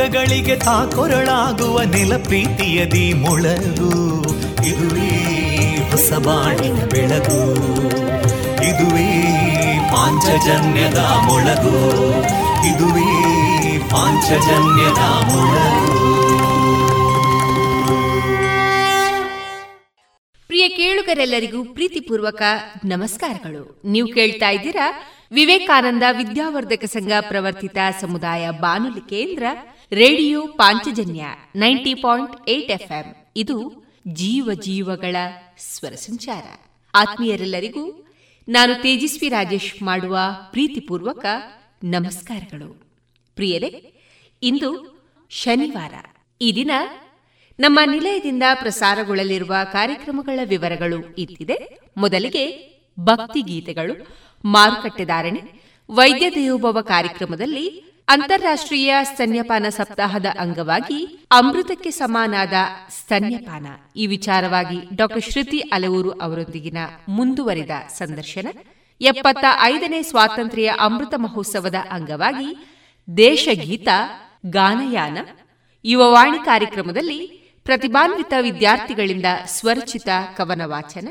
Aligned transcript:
ದುಃಖಗಳಿಗೆ 0.00 0.56
ತಾಕೊರಳಾಗುವ 0.56 1.82
ನೆಲ 1.82 2.16
ಪ್ರೀತಿಯದಿ 2.16 3.12
ಮೊಳಗು. 3.12 4.22
ಇದುವೇ 4.66 5.08
ಹೊಸಬಾಣಿನ 5.90 6.74
ಬೆಳಗು. 6.74 7.54
ಇದುವೇ 8.64 9.22
ಪಾಂಚಜನ್ಯದ 9.92 10.98
ಮೊಳಗು. 10.98 11.76
ಇದುವೇ 12.66 13.78
ಪಾಂಚಜನ್ಯದ 13.90 14.98
ಮೊಳಗು. 15.32 16.10
ಪ್ರಿಯ 20.46 20.68
ಕೇಳುಗರೆಲ್ಲರಿಗೂ 20.68 21.64
ಪ್ರೀತಿಪೂರ್ವಕ 21.64 22.42
ನಮಸ್ಕಾರಗಳು. 22.84 23.82
ನೀವು 23.84 24.08
ಕೇಳ್ತಾ 24.08 24.50
ಇದ್ದೀರಾ 24.50 24.92
ವಿವೇಕಾನಂದ 25.32 26.02
ವಿದ್ಯಾವರ್ಧಕ 26.12 26.84
ಸಂಘ 26.84 27.12
ಪ್ರವರ್ತಿತ 27.20 27.78
ಸಮುದಾಯ 28.00 28.50
ಬಾನುಲಿ 28.50 29.00
ಕೇಂದ್ರ 29.00 29.44
radio 29.92 30.46
Panchajanya 30.46 31.24
ninety 31.56 31.94
point 31.94 32.50
eight 32.50 32.70
FM. 32.70 33.14
ಇದು 33.36 33.84
ಜೀವ 34.08 34.50
ಜೀವಗಳ 34.52 35.16
ಸ್ವರ 35.58 35.92
ಸಂಚಾರ. 35.92 36.42
ಆತ್ಮೀಯರೆಲ್ಲರಿಗೂ 36.94 38.06
ನಾನು 38.48 38.74
ತೇಜಸ್ವಿ 38.74 39.28
ರಾಜೇಶ್ 39.28 39.82
ಮಾಡುವ 39.82 40.18
ಪ್ರೀತಿಪೂರ್ವಕ 40.50 41.26
ನಮಸ್ಕಾರಗಳು. 41.84 42.82
ಪ್ರಿಯರೇ, 43.34 43.92
ಇಂದು 44.42 45.00
ಶನಿವಾರ. 45.30 45.94
ಈ 46.40 46.52
ದಿನ 46.54 46.70
ನಮ್ಮ 47.60 47.80
ನಿಲಯದಿಂದ 47.86 48.42
ಪ್ರಸಾರಗೊಳ್ಳಲಿರುವ 48.54 49.54
ಕಾರ್ಯಕ್ರಮಗಳ 49.72 50.40
ವಿವರಗಳು 50.44 51.14
ಇತ್ತಿದೆ 51.18 51.80
ಮೊದಲಿಗೆ 51.96 52.70
ಭಕ್ತಿ 53.00 53.42
ಗೀತೆಗಳು 53.42 54.06
ಮಾರುಕಟ್ಟೆದಾರಣೆ 54.44 55.40
ವೈದ್ಯ 55.90 56.30
ದೇವೋಭವ 56.30 56.80
ಕಾರ್ಯಕ್ರಮದಲ್ಲಿ 56.80 57.89
ಅಂತಾರಾಷ್ಟ್ರೀಯ 58.10 58.94
ಸ್ತನ್ಯಪಾನ 59.02 59.66
ಸಪ್ತಾಹದ 59.68 60.26
ಅಂಗವಾಗಿ 60.38 61.28
ಅಮೃತಕ್ಕೆ 61.30 61.90
ಸಮಾನಾದ 61.90 62.52
ಸ್ತನ್ಯಪಾನ. 62.90 63.66
ಈ 63.96 64.06
ವಿಚಾರವಾಗಿ 64.06 64.96
ಡಾಕ್ಟರ್ 64.96 65.22
ಶ್ರುತಿ 65.22 65.58
ಅಲೆವೂರು 65.58 66.10
ಅವರೊಂದಿಗಿನ 66.10 66.78
ಮುಂದುವರಿದ 67.08 67.70
ಸಂದರ್ಶನ. 67.88 68.48
ಎಪ್ಪತ್ತ 69.00 69.44
ಐದನೇ 69.62 70.02
ಸ್ವಾತಂತ್ರ್ಯ 70.02 70.74
ಅಮೃತ 70.80 71.14
ಮಹೋತ್ಸವದ 71.16 71.74
ಅಂಗವಾಗಿ 71.90 72.66
ದೇಶಗೀತ, 73.16 73.88
ಗಾನಯಾನ, 74.46 75.18
ಯುವವಾಣಿ 75.84 76.44
ಕಾರ್ಯಕ್ರಮದಲ್ಲಿ 76.44 77.26
ಪ್ರತಿಭಾನ್ವಿತ 77.64 78.32
ವಿದ್ಯಾರ್ಥಿಗಳಿಂದ 78.40 79.26
ಸ್ವರಚಿತ 79.46 80.08
ಕವನ 80.36 80.62
ವಾಚನ 80.64 81.08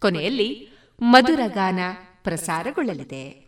ಕೊನೆಯಲ್ಲಿ 0.00 0.68
ಮಧುರಗಾನ 1.02 1.78
ಪ್ರಸಾರಗೊಳ್ಳಲಿದೆ. 2.24 3.47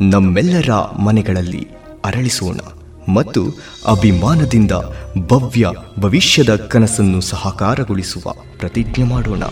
ನಮ್ಮೆಲ್ಲರ 0.00 0.72
ಮನೆಗಳಲ್ಲಿ 0.90 1.66
ಅರಳಿಸೋಣ 2.04 2.58
ಮತ್ತು 3.12 3.48
ಅಭಿಮಾನದಿಂದ 3.86 4.72
ಭವ್ಯ 5.26 5.66
ಭವಿಷ್ಯದ 5.98 6.56
ಕನಸನ್ನು 6.56 7.20
ಸಹಕಾರಗೊಳಿಸುವ 7.20 8.32
ಪ್ರತಿಜ್ಞೆ 8.58 9.04
ಮಾಡೋಣ. 9.04 9.42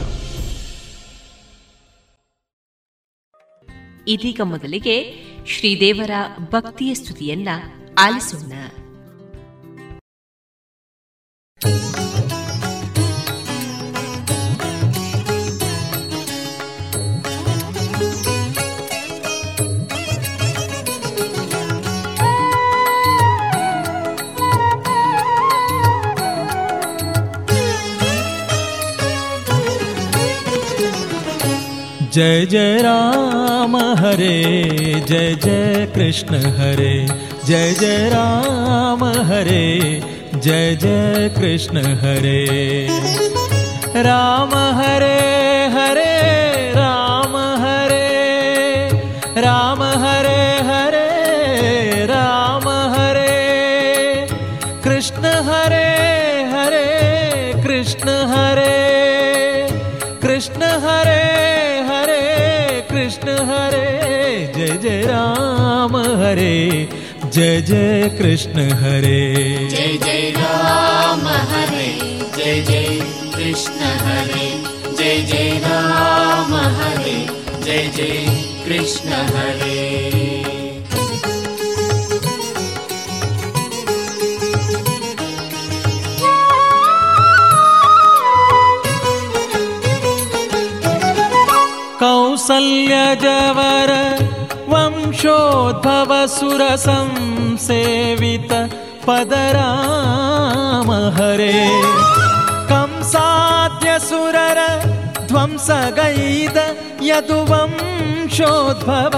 ಇದೀಗ 4.08 4.40
ಮೊದಲಿಗೆ 4.44 5.26
ಶ್ರೀದೇವರ 5.46 6.10
ಭಕ್ತಿಯ 6.50 6.94
ಸ್ತುತಿಯನ್ನ 6.94 7.48
ಆಲಿಸೋಣ. 7.98 8.52
जय 32.16 32.46
जय 32.46 32.78
राम 32.82 33.76
हरे 33.76 34.42
जय 35.08 35.34
जय 35.34 35.86
कृष्ण 35.94 36.34
हरे 36.34 37.06
जय 37.46 37.74
जय 37.80 38.08
राम 38.12 39.04
हरे 39.04 40.00
जय 40.34 40.76
जय 40.76 41.30
कृष्ण 41.38 41.78
हरे। 41.78 42.88
राम 44.02 44.54
हरे 44.54 45.25
हरे। 66.36 66.88
जय 67.24 67.60
जय 67.60 68.08
कृष्ण 68.18 68.70
हरे। 68.70 69.68
जय 69.70 69.98
जय 70.04 70.32
राम 70.36 71.20
हरे। 71.20 71.88
जय 72.36 72.60
जय 72.62 73.00
कृष्ण 73.36 73.80
हरे। 73.80 74.48
जय 74.98 75.22
जय 75.22 75.60
राम 75.64 76.54
हरे। 76.54 77.16
जय 77.64 77.90
जय 77.96 78.26
कृष्ण 78.66 79.08
हरे। 79.08 79.96
कौसल्यजवर 92.00 93.75
वंशोद्भवसुरसंसेवित 96.26 98.52
पदराम 99.06 100.90
हरे। 101.16 101.52
कंसाद्यसुरर 102.70 104.58
ध्वंसगैद 105.28 106.58
यदुवंशोद्भव 107.02 109.14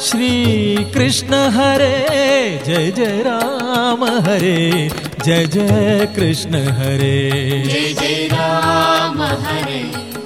श्रीकृष्ण 0.00 1.34
हरे। 1.34 2.60
जय 2.66 2.90
जय 2.96 3.22
राम 3.26 4.04
हरे। 4.04 4.90
जय 5.24 5.46
जय 5.46 6.06
कृष्ण 6.16 6.54
हरे। 6.54 7.64
जय 7.66 7.92
जय 8.00 8.28
राम 8.32 9.22
हरे। 9.22 9.82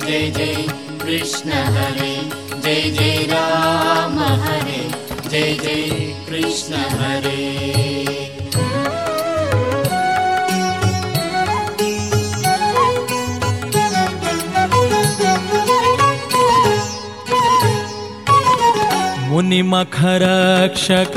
जय 0.07 0.31
जय 0.31 0.55
कृष्ण 1.05 1.51
हरे। 1.53 2.15
जय 2.65 2.91
जय 2.91 3.27
राम 3.31 4.19
हरे। 4.19 4.91
जय 5.31 5.55
जय 5.63 6.02
कृष्ण 6.53 6.75
हरे। 6.75 7.41
मुनिमखरक्षक 19.29 21.15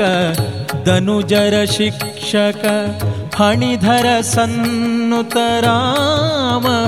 दनुजर 0.86 1.66
शिक्षक 1.66 2.62
हणिधर 3.38 4.22
सन्नुतराम 4.22 5.34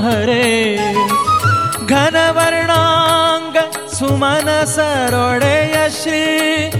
हरे। 0.07 0.77
घनवर्णाङ्ग 1.89 3.55
सुमन 3.93 4.65
श्री 5.91 6.78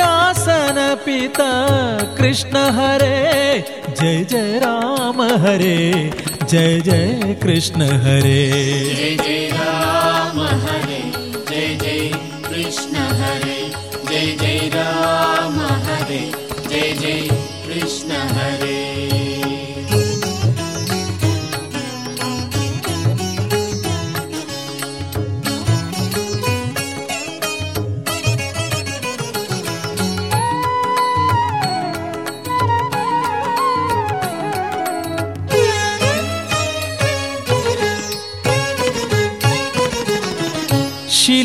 सिंहासन 0.00 0.78
पिता 1.04 1.50
कृष्ण 2.18 2.56
हरे 2.76 3.60
जय 4.00 4.24
जय 4.30 4.58
राम 4.62 5.20
हरे 5.42 6.10
जय 6.50 6.80
जय 6.80 7.34
कृष्ण 7.42 7.88
हरे। 8.04 8.40
जै 8.96 9.16
जै 9.24 9.49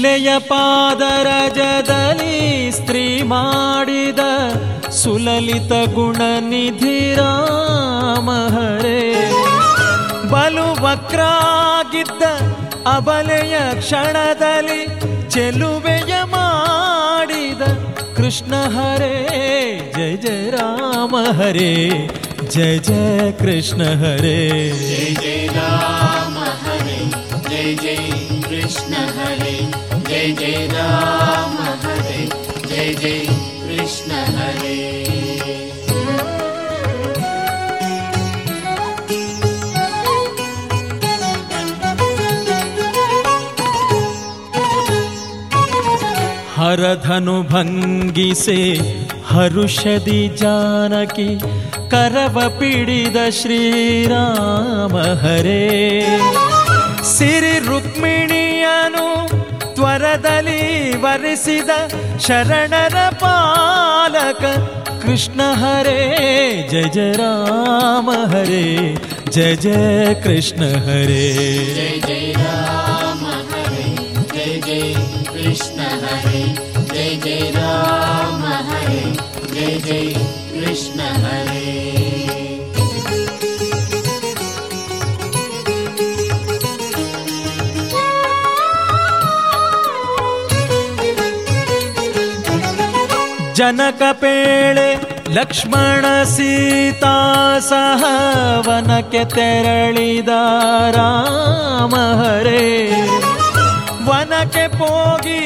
ಶಿಲೆಯ 0.06 0.32
ಪಾದರಜದಲ್ಲಿ 0.40 2.36
ಸ್ತ್ರೀ 2.72 3.22
ಮಾಡಿದ 3.22 4.20
ಸುಲಲಿತ 4.90 5.72
ಗುಣನಿಧಿ 5.94 7.16
ರಾಮಹರೇ 7.16 9.02
ಬಲು 10.30 10.68
ವಕ್ರಾಗಿದ್ದ 10.84 12.24
ಅಬಲೆಯ 12.88 13.56
ಕ್ಷಣದಲ್ಲಿ 13.80 14.82
ಚೆಲುವೆಯ 15.30 16.14
ಮಾಡಿದ 16.24 17.62
ಕೃಷ್ಣ 18.16 18.54
ಹರೇ. 18.56 19.16
ಜಯ 19.96 20.16
ಜಯ 20.16 20.50
ರಾಮ 20.50 21.16
ಹರೇ, 21.42 21.74
ಜಯ 22.50 22.78
ಜಯ 22.78 23.32
ಕೃಷ್ಣ 23.32 23.82
ಹರೇ. 23.82 24.38
ಜಯ 24.70 25.14
ಜಯ 25.14 25.48
ರಾಮ 25.48 26.38
ಹರೇ, 26.66 27.00
ಜಯ 27.50 27.74
ಜಯ 27.76 28.06
ಕೃಷ್ಣ 28.42 28.94
ಹರೇ. 28.94 29.56
जय 30.16 30.32
जय 30.32 30.68
राम, 30.72 31.56
हरे, 31.82 32.26
जय 32.68 32.94
जय 32.94 33.18
कृष्ण, 33.62 34.12
हरे। 34.36 34.76
हर 46.56 46.84
धनु 47.06 47.42
भंगी 47.44 48.34
से 48.36 48.56
हरुषदि 49.30 50.28
जानकी 50.38 51.28
करव 51.92 52.42
पीडित 52.60 53.18
श्रीराम 53.34 54.98
हरे। 54.98 55.64
सिरि 57.04 57.58
रुक्मिणियनु 57.68 59.25
ತ್ವರದಲ್ಲಿ 59.95 60.63
ವರಿಸಿದ 61.05 61.71
ಶರಣರ 62.27 62.97
ಪಾಲಕ 63.23 64.43
ಕೃಷ್ಣ 65.05 65.41
ಹರೇ 65.61 66.01
ಜಯ 66.73 66.89
ಜಯ 66.97 67.11
ರಾಮ 67.21 68.09
ಹರೇ 68.33 68.65
ಜಯ 69.37 69.53
ಜಯ 69.65 70.15
ಕೃಷ್ಣ 70.27 70.63
ಹರೇ 70.87 71.25
जय 71.77 71.97
जय 72.07 72.33
राम 72.39 73.23
हरे 73.51 73.87
जय 74.35 74.53
जय 74.67 74.83
कृष्ण 75.33 75.79
हरे 76.05 76.43
जय 76.93 77.11
जय 77.25 77.41
राम 77.57 78.43
हरे 78.69 79.03
जय 79.55 79.73
जय 79.87 80.13
कृष्ण 80.53 81.01
हरे 81.25 81.44
ಜನಕ 93.55 94.03
ಪೇಳೆ 94.21 94.89
ಲಕ್ಷ್ಮಣ 95.33 96.05
ಸೀತಾ 96.33 97.17
ಸಹ 97.69 98.03
ವನಕ್ಕೆ 98.69 99.23
ತೆರಳಿದ 99.35 100.33
ರಾಮ 100.97 101.95
ಹರೇ 102.21 102.65
ವನಕ್ಕೆ 104.09 104.65
ಹೋಗಿ 104.79 105.41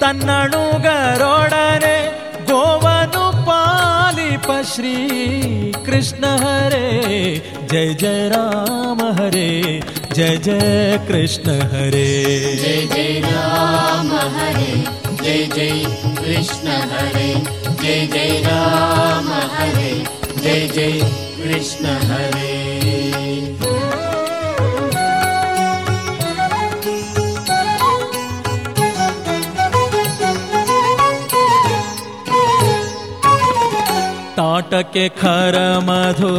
ತನ್ನಣುಗರೊಡನೆ 0.00 1.96
ಗೋವನು 2.50 3.24
ಪಾಲಿಪ 3.48 4.50
ಶ್ರೀ 4.72 4.96
ಕೃಷ್ಣ 5.86 6.24
ಹರೇ 6.42 6.86
ಜಯ 7.72 7.88
ಜಯ 8.02 8.28
ರಾಮ 8.28 9.00
ಹರೇ 9.18 9.48
ಜಯ 10.14 10.34
ಜಯ 10.48 10.68
ಕೃಷ್ಣ 11.08 11.48
ಹರೇ 11.72 12.08
जय 12.56 12.80
जय 12.94 13.10
राम 13.26 14.10
हरे 14.36 14.72
जय 15.23 15.45
जय 15.55 15.83
कृष्ण 16.17 16.67
हरे, 16.91 17.33
जय 17.81 18.05
जय 18.13 18.41
राम 18.45 19.27
हरे, 19.53 19.91
जय 20.41 20.67
जय 20.67 20.99
कृष्ण 21.37 21.85
हरे। 22.09 22.57
ताटके 34.37 35.07
खर 35.09 35.55
मधु, 35.83 36.33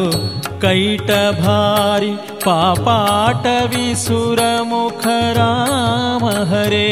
कैट 0.63 1.11
भारी, 1.41 2.11
पापाट 2.45 3.47
विसुर 3.75 4.41
मुख 4.63 5.07
राम 5.39 6.27
हरे। 6.53 6.89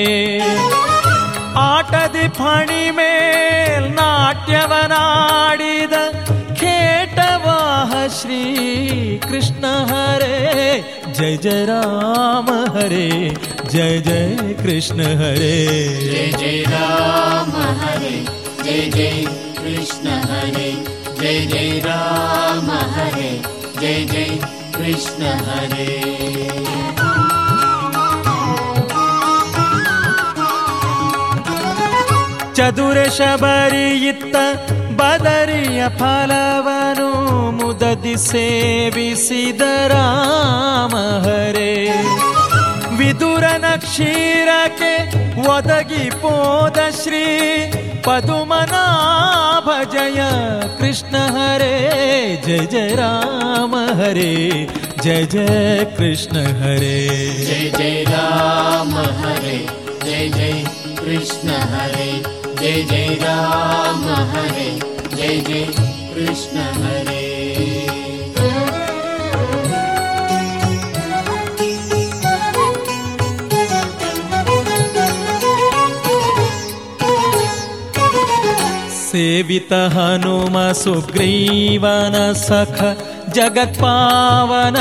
ಆಟದಿ 1.63 2.25
ಫಣಿ 2.37 2.83
ಮೇಲ್ 2.97 3.87
ನಾಟ್ಯವನಾಡಿದ 3.99 5.95
ಖೇಟವಾಹ 6.61 7.91
ಶ್ರೀ 8.19 8.41
ಕೃಷ್ಣ 9.27 9.65
ಹರೇ 9.91 10.35
ಜಯ 11.17 11.33
ಜಯ 11.37 11.57
ರಾಮ 11.69 12.49
ಹರೇ 12.75 13.07
ಜಯ 13.73 13.93
ಜಯ 14.07 14.53
ಕೃಷ್ಣ 14.63 15.01
ಹರೇ 15.21 15.55
जय 16.13 16.27
जय 16.39 16.57
राम 16.73 17.51
हरे 17.81 18.15
जय 18.65 18.81
जय 18.95 19.15
कृष्ण 19.59 20.05
हरे 20.29 20.69
जय 21.21 21.39
जय 21.53 21.71
राम 21.87 22.69
हरे 22.95 23.31
जय 23.81 23.97
जय 24.13 24.29
कृष्ण 24.77 25.21
हरे 25.47 25.89
ಚದುರ 32.57 32.97
ಶಬರಿಯಿತ್ತ 33.17 34.35
ಬದರಿಯ 34.99 35.81
ಫಲವನು 35.99 37.09
ಮುದದಿ 37.59 38.15
ಸೇವಿಸಿದ 38.27 39.61
ರಾಮ 39.93 40.93
ಹರೇ 41.25 41.73
ವಿದುರನ 42.99 43.67
ಕ್ಷೀರಕ್ಕೆ 43.85 44.93
ಒದಗಿ 45.47 46.05
ಪೋದ 46.21 46.79
ಶ್ರೀ 46.99 47.25
ಪದುಮನಾಭ 48.07 49.67
ಜಯ 49.93 50.21
ಕೃಷ್ಣ 50.79 51.15
ಹರೇ 51.35 51.73
ಜಯ 52.47 52.63
ಜಯ 52.73 52.89
ರಾಮ 52.95 53.73
ಹರೇ 53.99 54.31
ಜಯ 55.05 55.21
ಜಯ 55.33 55.57
ಕೃಷ್ಣ 55.97 56.35
ಹರೇ 56.61 56.97
जय 57.47 57.65
जय 57.77 57.97
राम 58.11 58.93
हरे 59.19 59.57
जय 60.05 60.23
जय 60.29 60.53
कृष्ण 60.99 61.47
हरे 61.73 62.09
जय 62.60 62.82
जय 62.82 63.14
राम 63.20 64.04
हरे 64.30 64.70
जय 65.16 65.36
जय 65.48 65.64
कृष्ण 66.14 66.62
हरे। 66.82 67.26
सेवित 78.98 79.72
हनुम 79.94 80.56
सुग्रीवन 80.74 82.16
सख 82.38 82.82
जगत्पावन 83.34 84.76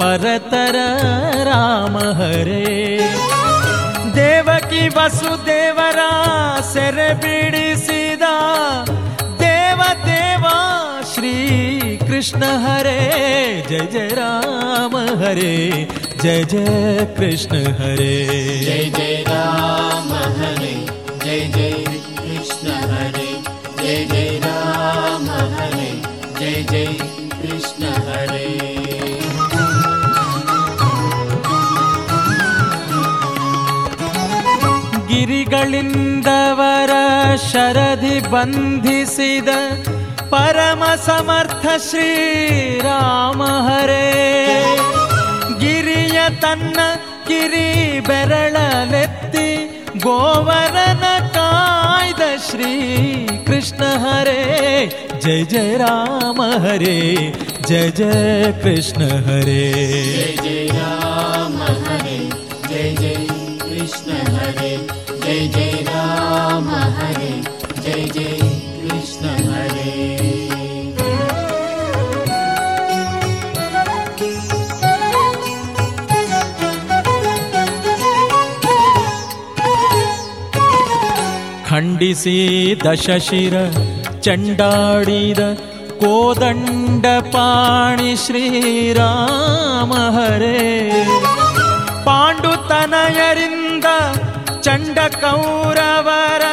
परतर 0.00 0.76
राम 1.48 1.98
हरे। 2.20 2.98
देवकी 4.14 4.88
वसुदेवरा 4.96 6.10
ಸೆರೆ 6.77 7.09
ಬಿಡಿಸಿದ 7.23 8.25
ದೇವ 9.43 9.81
ದೇವ 10.09 10.45
ಶ್ರೀ 11.13 11.33
श्री 11.33 11.97
कृष्ण 11.97 12.43
हरे 12.63 12.99
जय 13.69 13.79
जय 13.93 14.07
राम 14.17 14.95
हरे 15.21 15.55
जय 16.21 16.43
जय 16.51 17.05
कृष्ण 17.17 17.57
हरे 17.79 18.15
जय 18.65 18.89
जय 18.97 19.15
राम 19.27 20.11
हरे 20.39 20.73
जय 21.25 21.39
जय 21.55 21.71
कृष्ण 22.19 22.77
हरे 22.91 23.29
जय 23.81 24.05
जय 24.11 24.39
राम 24.45 25.29
हरे 25.55 25.91
जय 26.39 26.63
जय 26.71 26.85
कृष्ण 27.41 27.93
हरे 28.09 28.47
ಗಿರಿಗಳಿಂದವರ 35.09 36.06
ಶರದಿ 37.45 38.17
ಬಂಧಿಸಿದ 38.31 39.49
ಪರಮ 40.33 40.83
ಸಮರ್ಥ 41.05 41.65
ಶ್ರೀರಾಮ 41.87 43.41
ಹರೇ 43.67 44.05
ಗಿರಿಯ 45.61 46.19
ತನ್ನ 46.41 46.79
ಗಿರಿ 47.27 47.67
ಬೆರಳಲೆತ್ತಿ 48.07 49.47
ಗೋವರನ 50.05 51.05
ಕಾಯ್ದ 51.35 52.23
ಶ್ರೀ 52.47 52.71
ಕೃಷ್ಣ 53.47 53.83
ಹರೇ 54.03 54.41
ಜಯ 55.25 55.41
ಜಯ 55.53 55.71
ರಾಮ 55.77 56.41
ಹರೇ 56.65 56.97
ಜಯ 57.69 57.87
ಜಯ 57.91 58.21
ಕೃಷ್ಣ 58.63 59.01
ಹರೇ 59.27 59.63
जय 60.15 60.35
जय 60.43 60.67
राम 60.73 61.06
जय 65.27 65.47
जय 65.55 65.71
राम 65.89 66.69
हरे 66.97 67.31
जय 67.81 68.07
जय 68.09 68.37
कृष्ण 68.81 69.35
हरे 69.49 69.91
ಖಂಡಿಸಿ 81.69 82.35
ದಶಶಿರ 82.85 83.55
ಚಂಡಾಡಿದ 84.25 85.41
ಕೋದಂಡ 86.01 87.05
ಪಾಣಿ 87.33 88.11
ಶ್ರೀರಾಮ 88.15 89.91
ಹರೇ 90.15 90.59
ಪಾಂಡುತನಯರಿಂದ 92.07 93.87
ಚಂಡ 94.68 94.98
ಕೌರವರ 95.20 96.44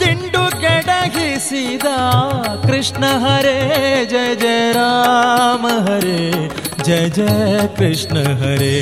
ದಿಂಡು 0.00 0.42
ಕೆಡಗಿಸಿದ 0.60 1.88
ಕೃಷ್ಣ 2.66 3.04
ಹರೇ 3.22 3.54
ಜಯ 4.04 4.32
ಜಯ 4.34 4.64
ರಾಮ 4.72 5.66
ಹರೇ 5.86 6.18
ಜಯ 6.84 7.04
ಜಯ 7.08 7.38
ಕೃಷ್ಣ 7.78 8.16
ಹರೇ 8.42 8.74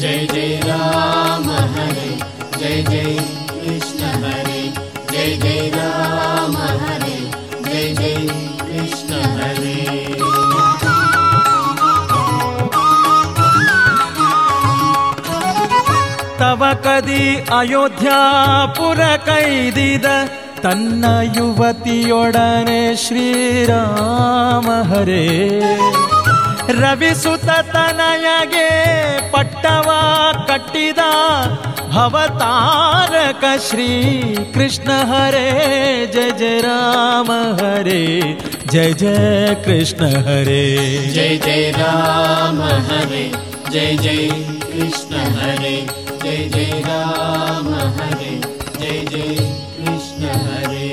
ಜಯ 0.00 0.22
ಜಯ 0.34 0.54
ರಾಮ 0.70 1.48
ಹರೇ 1.74 2.08
ಜಯ 2.60 2.78
ಜಯ 2.84 3.14
ಕೃಷ್ಣ 3.56 4.02
ಹರೇ 4.24 4.62
ಜಯ 5.12 5.30
ಜಯ 5.36 5.62
ರಾಮ 5.76 6.56
ತವ 16.38 16.64
ಕದಿ 16.82 17.36
ಅಯೋಧ್ಯಾಪುರ 17.58 19.00
ಕೈದಿದ 19.26 20.04
ತನ್ನ 20.62 21.04
ಯುವತಿಯೊಡನೆ 21.36 22.96
ಶ್ರೀರಾಮ 22.96 24.92
ಹರೇ. 24.94 25.60
ರವಿಸುತ 26.80 27.44
ತನಯಗೆ 27.44 28.68
ಪಟ್ಟವ 29.30 29.90
ಕಟ್ಟಿದ 30.46 30.98
ಭವತಾರಕ 31.92 33.44
ಶ್ರೀ 33.68 33.88
ಕೃಷ್ಣ 34.54 34.90
ಹರೇ. 34.90 35.50
ಜಯ 36.12 36.30
ಜಯ 36.30 36.60
ರಾಮ 36.60 37.32
ಹರೇ, 37.56 38.20
ಜಯ 38.66 38.92
ಜಯ 38.92 39.54
ಕೃಷ್ಣ 39.54 40.04
ಹರೇ. 40.04 40.64
ಜಯ 41.14 41.36
ಜಯ 41.36 41.70
ರಾಮ 41.70 42.62
ಹರೇ, 42.62 43.32
ಜಯ 43.72 43.96
ಜಯ 43.96 44.28
ಕೃಷ್ಣ 44.60 45.16
ಹರೇ. 45.16 46.03
जय 46.24 46.36
जय 46.52 46.70
राम 46.86 47.66
हरे 47.96 48.32
जय 48.78 48.96
जय 49.10 49.32
कृष्ण 49.78 50.22
हरे। 50.44 50.92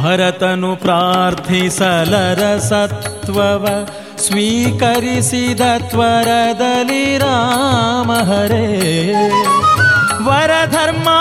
भरतनु 0.00 0.70
प्रार्थिसलरसत्त्वव 0.82 3.64
स्वीकरिषि 4.18 5.46
राम 7.18 8.10
हरे। 8.30 8.68
वरधर्मा 10.26 11.20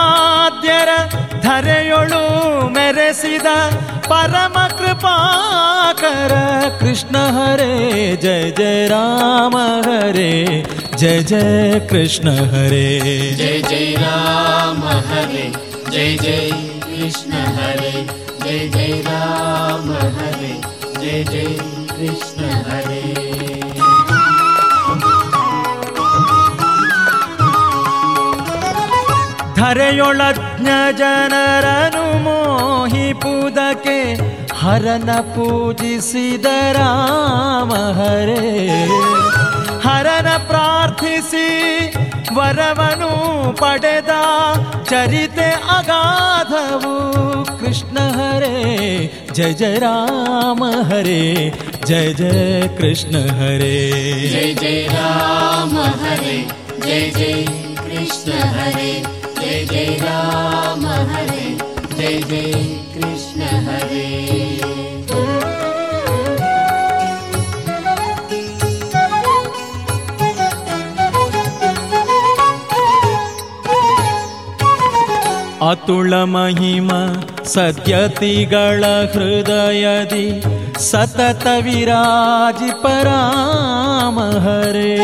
ಪ್ರಿಯರ 0.68 0.94
ಧರೆಯೊಳು 1.44 2.22
ಮೆರೆಸಿದ 2.76 3.50
ಪರಮ 4.08 4.56
ಕೃಪಾಕರ 4.80 6.34
ಕೃಷ್ಣ 6.80 7.16
ಹರೇ 7.36 7.70
ಜಯ 8.24 8.42
ಜಯ 8.52 8.82
ರಾಮ 8.88 9.56
ಹರೇ 9.86 10.34
ಜಯ 10.98 11.20
ಜಯ 11.24 11.80
ಕೃಷ್ಣ 11.92 12.28
ಹರೇ 12.52 12.84
ಜಯ 13.40 13.56
ಜಯ 13.70 13.94
ರಾಮ 14.04 14.84
ಹರೇ 15.10 15.46
ಜಯ 15.94 16.12
ಜಯ 16.18 16.50
ಕೃಷ್ಣ 16.88 17.34
ಹರೇ 17.56 17.94
ಜಯ 18.46 18.60
ಜಯ 18.76 18.92
ರಾಮ 19.08 19.90
ಹರೇ 20.18 20.54
ಜಯ 21.02 21.22
ಜಯ 21.26 21.48
ಕೃಷ್ಣ 21.94 22.42
ಹರೇ 22.68 23.04
ಧರೆಯೊಳಜ್ಞ 29.57 30.69
ಜನರನು 30.99 32.05
ಮೋಹಿಪುದಕ್ಕೆ 32.25 33.99
ಹರನ 34.63 35.11
ಪೂಜಿಸಿದ 35.35 36.47
ರಾಮ 36.77 37.71
ಹರೇ 37.99 38.43
ಹರನ 39.87 40.29
ಪ್ರಾರ್ಥಿಸಿ 40.49 41.47
ವರವನು 42.37 43.11
ಪಡೆದ 43.61 44.13
ಚರಿತೆ 44.91 45.49
ಅಗಾಧವು 45.77 46.95
ಕೃಷ್ಣ 47.61 47.99
ಹರೇ 48.17 48.55
ಜಯ 49.33 49.51
ಜಯ 49.53 49.75
ರಾಮ 49.79 50.63
ಹರೇ 50.91 51.23
ಜಯ 51.87 52.09
ಜಯ 52.13 52.41
ಕೃಷ್ಣ 52.79 53.15
ಹರೇ 53.41 53.75
जय 54.35 54.53
जय 54.55 54.79
राम 54.93 55.75
हरे 56.03 56.37
जय 56.87 57.03
जय 57.19 57.35
कृष्ण 57.83 58.33
हरे 58.57 58.91
जय 59.58 59.66
जय 59.66 59.86
राम 60.02 60.86
हरे 61.12 61.46
जय 61.98 62.18
जय 62.30 62.52
कृष्ण 62.94 63.42
हरे। 63.68 64.10
अतुलमहिम 75.70 76.90
सद्यति 77.46 78.34
हृदयदि 79.16 80.28
सतत 80.82 81.48
विराज 81.66 82.62
पराम 82.84 84.20
हरे। 84.46 84.98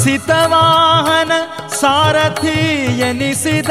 सितवाहन 0.00 1.32
सारथि 1.74 2.58
यनिसि 3.00 3.62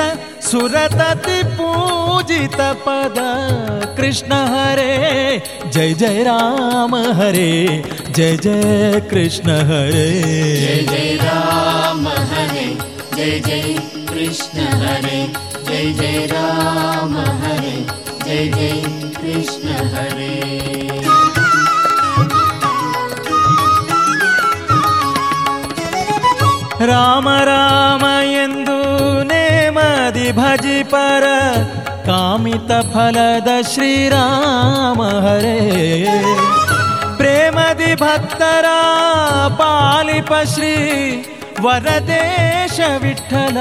सुरतति 0.43 1.41
पूजित 1.57 2.57
पद। 2.86 3.15
कृष्ण 3.98 4.33
हरे 4.51 5.41
जय 5.74 5.93
जय 5.93 6.24
राम 6.24 6.95
हरे 7.19 7.53
जय 8.10 8.38
जय 8.38 9.00
कृष्ण 9.12 9.55
हरे। 9.69 10.10
जय 10.89 11.15
राम 11.22 12.07
हरे 12.07 12.65
जय 13.15 13.39
जय 13.39 13.75
कृष्ण 14.10 14.67
हरे 14.83 15.25
जय 15.67 15.91
जय 16.00 16.25
राम 16.31 17.17
हरे 17.43 17.75
जय 18.25 18.48
जय 18.55 18.81
कृष्ण 19.17 19.88
हरे। 19.95 20.73
राम 26.86 27.28
राम 27.48 28.04
इन्दु 28.36 28.80
नेमदि 29.30 30.32
भजि 30.32 30.80
पर 30.94 31.24
कामितफलद 32.08 33.48
श्रीराम 33.68 35.02
हरे। 35.25 35.60
प्रेमदि 37.20 37.94
भक्तरा 37.96 38.80
पालिप 39.62 40.34
श्री 40.54 40.75
वददेश 41.62 42.80
विठ्ठल 43.04 43.58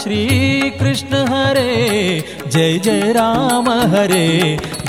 श्रीकृष्ण 0.00 1.24
हरे। 1.28 1.74
जय 2.46 2.78
जय 2.84 3.12
राम 3.16 3.70
हरे 3.94 4.28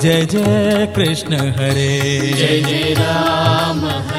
जय 0.01 0.25
जय 0.25 0.87
कृष्ण 0.95 1.39
हरे। 1.59 1.91
जय 2.37 2.61
जय 2.61 2.93
राम 2.99 3.85
हरे। 3.85 4.18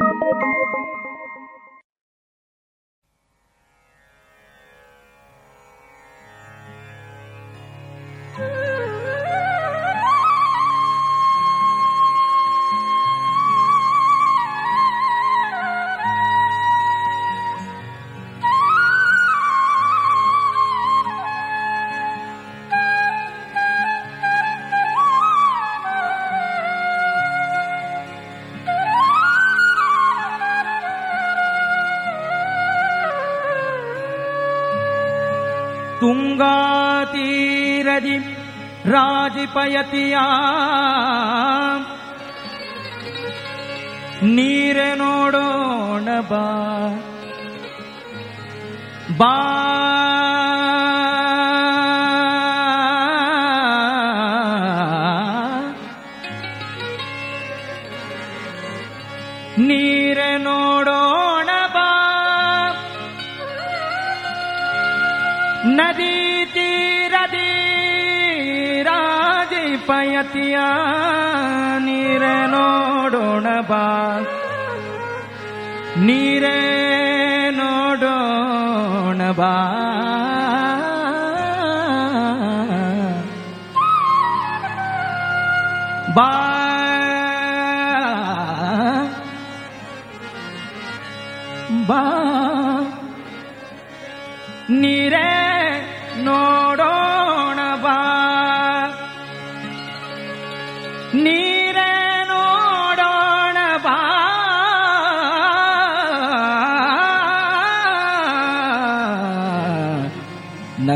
Thank 0.21 0.43
you. 0.43 1.00
ರಾಜಿಪಯತಿಯ 39.30 40.16
ನೀರ 44.34 44.78
ನೋಡೋಣ 44.94 46.08
ಬಾ 46.28 46.44
ಬಾ 49.18 49.34
ಪಯತಿಯ 70.31 70.57
ನೀರ 71.79 72.23
ನೋಡೋಣ 72.47 73.61
ಬಾ. 73.61 74.19
ನೀರೇ 75.99 76.59
ನೋಡೋಣ 77.51 79.31
ಬಾ. 79.31 79.80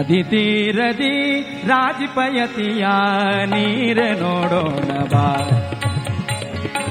ನದಿ 0.08 0.22
ತೀರದಿ 0.24 1.14
ರಾಜಪಯತಿಯ 1.68 2.86
ನೀರ 3.46 4.00
ನೋಡೋಣ 4.22 4.92
ಬಾ 5.14 5.26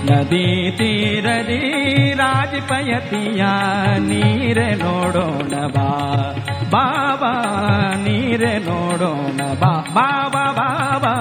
ನದಿ 0.08 0.46
ತೀರದಿ 0.78 1.60
ರಾಜಪಯತಿಯ 2.12 3.42
ನೀರ 4.08 4.58
ನೋಡೋಣ 4.82 5.54
ಬಾ 5.66 5.88
ಬಾಬಾ 6.70 7.32
ನೀರ 8.04 8.44
ನೋಡೋಣ 8.66 9.40
ಬಾ 9.54 9.72
ಬಾಬಾ 9.94 10.44
ಬಾಬಾ 10.52 11.14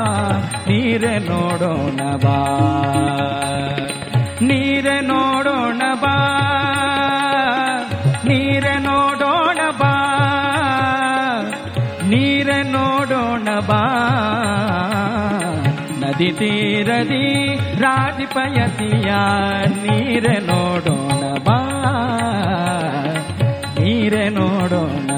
ನೀರ 0.67 1.05
ನೋಡೋಣ 1.29 2.01
ಬಾ 2.25 2.37
ನೀರ 4.41 4.87
ನೋಡೋಣ 5.03 5.81
ಬಾ 5.95 6.15
ನದಿ 16.23 16.31
ತೀರದಿ 16.31 17.25
ರಾಜಪಯತಿಯ 17.81 19.09
ನೀರ 19.77 20.27
ನೋಡೋಣ 20.41 21.23
ಬಾ. 21.37 21.57
ನೀರೆ 23.79 24.29
ನೋಡೋಣ 24.29 25.09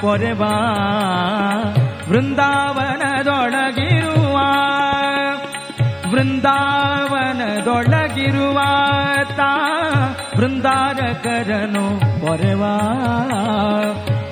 ಪೊರೆವಾ. 0.00 0.52
ಬೃಂದಾವನದೊಳಗಿರುವ 2.08 4.36
ವೃಂದಾವನದೊಳಗಿರುವ 6.10 8.58
ತಾ 9.36 9.52
ಬೃಂದಾರಕರನು 10.36 11.84
ಪೊರೆವ. 12.20 12.62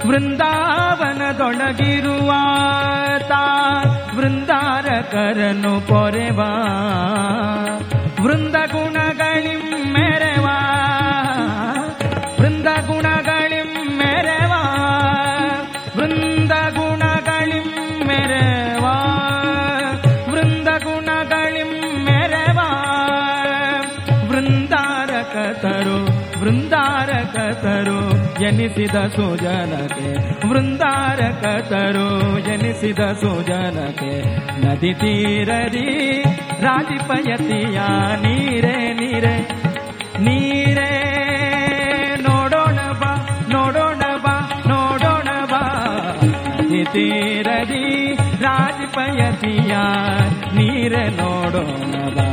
ವೃಂದಾವನದೊಳಗಿರುವ 0.08 2.30
ತಾ 3.28 3.44
ವೃಂದಾರಕರನು 4.16 5.72
ಪೊರೆವ. 5.88 6.40
ವೃಂದ 8.22 8.56
ಜನಿಸಿದ 28.46 28.98
ಸುಜನಕ್ಕೆ 29.14 30.08
ವೃಂದಾರಕತರು 30.48 32.04
ಜನಿಸಿದ 32.46 33.02
ಸುಜನಕ್ಕೆ 33.22 34.12
ನದಿ 34.64 34.92
ತೀರದಿ 34.94 35.86
ರಾಜಿಪಯತಿಯ 36.64 37.78
ನೀರೇ 38.24 38.76
ನೀರೇ 39.00 39.34
ನೀರೇ 40.26 40.90
ನೋಡೋಣ 42.26 42.78
ಬಾ 43.02 43.10
ನೋಡೋಣ 43.50 44.04
ಬಾ 44.26 44.36
ನೋಡೋಣ 44.68 45.28
ಬಾ 45.52 45.62
ನದಿ 46.52 46.84
ತೀರರಿ 46.94 47.84
ರಾಜಪಯತಿಯ 48.46 49.74
ನೀರೇ 50.58 51.04
ನೋಡೋಣ 51.20 51.94
ಬಾ 52.16 52.28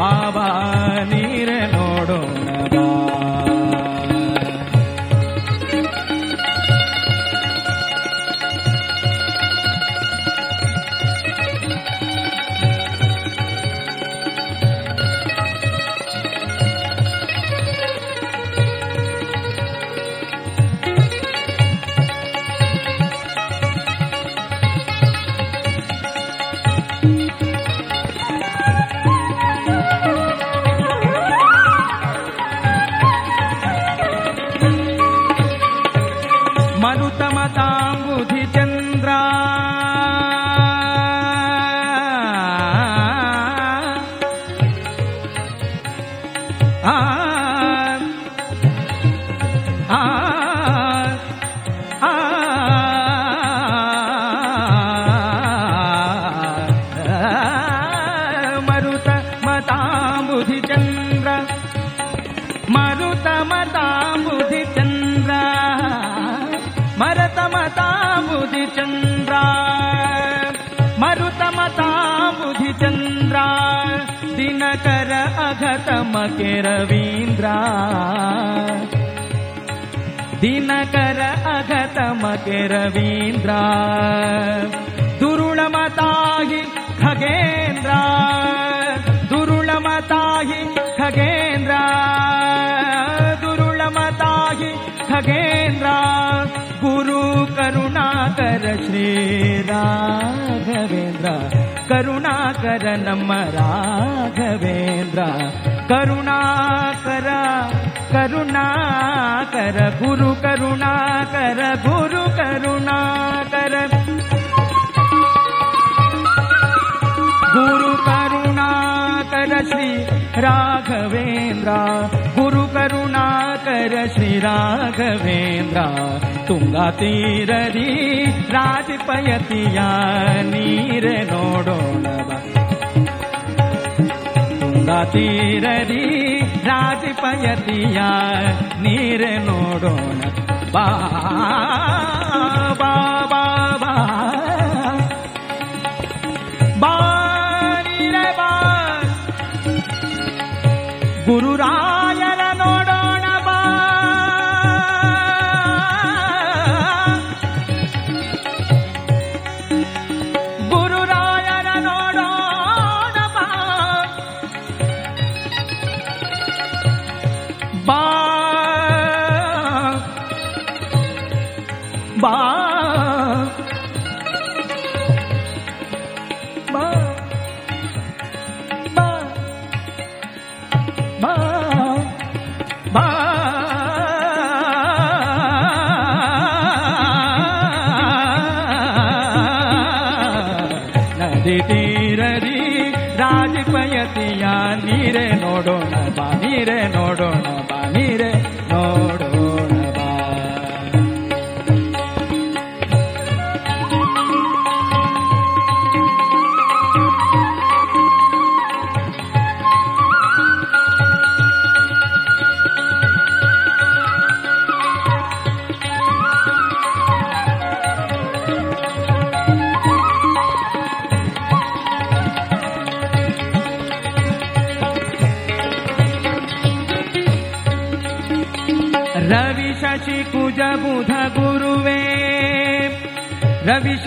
ಬಾಬಾ 0.00 0.48
ನೀರೇ 1.12 1.60
ನೋಡೋಣ 1.72 2.34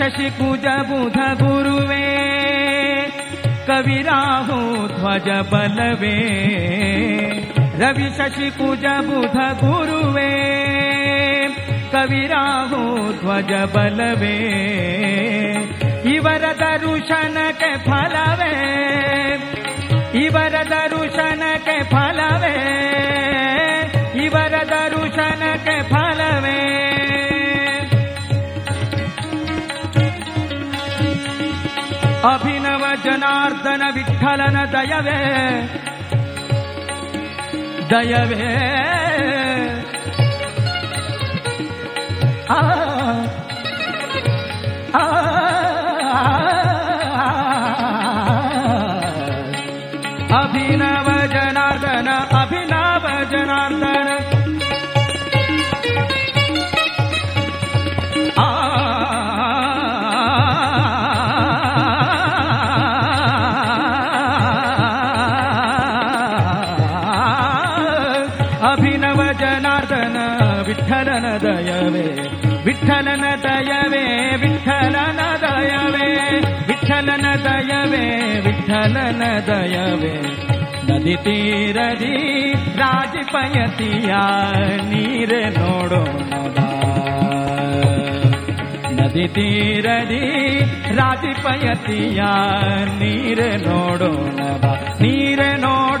शशि 0.02 0.30
गुरुवे 1.40 2.06
कविराहो 3.68 4.58
ध्वज 4.88 5.28
बलवे। 5.52 6.16
रवि 7.82 8.08
बलवेशि 8.10 8.48
कूजबुधुरु 8.50 10.00
कवि 11.92 12.22
राहु 12.26 12.82
ध्वज 13.22 13.52
बलवे। 13.74 14.34
इवर 16.16 16.44
दरुशन 16.62 17.36
के 17.62 17.72
फलवे 17.86 18.54
इवर 20.26 20.54
दरुशन 20.72 21.42
के 21.68 21.82
फलवे 21.82 22.56
इवर 24.26 24.54
दरुशन 24.64 25.42
के 25.68 25.82
फल 25.82 26.01
न 33.80 33.90
विठ्ठलन 33.94 34.56
दयवे 34.74 35.18
दयवे 37.90 38.50
ನದಿ 81.11 81.15
ತೀರದಿ 81.17 82.15
ರಾಜಪಯತಿಯ 82.79 84.11
ನೀರೆ 84.89 85.41
ನೋಡೋಣ 85.57 86.33
ನದಿ 88.97 89.27
ತೀರದಿ 89.27 90.23
ರಾಜಪಯತಿಯ 90.95 92.21
ನೀರೆ 92.99 93.49
ನೋಡೋಣ 93.67 94.39
ಬಾ 94.63 94.73
ನೀರೆ 95.01 95.49
ನೋಡೋಣ 95.57 96.00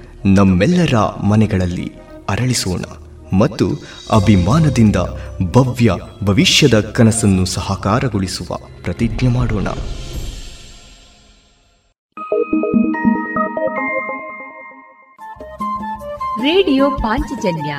ನಮ್ಮೆಲ್ಲರ 0.25 1.21
ಮನೆಗಳಲ್ಲಿ 1.23 1.93
ಅರಳಿಸೋಣ 2.29 2.81
ಮತ್ತು 3.37 3.69
ಅಭಿಮಾನದಿಂದ 4.15 4.95
ಭವ್ಯ 5.51 5.91
ಭವಿಷ್ಯದ 6.23 6.79
ಕನಸನ್ನು 6.79 7.45
ಸಹಕಾರಗೊಳಿಸುವ 7.45 8.57
ಪ್ರತಿಜ್ಞೆ 8.83 9.29
ಮಾಡೋಣ. 9.29 9.67
ರೇಡಿಯೋ 16.43 16.91
ಪಾಂಚಜನ್ಯ 16.91 17.77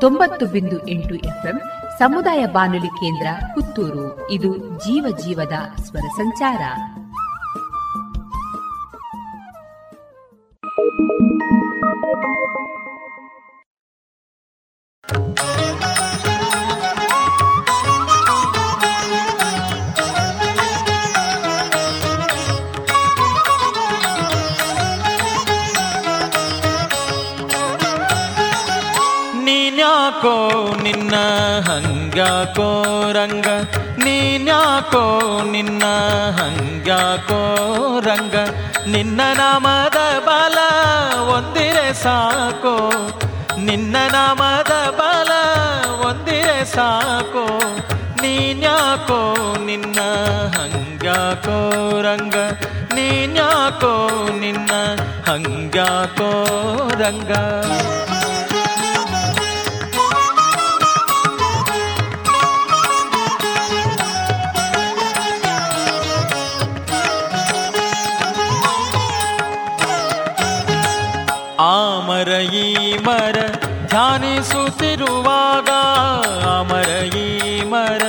ತೊಂಬತ್ತು 0.00 0.46
ಬಿಂದು 0.46 0.88
ಎಂಟು 0.88 1.14
ಎಫ್ಎಂ 1.14 1.60
ಸಮುದಾಯ 1.98 2.46
ಬಾನುಲಿ 2.46 2.88
ಕೇಂದ್ರ 2.88 3.26
ಪುತ್ತೂರು. 3.54 4.30
ಇದು 4.30 4.56
ಜೀವ 4.56 5.16
ಜೀವದ 5.24 5.82
ಸ್ವರ 5.82 6.08
ಸಂಚಾರ. 6.16 6.60
Thank 12.12 12.24
you. 15.98 15.99
ನೀನ್ಯಾಕೋ 30.20 30.72
ನಿನ್ನ 30.82 31.14
ಹಂಗ್ಯಾಕೋ 31.68 32.66
ರಂಗ? 33.12 33.46
ನೀನ್ಯಾಕೋ 33.98 35.02
ನಿನ್ನ 35.50 35.84
ಹಂಗ್ಯಾಕೋ 36.40 37.38
ರಂಗ? 38.00 38.34
ನಿನ್ನ 38.86 39.20
ನಾಮದ 39.32 39.96
ಬಲ 40.26 40.58
ಒಂದಿರೆ 41.34 41.94
ಸಾಕೋ? 41.94 42.74
ನಿನ್ನ 43.58 43.96
ನಾಮದ 44.12 44.72
ಬಲ 44.90 45.32
ಒಂದಿರೆ 46.06 46.64
ಸಾಕೋ? 46.64 47.46
ನೀನ್ಯಾಕೋ 48.22 49.20
ನಿನ್ನ 49.64 50.00
ಹಂಗ್ಯಾಕೋ 50.58 51.58
ರಂಗ? 52.00 52.36
ನೀನ್ಯಾಕೋ 52.94 53.94
ನಿನ್ನ 54.40 54.70
ಹಂಗ್ಯಾಕೋ 55.28 56.30
ರಂಗ? 56.94 57.32
ಆಮರ 72.20 72.32
ಈ 72.54 72.96
ಮರ 72.96 73.36
ಧ್ಯಾನಿಸುತ್ತಿರುವಾಗ, 73.88 75.68
ಅಮರ 76.48 76.90
ಈ 77.18 77.28
ಮರ 77.64 78.02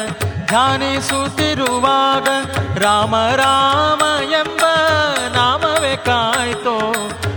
ಧ್ಯಾನಿಸುತ್ತಿರುವಾಗ, 0.45 2.27
ರಾಮ 2.83 3.15
ರಾಮ 3.35 4.01
ಎಂಬ 4.31 4.63
ನಾಮವೇ 5.35 5.93
ಕಾಯ್ತೋ, 6.05 6.75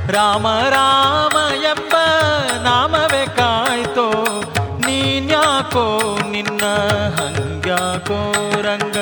ರಾಮ 0.08 0.46
ರಾಮ 0.68 1.36
ಎಂಬ 1.64 1.94
ನಾಮವೇ 2.64 3.24
ಕಾಯ್ತೋ, 3.36 4.08
ನೀನ್ಯಾಕೋ 4.86 5.86
ನಿನ್ನ 6.30 6.64
ಹಂಗ್ಯಾಕೋ 7.20 8.20
ರಂಗ, 8.62 8.96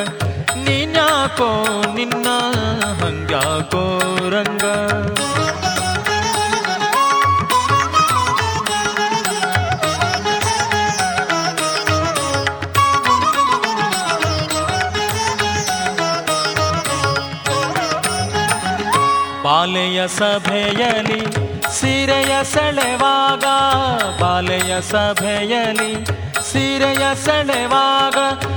ನೀನ್ಯಾಕೋ 0.66 1.50
ನಿನ್ನ 1.94 2.28
ಹಂಗ್ಯಾಕೋ 3.02 3.84
ರಂಗ. 4.28 4.66
ಬಾಲೆಯ 19.72 20.08
ಸಭೆಯಲಿ 20.08 21.32
ಸಿರೆಯ 21.80 22.44
ಸೆಳೆವಾಗ 22.44 23.44
ಬಾಲೆಯ 24.22 24.80
ಸಭೆಯಲಿ 24.80 26.04
ಸಿರೆಯ 26.52 27.14
ಸೆಳೆವಾಗ 27.14 28.14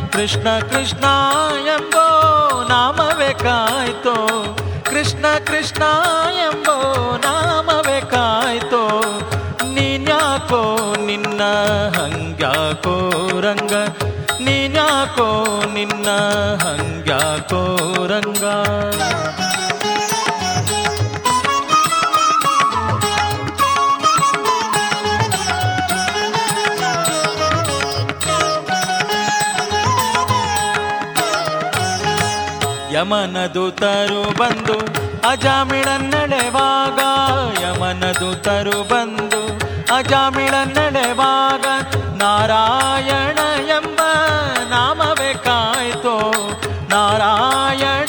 ಕೃಷ್ಣ 0.09 0.59
ಕೃಷ್ಣ 0.59 1.05
ಎಂಬೋ 1.65 2.07
ನಾಮವೇ 2.69 3.33
ಕಾಯ್ತೋ. 3.33 4.15
ಕೃಷ್ಣ 4.83 5.25
ಕೃಷ್ಣ 5.45 5.83
ಎಂಬೋ 6.33 7.01
ನಾಮವೇ 7.17 8.01
ಕಾಯ್ತೋ. 8.01 9.01
ನೀನ್ಯಾಕೋ 9.73 10.95
ನಿನ್ನ 11.05 11.41
ಹಂಗ್ಯಾಕೋ 12.01 13.11
ರಂಗ? 13.41 13.73
ನೀನ್ಯಾಕೋ 14.41 15.63
ನಿನ್ನ 15.73 16.09
ಹಂಗ್ಯಾಕೋ 16.63 17.83
ರಂಗ? 18.07 18.43
ಯಮನ 32.95 33.37
ದೂತರು 33.53 34.21
ಬಂದು 34.39 34.77
ಅಜಾಮಿಳನ್ನಡೆವಾಗ 35.29 36.99
ಯಮನ 37.63 38.03
ದೂತರು 38.11 38.83
ಬಂದು 38.83 39.41
ಅಜಾಮಿಳನ್ನಡೆವಾಗ 39.95 41.65
ನಾರಾಯಣ 42.17 43.39
ಎಂಬ 43.67 43.99
ನಾಮವೇ 44.69 45.33
ಕಾಯ್ತೋ. 45.33 46.15
ನಾರಾಯಣ 46.89 48.04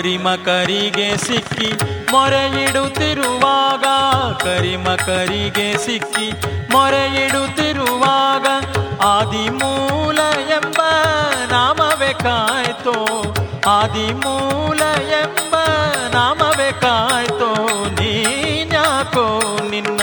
ಕರಿಮಕರಿಗೆ 0.00 1.08
ಸಿಕ್ಕಿ 1.16 1.66
ಮೊರೆಯಿಡುತ್ತಿರುವಾಗ, 2.12 3.84
ಕರಿಮಕರಿಗೆ 4.42 5.66
ಸಿಕ್ಕಿ 5.84 6.28
ಮೊರೆಯಿಡುತ್ತಿರುವಾಗ 6.72 8.46
ಆದಿಮೂಲ 9.06 10.18
ಎಂಬ 10.56 10.80
ನಾಮವೇ 11.50 12.12
ಕಾಯ್ತೋ, 12.22 12.96
ಆದಿಮೂಲ 13.68 14.80
ಎಂಬ 15.20 15.54
ನಾಮವೇ 16.14 16.70
ಕಾಯ್ತೋ, 16.80 17.50
ನೀನ್ಯಾಕೋ 18.00 19.26
ನಿನ್ನ 19.70 20.00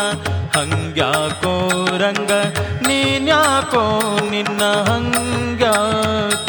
ಹಂಗ್ಯಾಕೋ 0.57 1.55
ರಂಗ, 1.97 2.31
ನೀನ್ಯಾಕೋ 2.88 3.83
ನಿನ್ನ 4.29 4.62
ಹಂಗ್ಯಾಕೋ 4.89 6.46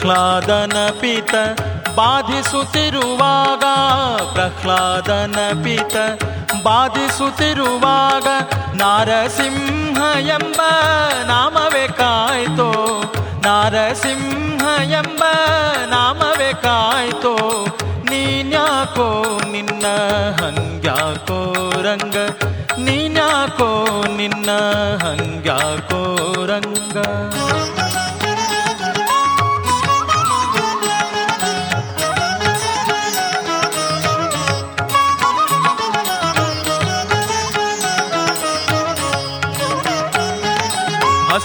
ಪ್ರಹ್ಲಾದನ 0.00 0.76
ಪಿತ 1.00 1.34
ಬಾಧಿಸುತ್ತಿರುವಾಗ, 1.96 3.64
ಪ್ರಹ್ಲಾದನ 4.34 5.38
ಪಿತ 5.64 5.96
ಬಾಧಿಸುತ್ತಿರುವಾಗ 6.62 8.26
ನಾರಸಿಂಹ 8.74 9.98
ಎಂಬ 10.26 10.60
ನಾಮವೇ 11.26 11.86
ಕಾಯ್ತೋ, 11.88 12.68
ನಾರಸಿಂಹ 13.44 14.62
ಎಂಬ 14.90 15.22
ನಾಮವೇ 15.90 16.52
ಕಾಯ್ತೋ. 16.62 17.34
ನೀನ್ಯಾಕೋ 18.10 19.08
ನಿನ್ನ 19.50 19.86
ಹಂಗ್ಯಾಕೋ 20.42 21.40
ರಂಗ, 21.82 22.16
ನೀನ್ಯಾಕೋ 22.78 23.70
ನಿನ್ನ 24.16 24.50
ಹಂಗ್ಯಾಕೋ 25.04 26.02
ರಂಗ. 26.46 26.96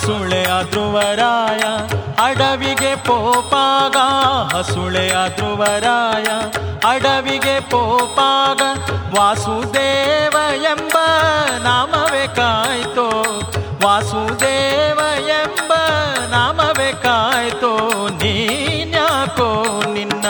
ಹಸುಳೆಯ 0.03 0.51
ಧ್ರುವರಾಯ 0.71 1.61
ಅಡವಿಗೆ 2.23 2.95
ಪೋಪಾಗ 2.95 3.97
ಹಸುಳೆಯ 4.55 5.13
ಧ್ರುವರಾಯ 5.35 6.25
ಅಡವಿಗೆ 6.89 7.59
ಪೋಪಾಗ, 7.69 8.61
ವಾಸುದೇವ 9.17 10.35
ಎಂಬ 10.63 10.97
ನಾಮವೇ 11.63 12.27
ಕಾಯ್ತೋ, 12.35 13.07
ವಾಸುದೇವ 13.85 14.99
ಎಂಬ 15.27 15.71
ನಾಮವೇ 16.31 16.91
ಕಾಯ್ತೋ, 17.03 17.71
ನೀನ್ಯಾಕೋ 18.09 19.49
ನಿನ್ನ, 19.93 20.25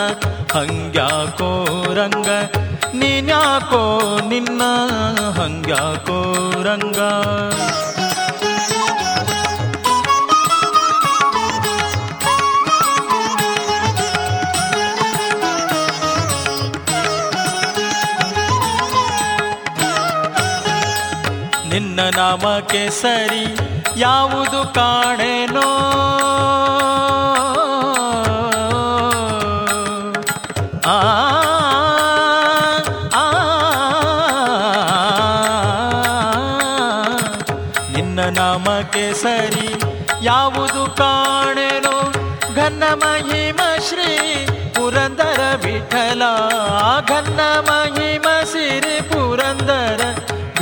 ಹಂಗ್ಯಾಕೋ 0.54 1.52
ರಂಗ, 1.94 2.30
ನೀನ್ಯಾಕೋ 2.94 3.84
ನಿನ್ನ, 4.28 4.62
ಹಂಗ್ಯಾಕೋ 5.42 6.20
ರಂಗ. 6.62 7.00
ನಾಮಕ್ಕೆ 22.24 22.82
ಸರಿ 22.98 23.46
ಯಾವುದು 24.02 24.60
ಕಾಣೆನೋ 24.76 25.70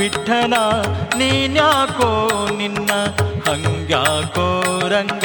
ವಿಠಲ 0.02 0.54
ನೀನ್ಯಾಕೋ 1.16 2.38
ನಿನ್ನ, 2.56 2.90
ಹಂಗ್ಯಾಕೋ 3.50 4.62
ರಂಗ? 4.88 5.24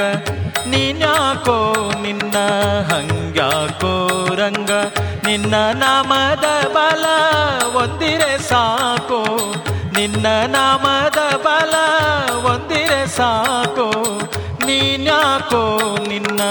ನೀನ್ಯಾಕೋ 0.67 1.91
ನಿನ್ನ, 2.01 2.35
ಹಂಗ್ಯಾಕೋ 2.93 4.17
ರಂಗ? 4.35 4.71
ನಿನ್ನ 5.25 5.55
ನಾಮದ 5.71 6.67
ಬಲ 6.67 7.05
ಒಂದಿರೆ 7.77 8.37
ಸಾಕೋ. 8.37 9.25
ನಿನ್ನ 9.93 10.27
ನಾಮದ 10.47 11.35
ಬಲ 11.35 11.75
ಒಂದಿರೆ 12.45 13.07
ಸಾಕೋ. 13.07 14.19
ನೀನ್ಯಾಕೋ 14.65 15.97
ನಿನ್ನ, 16.07 16.41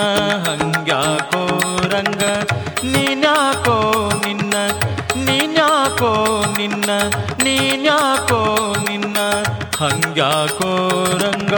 ಹಂಗ್ಯಾಕೋ 0.49 1.47
ರಂಗ? 1.89 2.23
ನೀನ್ಯಾಕೋ 2.85 4.11
ನಿನ್ನ 4.27 4.56
ನೀನ್ಯಾಕೋ 5.97 6.45
ನಿನ್ನ 6.59 6.91
ನೀನ್ಯಾಕೋ 7.43 8.41
ನಿನ್ನ, 8.89 9.17
ಹಂಗ್ಯಾಕೋ 9.77 10.73
ರಂಗ? 11.19 11.55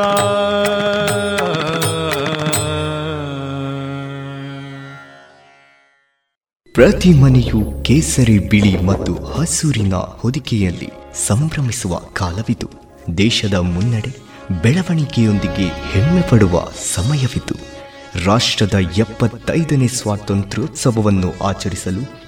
ಪ್ರತಿ 6.74 7.12
ಮನೆಯು 7.12 7.82
ಕೇಸರಿ 7.82 8.38
ಬಿಳಿ 8.38 8.82
ಮತ್ತು 8.82 9.24
ಹಸೂರಿನ 9.24 9.94
ಹೊದಿಕೆಯಲ್ಲಿ 9.94 10.90
ಸಂಭ್ರಮಿಸುವ 11.26 11.98
ಕಾಲವಿದು. 11.98 12.70
ದೇಶದ 13.18 13.54
ಮುನ್ನಡೆ 13.54 14.16
ಬೆಳವಣಿಗೆಯೊಂದಿಗೆ 14.62 15.66
ಹೆಮ್ಮೆ 15.66 16.22
ಪಡುವ 16.22 16.68
ಸಮಯವಿದು. 16.94 17.78
ರಾಷ್ಟ್ರದ 18.24 18.74
ಎಪ್ಪತ್ತೈದನೇ 18.74 19.86
ಸ್ವಾತಂತ್ರ್ಯೋತ್ಸವವನ್ನು 19.86 21.46
ಆಚರಿಸಲು 21.46 22.27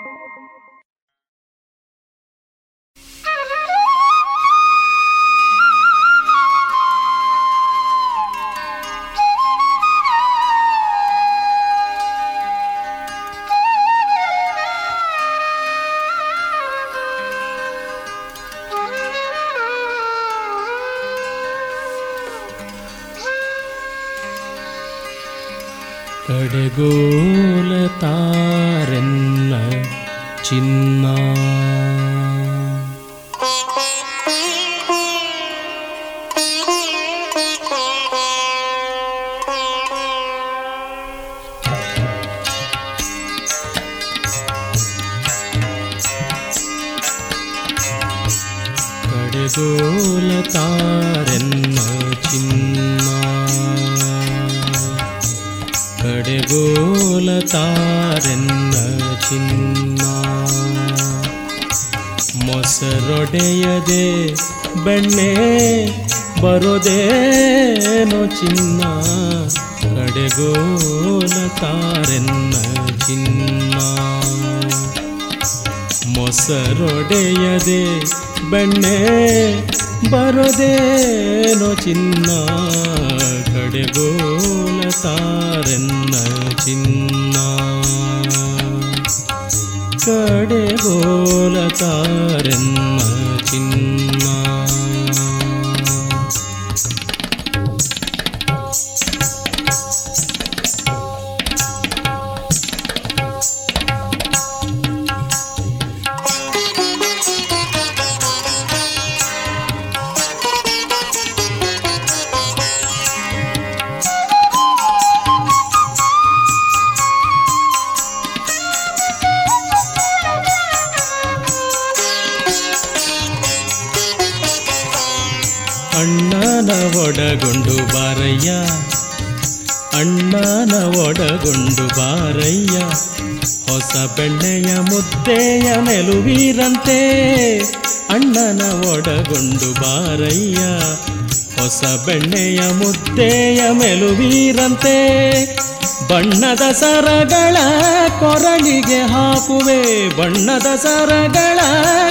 ಬಣ್ಣದ 150.51 150.75
ಸರಗಳ 150.75 151.59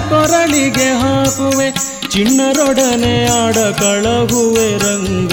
ಕೊರಳಿಗೆ 0.09 0.91
ಹಾಕುವೆ 0.91 1.71
ಚಿಣ್ಣರೊಡನೆ 2.11 3.27
ಆಡ 3.27 3.55
ಕಳಗುವೆ 3.55 4.79
ರಂಗ. 4.79 5.33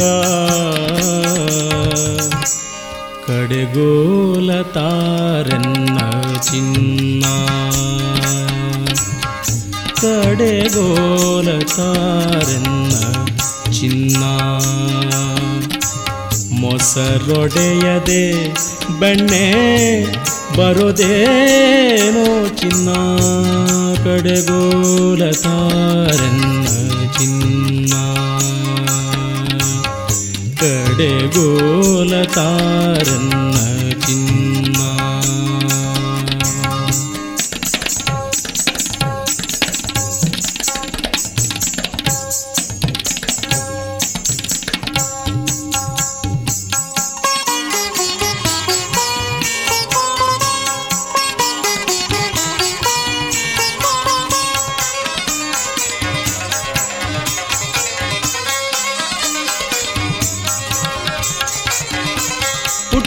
ಕಡೆಗೋಲ 3.28 4.62
ತಾರೆನ್ನ 4.62 5.98
ಚಿನ್ನ. 6.38 7.26
ಕಡೆಗೋಲ 10.02 11.60
ತಾರೆನ್ನ 11.60 12.92
ಚಿನ್ನ. 13.72 14.24
ಮೊಸರೊಡೆಯದೆ 16.60 18.54
ಬೆಣ್ಣೆ 19.00 19.48
ಬರೋದೇನೋ 20.58 22.26
ಚಿನ್ನ 22.56 22.90
ಕಡೆಗೋಲ 24.04 25.22
ಚಿನ್ನ 27.18 27.94
ಕಡೆಗೋಲ 30.62 31.67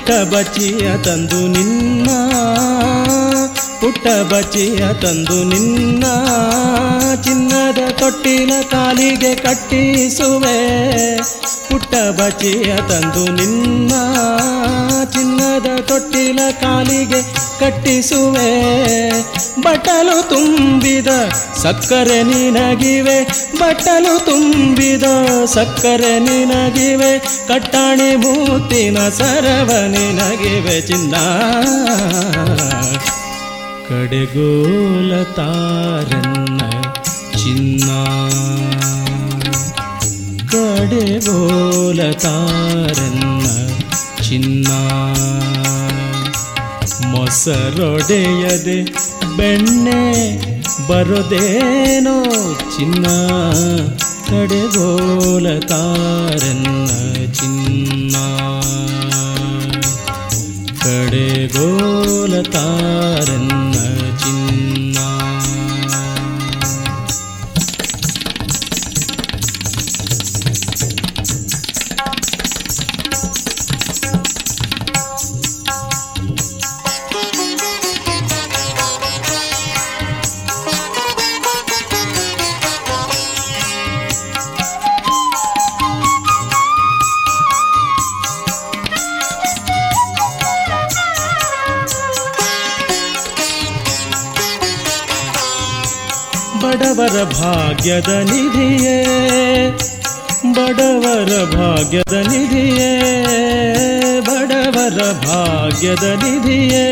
ಪುಟ್ಟ 0.01 0.35
ಬಚಿಯ 0.35 0.85
ತಂದು 1.05 1.41
ನಿನ್ನ 1.49 2.09
ಪುಟ್ಟ 3.81 4.07
ಬಚಿಯ 4.33 4.81
ತಂದು 5.03 5.39
ನಿನ್ನ 5.45 6.05
ಚಿನ್ನದ 7.25 7.81
ತೊಟ್ಟಿನ 7.99 8.53
ಕಾಲಿಗೆ 8.71 9.35
ಕಟ್ಟಿಸುವೆ. 9.35 10.57
ಪುಟ್ಟ 11.81 12.21
ಬಚಿಯ 12.21 12.77
ತಂದು 12.77 13.33
ನಿನ್ನ 13.33 13.89
ಚಿನ್ನದ 15.05 15.81
ತೊಟ್ಟಿಲ 15.81 16.39
ಕಾಲಿಗೆ 16.61 17.23
ಕಟ್ಟಿಸುವೆ. 17.61 19.11
ಬಟ್ಟಲು 19.61 20.29
ತುಂಬಿದ 20.29 21.07
ಸಕ್ಕರೆ 21.63 22.23
ನಿನಗಿವೆ. 22.23 23.25
ಬಟ್ಟಲು 23.61 24.25
ತುಂಬಿದ 24.25 25.03
ಸಕ್ಕರೆ 25.45 26.19
ನಿನಗಿವೆ. 26.19 27.19
ಕಟ್ಟಾಣಿ 27.49 28.17
ಮೂತಿನ 28.17 29.09
ಸರವ 29.09 29.71
ನಿನಗಿವೆ 29.89 30.81
ಚಿನ್ನ. 30.81 31.15
ಕಡೆಗೋಲ 33.89 35.23
ತಾರನ್ನ 35.23 36.61
ಚಿನ್ನ. 37.31 37.91
ಕಡೆಗೋಲ 40.53 42.01
ತಾರನ್ನ 42.23 43.45
ಚಿನ್ನ 44.23 44.69
ಮೊಸರೊಡೆಯದೆ 47.13 48.79
ಬೆಣ್ಣೆ 49.37 50.01
ಬರೋದೇನೋ 50.89 52.17
ಚಿನ್ನ 52.75 53.07
ಕಡೆಗೋಲ 54.31 55.47
ತಾರನ್ನ 55.69 56.91
ಚಿನ್ನ 57.33 58.17
ಕಡೆಗೋಲ 60.85 62.43
ತಾರನ್ನ 62.53 63.70
ಭಾಗ್ಯದ 97.80 98.12
ನಿಧಿಯೇ 98.30 98.96
ಬಡವರ 100.56 101.32
ಭಾಗ್ಯದ 101.54 102.16
ನಿಧಿಯೇ 102.28 102.90
ಬಡವರ 104.20 104.98
ಭಾಗ್ಯದ 105.26 106.06
ನಿಧಿಯೇ 106.24 106.86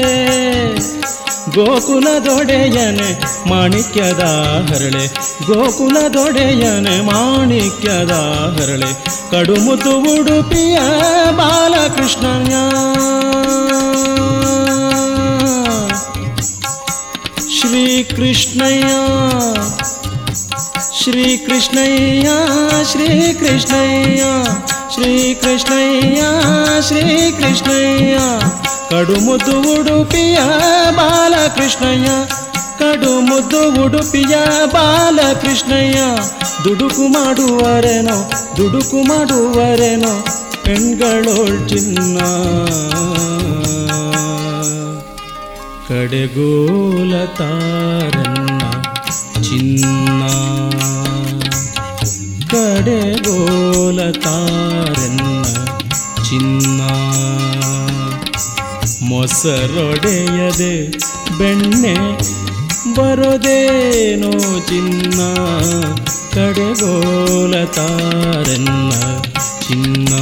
ಗೋಕುಲದೊಡೆಯನೆ 1.56 3.10
ಮಾಣಿಕ್ಯದ 3.49 4.24
ಹರಳೆ 4.70 5.06
ಗೋಕುಲದೊಡೆಯನೆ 5.47 6.95
ಮಾಣಿಕ್ಯದ 7.10 8.14
ಹರಳೆ 8.58 8.91
ಕಡುಮುದು 9.32 9.95
ಉಡುಪಿಯ 10.14 10.78
ಬಾಲಕೃಷ್ಣನ 11.36 12.54
ಶ್ರೀಕೃಷ್ಣಯ್ಯ 17.56 18.88
ಶ್ರೀ 21.03 21.36
ಕೃಷ್ಣಯ್ಯ 21.36 22.28
ಶ್ರೀ 22.92 23.32
ಕೃಷ್ಣಯ್ಯ 23.32 24.22
ಶ್ರೀ 24.94 25.34
ಕೃಷ್ಣಯ್ಯ 25.34 26.22
ಶ್ರೀ 26.88 27.30
ಕೃಷ್ಣಯ್ಯ. 27.30 28.18
ಕಡುಮುದ್ದು 28.90 29.80
ಉಡುಪಿಯ 29.80 30.38
ಬಾಲಕೃಷ್ಣಯ್ಯ, 30.96 32.09
ಕಡುಮುದ್ದು 32.78 33.84
ಉಡುಪಿಯ 33.84 34.36
ಬಾಲಕೃಷ್ಣಯ್ಯ. 34.72 35.99
ದುಡುಕು 36.64 37.09
ಮಾಡುವರೆನೋ 37.09 38.32
ದುಡುಕು 38.57 39.03
ಮಾಡುವರೆನೋ 39.03 40.26
ಪೆಣ್ಗಳೋಳ್ 40.62 41.68
ಚಿನ್ನ. 41.68 42.18
ಕಡೆಗೋಲ 45.88 47.24
ತಾರನ್ನ 47.24 48.61
ಚಿನ್ನ. 49.42 49.78
ತಾರನ್ನ 54.11 55.43
ಚಿನ್ನ. 56.22 56.80
ಮೊಸರೊಡೆಯದೆ 59.03 60.91
ಬೆಣ್ಣೆ 61.39 61.95
ಬರೋದೇನೋ 62.95 64.32
ಚಿನ್ನ. 64.61 65.34
ಕಡೆಗೋಲ 66.34 67.64
ತಾರನ್ನ 67.64 68.91
ಚಿನ್ನ. 69.68 70.16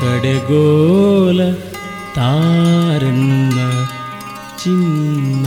ಕಡೆಗೋಲ 0.00 1.40
ತಾರನ್ನ 2.14 3.58
ಚಿನ್ನ. 4.64 5.46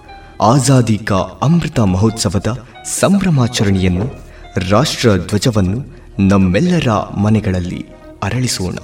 ಆಜಾದಿ 0.41 0.97
ಕಾ 0.97 1.15
ಅಮೃತ 1.15 1.79
ಮಹೋತ್ಸವದ 1.79 2.65
ಸಂಭ್ರಮಾಚರಣೆಯನ್ನು 2.85 4.05
ರಾಷ್ಟ್ರ 4.71 5.17
ಧ್ವಜವನ್ನು 5.17 6.01
ನಮ್ಮೆಲ್ಲರ 6.27 7.15
ಮನೆಗಳಲ್ಲಿ 7.17 7.85
ಅರಳಿಸೋಣ 8.23 8.75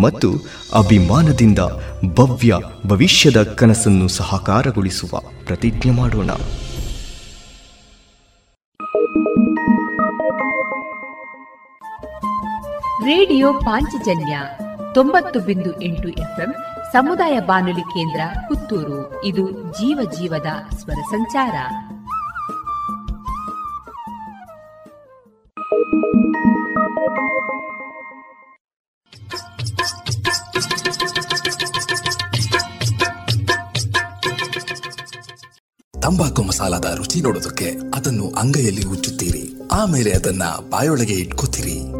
ಮತ್ತು 0.00 0.32
ಅಭಿಮಾನದಿಂದ 0.74 1.58
ಭವ್ಯ 2.06 2.54
ಭವಿಷ್ಯದ 2.86 3.42
ಕನಸನ್ನು 3.42 4.08
ಸಹಕಾರಗೊಳಿಸುವ 4.08 5.20
ಪ್ರತಿಜ್ಞೆ 5.46 5.90
ಮಾಡೋಣ. 5.90 6.30
ರೇಡಿಯೋ 13.04 13.52
ಪಾಂಚಜನ್ಯ 13.52 14.40
ತೊಂಬತ್ತು 14.94 15.40
ಬಿಂದು 15.40 15.82
ಎಂಟು 15.82 16.08
ಎಫ್ಎಂ 16.08 16.54
ಸಮುದಾಯ 16.92 17.40
ಬಾನುಲಿ 17.40 17.80
ಕೇಂದ್ರ 17.80 18.20
ಪುತ್ತೂರು. 18.48 19.24
ಇದು 19.24 19.50
ಜೀವ 19.50 20.10
ಜೀವದ 20.18 20.46
ಸ್ವರ 20.76 21.00
ಸಂಚಾರ. 21.10 21.54
ತಂಬಾಕು 36.00 36.42
ಮಸಾಲದ 36.42 36.94
ರುಚಿ 36.96 37.20
ನೋಡೋದಕ್ಕೆ 37.20 37.70
ಅದನ್ನು 37.94 38.30
ಅಂಗೈಯಲ್ಲಿ 38.30 38.86
ಉಚ್ಚುತ್ತೀರಿ 38.86 39.52
ಆಮೇಲೆ 39.72 40.10
ಅದನ್ನ 40.10 40.42
ಬಾಯೊಳಗೆ 40.70 41.14
ಇಟ್ಕೋತೀರಿ. 41.14 41.99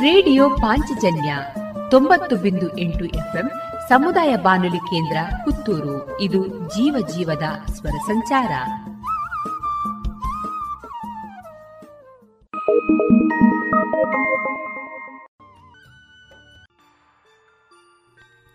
ರೇಡಿಯೋ 0.00 0.50
ಪಾಂಚಜನ್ಯ 0.50 1.36
ತೊಂಬತ್ತು 1.90 2.36
ಬಿಂದು 2.36 2.78
ಎಂಟು 2.78 3.04
ಎಫ್ಎಂ 3.04 3.50
ಸಮುದಾಯ 3.88 4.36
ಬಾನುಲಿ 4.36 4.76
ಕೇಂದ್ರ 4.76 5.16
ಪುತ್ತೂರು. 5.44 6.20
ಇದು 6.20 6.46
ಜೀವ 6.46 7.06
ಜೀವದ 7.08 7.42
ಸ್ವರ 7.72 7.96
ಸಂಚಾರ. 8.06 8.52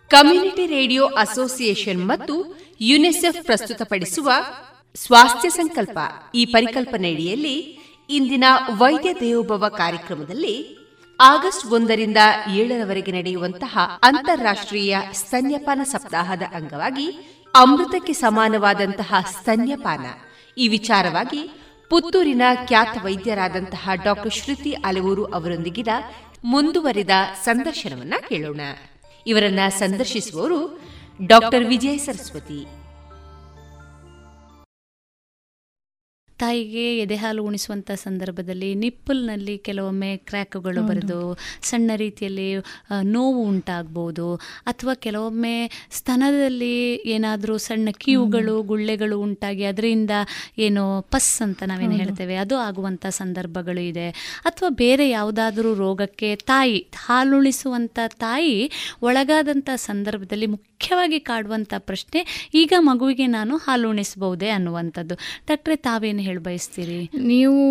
ಕಮ್ಯುನಿಟಿ 0.09 0.65
ರೇಡಿಯೋ 0.65 1.07
ಅಸೋಸಿಯೇಷನ್ 1.07 2.07
ಮತ್ತು 2.07 2.57
ಯುನಿಸೆಫ್ 2.81 3.45
ಪ್ರಸ್ತುತಪಡಿಸುವ 3.45 4.31
ಸ್ವಾಸ್ಥ್ಯ 4.95 5.49
ಸಂಕಲ್ಪ 5.49 5.99
ಈ 6.35 6.45
ಪರಿಕಲ್ಪನೆಯಡಿಯಲ್ಲಿ 6.45 7.55
ಇಂದಿನ 8.09 8.43
ವೈದ್ಯ 8.77 9.13
ದೇವೋಭವ 9.13 9.65
ಕಾರ್ಯಕ್ರಮದಲ್ಲಿ 9.69 10.80
ಆಗಸ್ಟ್ 11.19 11.65
ಒಂದರಿಂದ 11.65 12.17
ಏಳರವರೆಗೆ 12.53 13.11
ನಡೆಯುವಂತಹ 13.11 13.79
ಅಂತಾರಾಷ್ಟ್ರೀಯ 14.03 14.97
ಸ್ತನ್ಯಪಾನ 15.13 15.81
ಸಪ್ತಾಹದ 15.83 16.41
ಅಂಗವಾಗಿ 16.53 17.37
ಅಮೃತಕ್ಕೆ 17.55 18.13
ಸಮಾನವಾದಂತಹ 18.13 19.13
ಸ್ತನ್ಯಪಾನ. 19.29 20.05
ಈ 20.57 20.67
ವಿಚಾರವಾಗಿ 20.67 21.49
ಪುತ್ತೂರಿನ 21.89 22.41
ಖ್ಯಾತ 22.67 23.03
ವೈದ್ಯರಾದಂತಹ 23.03 23.89
ಡಾಕ್ಟರ್ 24.03 24.33
ಶ್ರುತಿ 24.33 24.73
ಅಲೆವೂರು 24.73 25.25
ಅವರೊಂದಿಗಿನ 25.25 25.87
ಮುಂದುವರಿದ 26.43 27.09
ಸಂದರ್ಶನವನ್ನ 27.43 28.13
ಕೇಳೋಣ. 28.29 28.61
ಇವರನ್ನ 29.27 29.59
ಸಂದರ್ಶಿಸುವವರು 29.69 30.81
ಡಾಕ್ಟರ್ 31.25 31.65
ವಿಜಯ 31.65 31.97
ಸರಸ್ವತಿ. 31.97 32.80
ತಾಯಿಗೆ 36.41 36.85
ಎದೆಹಾಲು 36.97 37.41
ಉಣಿಸುವಂಥ 37.43 37.91
ಸಂದರ್ಭದಲ್ಲಿ 38.03 38.69
ನಿಪ್ಪಲ್ನಲ್ಲಿ 38.83 39.55
ಕೆಲವೊಮ್ಮೆ 39.67 40.11
ಕ್ರ್ಯಾಕ್ಗಳು 40.29 40.81
ಬರೆದು 40.87 41.19
ಸಣ್ಣ 41.69 41.91
ರೀತಿಯಲ್ಲಿ 41.95 42.47
ನೋವು 43.15 43.41
ಉಂಟಾಗ್ಬೋದು. 43.51 44.27
ಅಥವಾ 44.71 44.93
ಕೆಲವೊಮ್ಮೆ 45.05 45.55
ಸ್ತನದಲ್ಲಿ 45.91 46.75
ಏನಾದರೂ 47.15 47.55
ಸಣ್ಣ 47.67 47.89
ಕೀವುಗಳು 48.03 48.55
ಗುಳ್ಳೆಗಳು 48.71 49.17
ಉಂಟಾಗಿ 49.21 49.65
ಅದರಿಂದ 49.71 50.13
ಏನು 50.57 50.83
ಪಸ್ 51.11 51.31
ಅಂತ 51.41 51.63
ನಾವೇನು 51.71 51.95
ಹೇಳ್ತೇವೆ 52.01 52.35
ಅದು 52.43 52.57
ಆಗುವಂಥ 52.67 53.05
ಸಂದರ್ಭಗಳು 53.19 53.83
ಇದೆ. 53.91 54.07
ಅಥವಾ 54.49 54.69
ಬೇರೆ 54.83 55.07
ಯಾವುದಾದ್ರೂ 55.09 55.71
ರೋಗಕ್ಕೆ 55.83 56.29
ತಾಯಿ 56.51 56.77
ಹಾಲುಣಿಸುವಂಥ 57.05 57.99
ತಾಯಿ 58.23 58.55
ಒಳಗಾದಂಥ 59.01 59.69
ಸಂದರ್ಭದಲ್ಲಿ 59.89 60.47
ಮುಖ್ಯವಾಗಿ 60.81 61.19
ಕಾಡುವಂಥ 61.19 61.73
ಪ್ರಶ್ನೆ 61.77 62.49
ಈಗ 62.53 62.73
ಮಗುವಿಗೆ 62.79 63.25
ನಾನು 63.27 63.57
ಹಾಲು 63.57 63.89
ಉಣಿಸಬಹುದೇ 63.89 64.49
ಅನ್ನುವಂಥದ್ದು. 64.49 65.15
ಡಾಕ್ಟ್ರೆ 65.47 65.75
ತಾವೇನು 65.75 66.19
ಹೇಳಿ 66.19 66.37
ಬಯಸ್ತೀರಿ 66.37 67.09
ನೀವು 67.17 67.61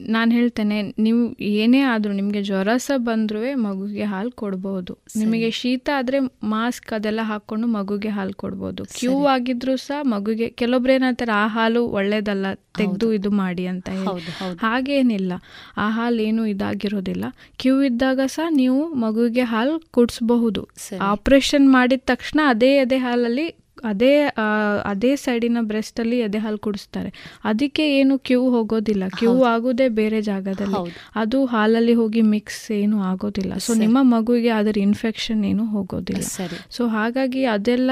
ನಾನು 0.00 0.30
ಹೇಳ್ತೇನೆ 0.32 0.82
ನೀವು 0.98 1.34
ಏನೇ 1.40 1.80
ಆದರೂ 1.80 2.12
ನಿಮಗೆ 2.12 2.42
ಜ್ವರ 2.42 2.68
ಸಹ 2.76 2.96
ಬಂದ್ರೂ 2.96 3.56
ಮಗುಗೆ 3.56 4.04
ಹಾಲು 4.04 4.30
ಕೊಡ್ಬೋದು. 4.30 4.98
ನಿಮಗೆ 5.16 5.50
ಶೀತ 5.50 5.90
ಆದರೆ 5.98 6.18
ಮಾಸ್ಕ್ 6.44 6.92
ಅದೆಲ್ಲ 6.92 7.20
ಹಾಕ್ಕೊಂಡು 7.22 7.66
ಮಗುಗೆ 7.66 8.08
ಹಾಲು 8.08 8.32
ಕೊಡ್ಬೋದು. 8.32 8.84
ಕ್ಯೂ 8.84 9.26
ಆಗಿದ್ರೂ 9.26 9.76
ಸಹ 9.76 9.98
ಮಗುಗೆ 10.02 10.48
ಕೆಲವೊಬ್ರು 10.50 10.92
ಏನಂತಾರೆ 10.92 11.32
ಆ 11.32 11.46
ಹಾಲು 11.46 11.86
ಒಳ್ಳೇದಲ್ಲ 11.86 12.46
ತೆಗೆದು 12.76 13.12
ಇದು 13.12 13.30
ಮಾಡಿ 13.30 13.66
ಅಂತ 13.66 13.88
ಹೇಳಿ. 13.88 14.32
ಹಾಗೇನಿಲ್ಲ. 14.58 15.32
ಆ 15.76 15.90
ಹಾಲು 15.90 16.22
ಏನು 16.22 16.46
ಇದಾಗಿರೋದಿಲ್ಲ. 16.46 17.24
ಕ್ಯೂ 17.58 17.82
ಇದ್ದಾಗ 17.82 18.20
ಸಹ 18.26 18.46
ನೀವು 18.50 18.88
ಮಗುಗೆ 18.94 19.42
ಹಾಲು 19.42 19.82
ಕುಡಿಸ್ಬಹುದು. 19.90 20.68
ಆಪರೇಷನ್ 21.00 21.70
ಮಾಡಿದ 21.70 22.00
ತಕ್ಷಣ 22.04 22.40
ಅದೇ 22.48 22.78
ಅದೇ 22.78 22.96
ಹಾಲಲ್ಲಿ 22.96 23.46
ಅದೇ 23.84 24.22
ಅದೇ 24.84 25.16
ಸೈಡಿನ 25.16 25.58
ಬ್ರೆಸ್ಟಲ್ಲಿ 25.60 26.18
ಎದೆ 26.18 26.38
ಹಾಲು 26.38 26.58
ಕುಡಿಸ್ತಾರೆ. 26.58 27.40
ಅದಕ್ಕೆ 27.44 27.94
ಏನು 27.96 28.18
ಕ್ಯೂ 28.18 28.50
ಹೋಗೋದಿಲ್ಲ. 28.50 29.04
ಕ್ಯೂ 29.18 29.44
ಆಗೋದೇ 29.44 29.88
ಬೇರೆ 29.88 30.22
ಜಾಗದಲ್ಲಿ. 30.22 30.90
ಅದು 31.16 31.44
ಹಾಲಲ್ಲಿ 31.44 31.94
ಹೋಗಿ 31.94 32.22
ಮಿಕ್ಸ್ 32.22 32.72
ಏನು 32.72 33.02
ಆಗೋದಿಲ್ಲ. 33.02 33.54
ಸೊ 33.58 33.74
ನಿಮ್ಮ 33.74 33.98
ಮಗುವಿಗೆ 34.00 34.48
ಅದರ 34.48 34.78
ಇನ್ಫೆಕ್ಷನ್ 34.78 35.44
ಏನು 35.44 35.64
ಹೋಗೋದಿಲ್ಲ. 35.64 36.22
ಸೊ 36.70 36.86
ಹಾಗಾಗಿ 36.86 37.44
ಅದೆಲ್ಲ 37.44 37.90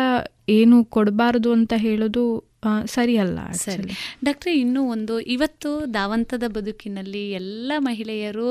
ಏನು 0.49 0.85
ಕೊಡಬಾರ್ದು 0.85 1.53
ಅಂತ 1.53 1.73
ಹೇಳೋದು 1.77 2.46
ಸರಿಯಲ್ಲ 2.87 3.39
ಸರಿ. 3.53 3.93
ಡಾಕ್ಟ್ರೆ 4.25 4.53
ಇನ್ನೂ 4.59 4.81
ಒಂದು 4.91 5.15
ಇವತ್ತು 5.35 5.71
ದಾವಂತದ 5.95 6.45
ಬದುಕಿನಲ್ಲಿ 6.49 7.23
ಎಲ್ಲ 7.31 7.73
ಮಹಿಳೆಯರು 7.79 8.49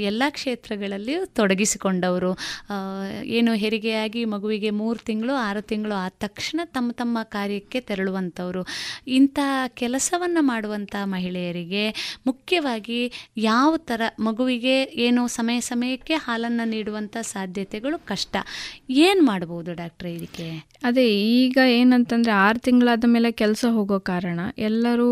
ಎಲ್ಲ 0.00 0.22
ಕ್ಷೇತ್ರಗಳಲ್ಲಿ 0.28 1.14
ತೊಡಗಿಸಿಕೊಂಡವರು. 1.38 2.30
ಏನು 3.38 3.54
ಹೆರಿಗೆಯಾಗಿ 3.54 4.22
ಮಗುವಿಗೆ 4.24 4.70
ಮೂರು 4.70 5.00
ತಿಂಗಳು 5.04 5.34
ಆರು 5.34 5.62
ತಿಂಗಳು 5.62 5.94
ಆದ 5.94 6.12
ತಕ್ಷಣ 6.18 6.60
ತಮ್ಮ 6.64 6.92
ತಮ್ಮ 6.92 7.18
ಕಾರ್ಯಕ್ಕೆ 7.22 7.80
ತೆರಳುವಂಥವರು. 7.80 8.62
ಇಂಥ 9.18 9.38
ಕೆಲಸವನ್ನು 9.74 10.42
ಮಾಡುವಂಥ 10.42 10.94
ಮಹಿಳೆಯರಿಗೆ 11.04 11.84
ಮುಖ್ಯವಾಗಿ 12.26 13.00
ಯಾವ 13.36 13.72
ಥರ 13.76 14.02
ಮಗುವಿಗೆ 14.20 14.76
ಏನು 15.06 15.28
ಸಮಯ 15.28 15.60
ಸಮಯಕ್ಕೆ 15.60 16.14
ಹಾಲನ್ನು 16.14 16.66
ನೀಡುವಂಥ 16.68 17.16
ಸಾಧ್ಯತೆಗಳು 17.34 17.98
ಕಷ್ಟ. 18.06 18.36
ಏನು 18.90 19.22
ಮಾಡ್ಬೋದು 19.22 19.72
ಡಾಕ್ಟ್ರೆ 19.74 20.12
ಇದಕ್ಕೆ? 20.14 20.48
ಅದೇ 20.84 21.08
ಈಗ 21.42 21.58
ಏನಂತಂದರೆ 21.80 22.32
ಆರು 22.32 22.58
ತಿಂಗಳಾದ 22.58 23.04
ಮೇಲೆ 23.06 23.28
ಕೆಲಸ 23.42 23.64
ಹೋಗೋ 23.70 23.96
ಕಾರಣ 24.10 24.40
ಎಲ್ಲರೂ 24.66 25.08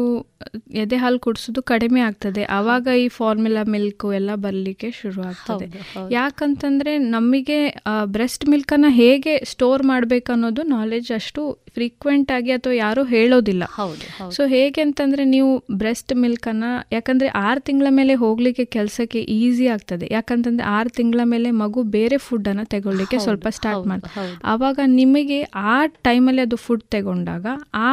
ಎದೆ 0.82 0.96
ಹಾಲು 0.96 1.18
ಕುಡಿಸೋದು 1.18 1.62
ಕಡಿಮೆ 1.62 2.00
ಆಗ್ತದೆ 2.00 2.42
ಆವಾಗ 2.56 2.88
ಈ 2.98 3.06
ಫಾರ್ಮುಲಾ 3.18 3.62
ಮಿಲ್ಕ್ 3.74 4.06
ಎಲ್ಲ 4.14 4.34
ಬರಲಿಕ್ಕೆ 4.44 4.88
ಶುರು 5.00 5.20
ಆಗ್ತದೆ. 5.22 5.66
ಯಾಕಂತಂದ್ರೆ 6.12 6.92
ನಮಗೆ 7.14 7.58
ಬ್ರೆಸ್ಟ್ 8.04 8.44
ಮಿಲ್ಕನ್ನು 8.48 8.90
ಹೇಗೆ 9.00 9.34
ಸ್ಟೋರ್ 9.52 9.82
ಮಾಡಬೇಕು 9.82 10.30
ಅನ್ನೋದು 10.32 10.62
ನಾಲೆಜ್ 10.76 11.10
ಅಷ್ಟು 11.14 11.42
ಫ್ರೀಕ್ವೆಂಟ್ 11.74 12.30
ಆಗಿ 12.32 12.50
ಅಥವಾ 12.50 12.72
ಯಾರು 12.72 13.04
ಹೇಳೋದಿಲ್ಲ. 13.04 13.64
ಹೌದು 13.74 14.30
ಸೊ 14.30 14.46
ಹೇಗೆ 14.46 14.80
ಅಂತಂದ್ರೆ 14.80 15.24
ನೀವು 15.24 15.50
ಬ್ರೆಸ್ಟ್ 15.74 16.12
ಮಿಲ್ಕನ್ನು 16.16 16.70
ಯಾಕಂದ್ರೆ 16.92 17.28
ಆರು 17.28 17.60
ತಿಂಗಳ 17.60 17.86
ಮೇಲೆ 17.90 18.14
ಹೋಗ್ಲಿಕ್ಕೆ 18.14 18.64
ಕೆಲಸಕ್ಕೆ 18.76 19.20
ಈಸಿ 19.38 19.66
ಆಗ್ತದೆ. 19.66 20.08
ಯಾಕಂತಂದ್ರೆ 20.10 20.66
ಆರು 20.66 20.88
ತಿಂಗಳ 20.88 21.20
ಮೇಲೆ 21.24 21.50
ಮಗು 21.50 21.82
ಬೇರೆ 21.82 22.18
ಫುಡ್ಡನ್ನು 22.18 22.64
ತಗೊಳ್ಳಿಕ್ಕೆ 22.64 23.18
ಸ್ವಲ್ಪ 23.18 23.46
ಸ್ಟಾರ್ಟ್ 23.50 23.88
ಹೌದು. 24.18 24.36
ಆವಾಗ 24.44 24.78
ನಿಮಗೆ 24.86 25.40
ಆ 25.70 25.74
ಟೈಮಲ್ಲಿ 25.86 26.42
ಅದು 26.42 26.56
ಫುಡ್ 26.56 26.82
ತಗೊಂಡಾಗ 26.82 27.46
ಆ 27.74 27.92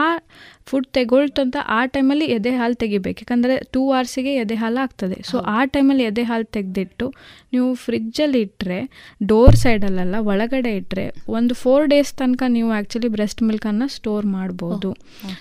ಫುಡ್ 0.69 0.87
ತಗೊಳ್ತಂತ 0.87 1.57
ಆ 1.69 1.79
ಟೈಮಲ್ಲಿ 1.85 2.25
ಎದೆ 2.37 2.51
ಹಾಲು 2.51 2.75
ತೆಗಿಬೇಕು. 2.75 3.19
ಯಾಕಂದರೆ 3.21 3.55
ಟೂ 3.71 3.81
ಅವರ್ಸಿಗೆ 3.91 4.31
ಎದೆ 4.35 4.55
ಹಾಲು 4.55 4.79
ಆಗ್ತದೆ. 4.83 5.17
ಸೊ 5.29 5.37
ಆ 5.55 5.59
ಟೈಮಲ್ಲಿ 5.65 6.03
ಎದೆ 6.03 6.23
ಹಾಲು 6.23 6.47
ತೆಗೆದಿಟ್ಟು 6.51 7.07
ನೀವು 7.53 7.67
ಫ್ರಿಜ್ಜಲ್ಲಿ 7.73 8.41
ಇಟ್ಟರೆ 8.41 8.79
ಡೋರ್ 9.25 9.55
ಸೈಡಲ್ಲೆಲ್ಲ 9.55 10.15
ಒಳಗಡೆ 10.31 10.71
ಇಟ್ಟರೆ 10.77 11.05
ಒಂದು 11.29 11.53
ಫೋರ್ 11.53 11.87
ಡೇಸ್ 11.87 12.13
ತನಕ 12.13 12.43
ನೀವು 12.47 12.69
ಆ್ಯಕ್ಚುಲಿ 12.71 13.07
ಬ್ರೆಸ್ಟ್ 13.07 13.43
ಮಿಲ್ಕನ್ನು 13.43 13.87
ಸ್ಟೋರ್ 13.87 14.25
ಮಾಡ್ಬೋದು. 14.25 14.91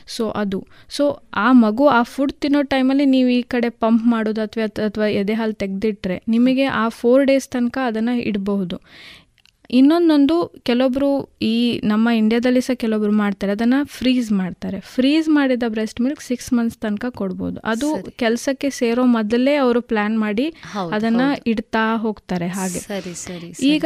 ಸೊ 0.07 0.27
ಅದು. 0.43 0.61
ಸೊ 0.89 1.07
ಆ 1.35 1.49
ಮಗು 1.53 1.87
ಆ 1.89 2.03
ಫುಡ್ 2.13 2.33
ತಿನ್ನೋ 2.33 2.63
ಟೈಮಲ್ಲಿ 2.75 3.07
ನೀವು 3.07 3.29
ಈ 3.29 3.43
ಕಡೆ 3.43 3.69
ಪಂಪ್ 3.69 4.07
ಮಾಡೋದು 4.07 4.41
ಅಥವಾ 4.41 4.65
ಅಥವಾ 4.87 5.09
ಎದೆ 5.21 5.35
ಹಾಲು 5.35 5.53
ತೆಗೆದಿಟ್ಟರೆ 5.53 6.23
ನಿಮಗೆ 6.29 6.65
ಆ 6.65 6.89
ಫೋರ್ 7.01 7.25
ಡೇಸ್ 7.27 7.49
ತನಕ 7.49 7.79
ಅದನ್ನು 7.87 8.15
ಇಡಬಹುದು. 8.23 8.79
ಇನ್ನೊಂದೊಂದು 9.71 10.55
ಕೆಲವೊಬ್ರು 10.63 11.39
ಈ 11.43 11.81
ನಮ್ಮ 11.85 12.09
ಇಂಡಿಯಾದಲ್ಲಿ 12.09 12.61
ಸಹ 12.61 12.75
ಕೆಲವೊಬ್ರು 12.75 13.13
ಮಾಡ್ತಾರೆ 13.13 13.53
ಅದನ್ನ 13.53 13.75
ಫ್ರೀಸ್ 13.85 14.33
ಮಾಡ್ತಾರೆ. 14.33 14.81
ಫ್ರೀಸ್ 14.81 15.29
ಮಾಡಿದ 15.29 15.63
ಬ್ರೆಸ್ಟ್ 15.69 16.01
ಮಿಲ್ಕ್ 16.01 16.23
ಸಿಕ್ಸ್ 16.23 16.53
ಮಂತ್ಸ್ 16.53 16.79
ತನಕ 16.79 17.05
ಕೊಡ್ಬೋದು. 17.09 17.61
ಅದು 17.61 18.11
ಕೆಲಸಕ್ಕೆ 18.11 18.71
ಸೇರೋ 18.71 19.05
ಮೊದಲೇ 19.05 19.55
ಅವರು 19.55 19.81
ಪ್ಲಾನ್ 19.81 20.19
ಮಾಡಿ 20.19 20.55
ಅದನ್ನ 20.93 21.21
ಇಡ್ತಾ 21.47 21.97
ಹೋಗ್ತಾರೆ 21.97 22.49
ಹಾಗೆ. 22.49 22.79
ಸರಿ 22.79 23.15
ಸರಿ. 23.15 23.69
ಈಗ 23.69 23.85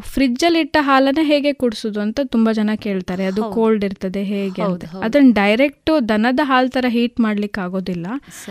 ಫ್ರಿಜ್ಜಲ್ಲಿ 0.00 0.60
ಇಟ್ಟ 0.60 0.76
ಹಾಲನ್ನ 0.80 1.18
ಹೇಗೆ 1.22 1.52
ಕುಡಿಸೋದು 1.52 2.00
ಅಂತ 2.00 2.20
ತುಂಬಾ 2.24 2.52
ಜನ 2.52 2.70
ಕೇಳ್ತಾರೆ. 2.76 3.24
ಅದು 3.26 3.42
ಕೋಲ್ಡ್ 3.44 3.84
ಇರ್ತದೆ 3.84 4.22
ಹೇಗೆ 4.24 4.62
ಅದನ್ನ 5.02 5.32
ಡೈರೆಕ್ಟ್ 5.34 6.08
ದನದ 6.08 6.40
ಹಾಲ್ 6.42 6.70
ತರ 6.70 6.84
ಹೀಟ್ 6.88 7.20
ಮಾಡ್ಲಿಕ್ಕೆ 7.20 7.60
ಆಗೋದಿಲ್ಲ. 7.60 8.06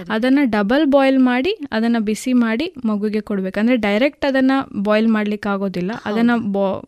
ಅದನ್ನ 0.09 0.39
ಡಬಲ್ 0.43 0.85
ಬಾಯ್ಲ್ 0.85 1.19
ಮಾಡಿ 1.19 1.57
ಅದನ್ನ 1.71 1.95
ಬಿಸಿ 1.99 2.33
ಮಾಡಿ 2.33 2.73
ಮಗುಗೆ 2.85 3.21
ಕೊಡ್ಬೇಕು. 3.21 3.59
ಅಂದ್ರೆ 3.59 3.77
ಡೈರೆಕ್ಟ್ 3.77 4.25
ಅದನ್ನ 4.25 4.51
ಬಾಯ್ಲ್ 4.81 5.07
ಮಾಡ್ಲಿಕ್ಕೆ 5.07 5.49
ಆಗೋದಿಲ್ಲ. 5.49 5.91
ಅದನ್ನ 6.05 6.31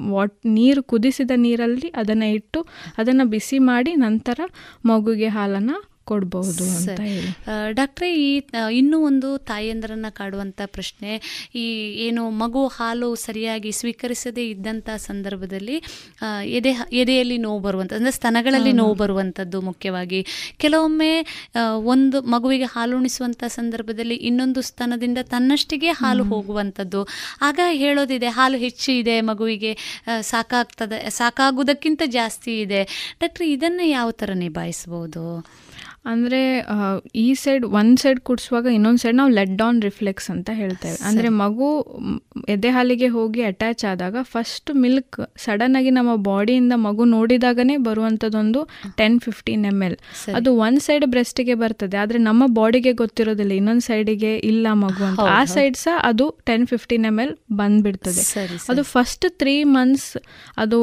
ವಾಟ್ 0.10 0.36
ನೀರು 0.46 0.84
ಕುದಿಸಿದ 0.84 1.32
ನೀರಲ್ಲಿ 1.36 1.90
ಅದನ್ನ 1.96 2.24
ಇಟ್ಟು 2.24 2.68
ಅದನ್ನ 2.98 3.22
ಬಿಸಿ 3.26 3.60
ಮಾಡಿ 3.60 3.96
ನಂತರ 3.96 4.40
ಮಗುಗೆ 4.86 5.28
ಹಾಲನ್ನ 5.28 5.72
ಕೊಡಬಹುದು 6.06 6.66
ಡಾಕ್ಟ್ರೇ 7.80 8.10
ಈ 8.24 8.30
ಇನ್ನೂ 8.80 8.98
ಒಂದು 9.10 9.30
ತಾಯಂದ್ರನ್ನ 9.50 10.10
ಕಾಡುವಂಥ 10.20 10.62
ಪ್ರಶ್ನೆ 10.76 11.12
ಈ 11.56 11.66
ಏನು 12.06 12.24
ಮಗು 12.42 12.64
ಹಾಲು 12.68 13.10
ಸರಿಯಾಗಿ 13.26 13.72
ಸ್ವೀಕರಿಸದೇ 13.72 14.46
ಇದ್ದಂಥ 14.50 14.90
ಸಂದರ್ಭದಲ್ಲಿ 15.08 15.78
ಎದೆ 16.58 16.74
ಎದೆಯಲ್ಲಿ 17.02 17.38
ನೋವು 17.38 17.60
ಬರುವಂಥ 17.60 17.94
ಅಂದರೆ 17.94 18.14
ಸ್ತನಗಳಲ್ಲಿ 18.20 18.74
ನೋವು 18.82 18.96
ಬರುವಂಥದ್ದು 18.96 19.62
ಮುಖ್ಯವಾಗಿ. 19.62 20.22
ಕೆಲವೊಮ್ಮೆ 20.58 21.12
ಒಂದು 21.94 22.18
ಮಗುವಿಗೆ 22.34 22.68
ಹಾಲು 22.76 22.94
ಉಣಿಸುವಂಥ 22.98 23.44
ಸಂದರ್ಭದಲ್ಲಿ 23.58 24.18
ಇನ್ನೊಂದು 24.30 24.62
ಸ್ತನದಿಂದ 24.62 25.20
ತನ್ನಷ್ಟಿಗೆ 25.34 25.92
ಹಾಲು 26.02 26.24
ಹೋಗುವಂಥದ್ದು. 26.24 27.02
ಆಗ 27.42 27.60
ಹೇಳೋದಿದೆ 27.84 28.32
ಹಾಲು 28.38 28.58
ಹೆಚ್ಚು 28.58 28.90
ಇದೆ 29.02 29.18
ಮಗುವಿಗೆ 29.22 29.74
ಸಾಕಾಗ್ತದೆ 30.32 31.00
ಸಾಕಾಗುವುದಕ್ಕಿಂತ 31.20 32.02
ಜಾಸ್ತಿ 32.20 32.54
ಇದೆ. 32.62 32.84
ಡಾಕ್ಟ್ರಿ 33.22 33.48
ಇದನ್ನು 33.54 33.86
ಯಾವ 33.88 34.10
ಥರ 34.22 34.32
ನಿಭಾಯಿಸ್ಬೋದು? 34.46 35.26
ಅಂದರೆ 36.12 36.40
ಈ 37.24 37.28
ಸೈಡ್ 37.42 37.66
ಒಂದು 37.80 37.98
ಸೈಡ್ 38.02 38.20
ಕುಡಿಸುವಾಗ 38.28 38.66
ಇನ್ನೊಂದು 38.78 39.00
ಸೈಡ್ 39.02 39.18
ನಾವು 39.20 39.32
ಲೆಡ್ 39.38 39.54
ಡೌನ್ 39.62 39.78
ರಿಫ್ಲೆಕ್ಸ್ 39.86 40.28
ಅಂತ 40.34 40.50
ಹೇಳ್ತೇವೆ. 40.60 40.98
ಅಂದರೆ 41.10 41.30
ಮಗು 41.42 41.68
ಎದೆ 42.56 42.70
ಹಾಲಿಗೆ 42.76 43.10
ಹೋಗಿ 43.16 43.42
ಅಟ್ಯಾಚ್ 43.50 43.84
ಆದಾಗ 43.92 44.16
ಫಸ್ಟ್ 44.32 44.72
ಮಿಲ್ಕ್ 44.84 45.18
ಸಡನ್ 45.44 45.76
ಆಗಿ 45.80 45.92
ನಮ್ಮ 45.98 46.14
ಬಾಡಿಯಿಂದ 46.30 46.74
ಮಗು 46.88 47.06
ನೋಡಿದಾಗನೇ 47.14 47.76
ಬರುವಂಥದ್ದೊಂದು 47.88 48.64
ಟೆನ್ 49.00 49.18
ಫಿಫ್ಟೀನ್ 49.26 49.64
ಎಂ 49.72 49.80
ಎಲ್ 49.88 49.98
ಅದು 50.40 50.52
ಒಂದು 50.66 50.84
ಸೈಡ್ 50.88 51.06
ಬ್ರೆಸ್ಟಿಗೆ 51.14 51.56
ಬರ್ತದೆ. 51.64 51.98
ಆದರೆ 52.04 52.22
ನಮ್ಮ 52.30 52.44
ಬಾಡಿಗೆ 52.60 52.94
ಗೊತ್ತಿರೋದಿಲ್ಲ. 53.04 53.54
ಇನ್ನೊಂದು 53.62 53.86
ಸೈಡಿಗೆ 53.90 54.34
ಇಲ್ಲ 54.52 54.68
ಮಗು 54.84 55.06
ಅಂತ. 55.10 55.28
ಆ 55.38 55.40
ಸೈಡ್ 55.56 55.80
ಸಹ 55.86 55.96
ಅದು 56.10 56.28
ಟೆನ್ 56.52 56.68
ಫಿಫ್ಟೀನ್ 56.74 57.08
ಎಂ 57.12 57.20
ಎಲ್ 57.26 57.34
ಬಂದ್ಬಿಡ್ತದೆ. 57.62 58.26
ಅದು 58.74 58.84
ಫಸ್ಟ್ 58.94 59.28
ತ್ರೀ 59.44 59.56
ಮಂತ್ಸ್ 59.78 60.12
ಅದು 60.66 60.82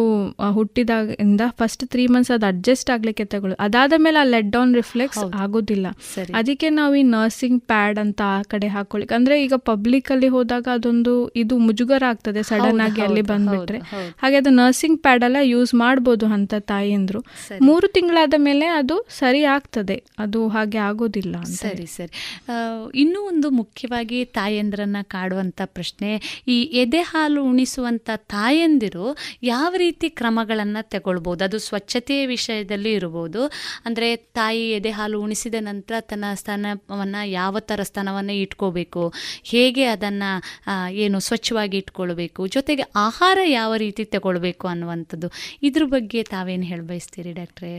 ಹುಟ್ಟಿದಾಗಿಂದ 0.58 1.42
ಫಸ್ಟ್ 1.60 1.84
ತ್ರೀ 1.94 2.06
ಮಂತ್ಸ್ 2.14 2.32
ಅದು 2.38 2.46
ಅಡ್ಜಸ್ಟ್ 2.52 2.90
ಆಗಲಿಕ್ಕೆ 2.96 3.26
ತಗೊಳ್ಳೋದು 3.34 3.62
ಅದಾದ 3.68 3.94
ಮೇಲೆ 4.06 4.20
ಆ 4.24 4.26
ಲೆಟ್ 4.34 4.50
ಡೌನ್ 4.56 4.74
ರಿಫ್ಲೆಕ್ಸ್ 4.80 5.09
ಆಗೋದಿಲ್ಲ. 5.18 5.86
ಸರಿ. 6.14 6.32
ಅದಕ್ಕೆ 6.32 6.70
ನಾವು 6.70 6.94
ಈ 6.94 7.02
ನರ್ಸಿಂಗ್ 7.02 7.62
ಪ್ಯಾಡ್ 7.62 7.98
ಅಂತ 7.98 8.20
ಆ 8.26 8.42
ಕಡೆ 8.42 8.66
ಹಾಕೊಳ್ಳಿಕ್ಕೆ 8.66 9.14
ಅಂದ್ರೆ 9.14 9.44
ಈಗ 9.44 9.52
ಪಬ್ಲಿಕ್ 9.56 10.12
ಅಲ್ಲಿ 10.12 10.28
ಹೋದಾಗ 10.28 10.68
ಅದೊಂದು 10.72 11.28
ಇದು 11.28 11.58
ಮುಜುಗರ 11.58 12.02
ಆಗ್ತದೆ 12.08 12.42
ಸಡನ್ 12.42 12.80
ಆಗಿ 12.80 13.02
ಅಲ್ಲಿ 13.02 13.22
ಬಂದ್ಬಿಟ್ರೆ. 13.22 13.78
ಹಾಗೆ 14.18 14.36
ಅದು 14.36 14.50
ನರ್ಸಿಂಗ್ 14.50 15.02
ಪ್ಯಾಡ್ 15.02 15.24
ಎಲ್ಲ 15.24 15.36
ಯೂಸ್ 15.42 15.74
ಮಾಡ್ಬೋದು 15.74 16.26
ಅಂತ 16.26 16.54
ತಾಯಿಂದ್ರು. 16.58 17.20
ಮೂರು 17.62 17.88
ತಿಂಗಳಾದ 17.88 18.34
ಮೇಲೆ 18.36 18.66
ಅದು 18.66 19.06
ಸರಿ 19.18 19.42
ಆಗ್ತದೆ 19.44 20.02
ಅದು 20.18 20.48
ಹಾಗೆ 20.48 20.78
ಆಗೋದಿಲ್ಲ 20.78 21.36
ಸರಿ 21.42 21.86
ಸರಿ. 21.86 22.12
ಇನ್ನೂ 22.94 23.20
ಒಂದು 23.20 23.50
ಮುಖ್ಯವಾಗಿ 23.50 24.24
ತಾಯಂದ್ರನ್ನ 24.24 24.96
ಕಾಡುವಂತ 25.02 25.60
ಪ್ರಶ್ನೆ 25.64 26.42
ಈ 26.48 26.56
ಎದೆ 26.62 27.00
ಹಾಲು 27.00 27.44
ಉಣಿಸುವಂತ 27.44 28.10
ತಾಯಂದಿರು 28.16 29.06
ಯಾವ 29.42 29.74
ರೀತಿ 29.76 30.08
ಕ್ರಮಗಳನ್ನು 30.10 30.88
ತಗೊಳ್ಬೋದು? 30.88 31.44
ಅದು 31.44 31.58
ಸ್ವಚ್ಛತೆಯ 31.58 32.26
ವಿಷಯದಲ್ಲಿ 32.26 32.92
ಇರ್ಬೋದು 32.92 33.42
ಅಂದ್ರೆ 33.84 34.16
ತಾಯಿ 34.16 34.70
ಎದೆ 34.70 34.90
ಹಾಲು 35.00 35.18
ಉಣಿಸಿದ 35.22 35.58
ನಂತರ 35.60 35.94
ತನ್ನ 36.10 36.24
ಸ್ಥಾನವನ್ನು 36.34 37.22
ಯಾವ 37.30 37.58
ಥರ 37.70 37.80
ಸ್ಥಾನವನ್ನು 37.82 38.34
ಇಟ್ಕೋಬೇಕು? 38.44 39.02
ಹೇಗೆ 39.52 39.84
ಅದನ್ನು 39.94 40.30
ಏನು 41.04 41.20
ಸ್ವಚ್ಛವಾಗಿ 41.20 41.78
ಇಟ್ಕೊಳ್ಬೇಕು? 41.82 42.40
ಜೊತೆಗೆ 42.56 42.86
ಆಹಾರ 42.96 43.38
ಯಾವ 43.50 43.72
ರೀತಿ 43.84 44.04
ತಗೊಳ್ಬೇಕು 44.14 44.68
ಅನ್ನುವಂಥದ್ದು. 44.68 45.30
ಇದ್ರ 45.62 45.84
ಬಗ್ಗೆ 45.96 46.22
ತಾವೇನು 46.32 46.66
ಹೇಳ 46.70 46.82
ಬಯಸ್ತೀರಿ 46.92 47.32
ಡಾಕ್ಟ್ರೇ 47.32 47.74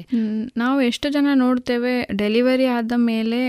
ನಾವು 0.58 0.80
ಎಷ್ಟು 0.82 1.10
ಜನ 1.10 1.28
ನೋಡ್ತೇವೆ 1.46 1.96
ಡೆಲಿವರಿ 2.18 2.68
ಆದ 2.78 2.94
ಮೇಲೆ 3.12 3.42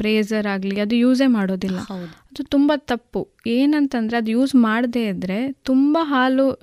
ಬ್ರೇಜರ್ 0.00 0.48
ಆಗಲಿ 0.54 0.78
ಅದು 0.80 0.96
ಯೂಸೇ 1.04 1.28
ಮಾಡೋದಿಲ್ಲ. 1.38 1.78
ಹೌದು. 1.92 2.14
ಅದು 2.32 2.44
ತುಂಬ 2.44 2.72
ತಪ್ಪು. 2.76 3.28
ಏನಂತಂದ್ರೆ 3.46 4.16
ಅದು 4.16 4.30
ಯೂಸ್ 4.30 4.54
ಮಾಡದೇ 4.54 5.08
ಇದ್ದರೆ 5.08 5.52
ತುಂಬ 5.52 5.98
ಹಾಲು 6.00 6.60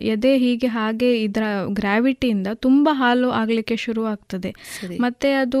ಎದೆ 0.00 0.38
ಹೀಗೆ 0.38 0.66
ಹಾಗೆ 0.66 1.22
ಇದರ 1.22 1.42
ಗ್ರಾವಿಟಿಯಿಂದ 1.68 2.46
ತುಂಬ 2.54 2.88
ಹಾಲು 2.92 3.30
ಆಗಲಿಕ್ಕೆ 3.30 3.76
ಶುರು 3.76 4.04
ಆಗ್ತದೆ. 4.04 4.54
ಮತ್ತೆ 5.00 5.32
ಅದು 5.32 5.60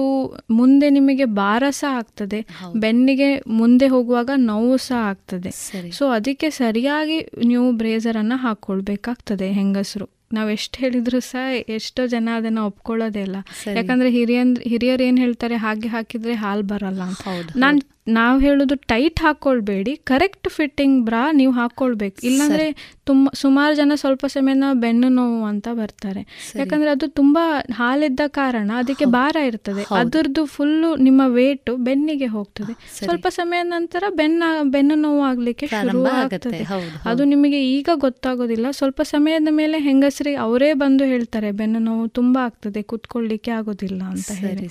ಮುಂದೆ 0.50 0.90
ನಿಮಗೆ 0.90 1.24
ಭಾರ 1.24 1.64
ಸಹ 1.70 1.96
ಆಗ್ತದೆ. 1.96 2.46
ಬೆನ್ನಿಗೆ 2.76 3.42
ಮುಂದೆ 3.46 3.86
ಹೋಗುವಾಗ 3.86 4.30
ನೋವು 4.36 4.76
ಸಹ 4.76 4.96
ಆಗ್ತದೆ. 4.96 5.50
ಸೊ 5.90 6.08
ಅದಕ್ಕೆ 6.08 6.50
ಸರಿಯಾಗಿ 6.50 7.26
ನೀವು 7.44 7.72
ಬ್ರೇಸರನ್ನು 7.72 8.36
ಹಾಕ್ಕೊಳ್ಬೇಕಾಗ್ತದೆ 8.36 9.52
ಹೆಂಗಸರು. 9.52 10.08
ನಾವು 10.32 10.50
ಎಷ್ಟು 10.50 10.78
ಹೇಳಿದ್ರು 10.78 11.20
ಸಹ 11.20 11.68
ಎಷ್ಟೋ 11.68 12.06
ಜನ 12.06 12.28
ಅದನ್ನ 12.36 12.58
ಒಪ್ಕೊಳ್ಳೋದೇ 12.58 13.20
ಇಲ್ಲ. 13.20 13.36
ಯಾಕಂದ್ರೆ 13.74 14.10
ಹಿರಿಯ 14.10 14.42
ಹಿರಿಯರು 14.62 15.02
ಏನು 15.02 15.16
ಹೇಳ್ತಾರೆ? 15.16 15.56
ಹಾಗೆ 15.56 15.88
ಹಾಕಿದ್ರೆ 15.88 16.34
ಹಾಲು 16.34 16.62
ಬರಲ್ಲ 16.62 17.02
ಅಂತ. 17.02 17.28
ನಾನು 17.56 17.80
ನಾವು 18.08 18.40
ಹೇಳೋದು 18.40 18.76
ಟೈಟ್ 18.76 19.20
ಹಾಕ್ಕೊಳ್ಬೇಡಿ 19.20 19.96
ಕರೆಕ್ಟ್ 19.96 20.48
ಫಿಟ್ಟಿಂಗ್ 20.48 21.04
ಬ್ರಾ 21.04 21.32
ನೀವು 21.32 21.52
ಹಾಕೊಳ್ಬೇಕು. 21.52 22.26
ಇಲ್ಲಾಂದ್ರೆ 22.26 22.96
ತುಂಬ 23.04 23.28
ಸುಮಾರು 23.34 23.74
ಜನ 23.74 23.92
ಸ್ವಲ್ಪ 23.94 24.26
ಸಮಯನ 24.26 24.64
ಬೆನ್ನು 24.72 25.08
ನೋವು 25.08 25.44
ಅಂತ 25.44 25.68
ಬರ್ತಾರೆ. 25.72 26.52
ಯಾಕಂದ್ರೆ 26.56 26.90
ಅದು 26.90 27.08
ತುಂಬಾ 27.08 27.62
ಹಾಲಿದ್ದ 27.74 28.20
ಕಾರಣ 28.26 28.70
ಅದಕ್ಕೆ 28.74 29.04
ಭಾರ 29.04 29.36
ಇರ್ತದೆ. 29.36 29.86
ಅದರದ್ದು 29.94 30.44
ಫುಲ್ಲು 30.44 30.96
ನಿಮ್ಮ 30.96 31.22
ವೇಟ್ 31.26 31.70
ಬೆನ್ನಿಗೆ 31.76 32.26
ಹೋಗ್ತದೆ. 32.26 33.04
ಸ್ವಲ್ಪ 33.04 33.26
ಸಮಯ 33.26 33.62
ನಂತರ 33.62 34.04
ಬೆನ್ನ 34.10 34.42
ಬೆನ್ನು 34.62 34.94
ನೋವು 34.94 35.22
ಆಗ್ಲಿಕ್ಕೆ 35.22 35.66
ಶುರು 35.66 36.06
ಆಗ್ತದೆ. 36.06 36.66
ಅದು 37.04 37.24
ನಿಮಗೆ 37.24 37.70
ಈಗ 37.70 37.88
ಗೊತ್ತಾಗೋದಿಲ್ಲ. 37.94 38.66
ಸ್ವಲ್ಪ 38.70 39.02
ಸಮಯದ 39.02 39.48
ಮೇಲೆ 39.50 39.78
ಹೆಂಗಸರಿ 39.78 40.34
ಅವರೇ 40.34 40.72
ಬಂದು 40.72 41.04
ಹೇಳ್ತಾರೆ 41.04 41.50
ಬೆನ್ನು 41.50 41.78
ನೋವು 41.78 42.08
ತುಂಬಾ 42.08 42.44
ಆಗ್ತದೆ 42.44 42.82
ಕುತ್ಕೊಳ್ಳಿಕ್ಕೆ 42.82 43.50
ಆಗೋದಿಲ್ಲ 43.50 44.02
ಅಂತ 44.02 44.32
ಹೇಳಿ. 44.32 44.68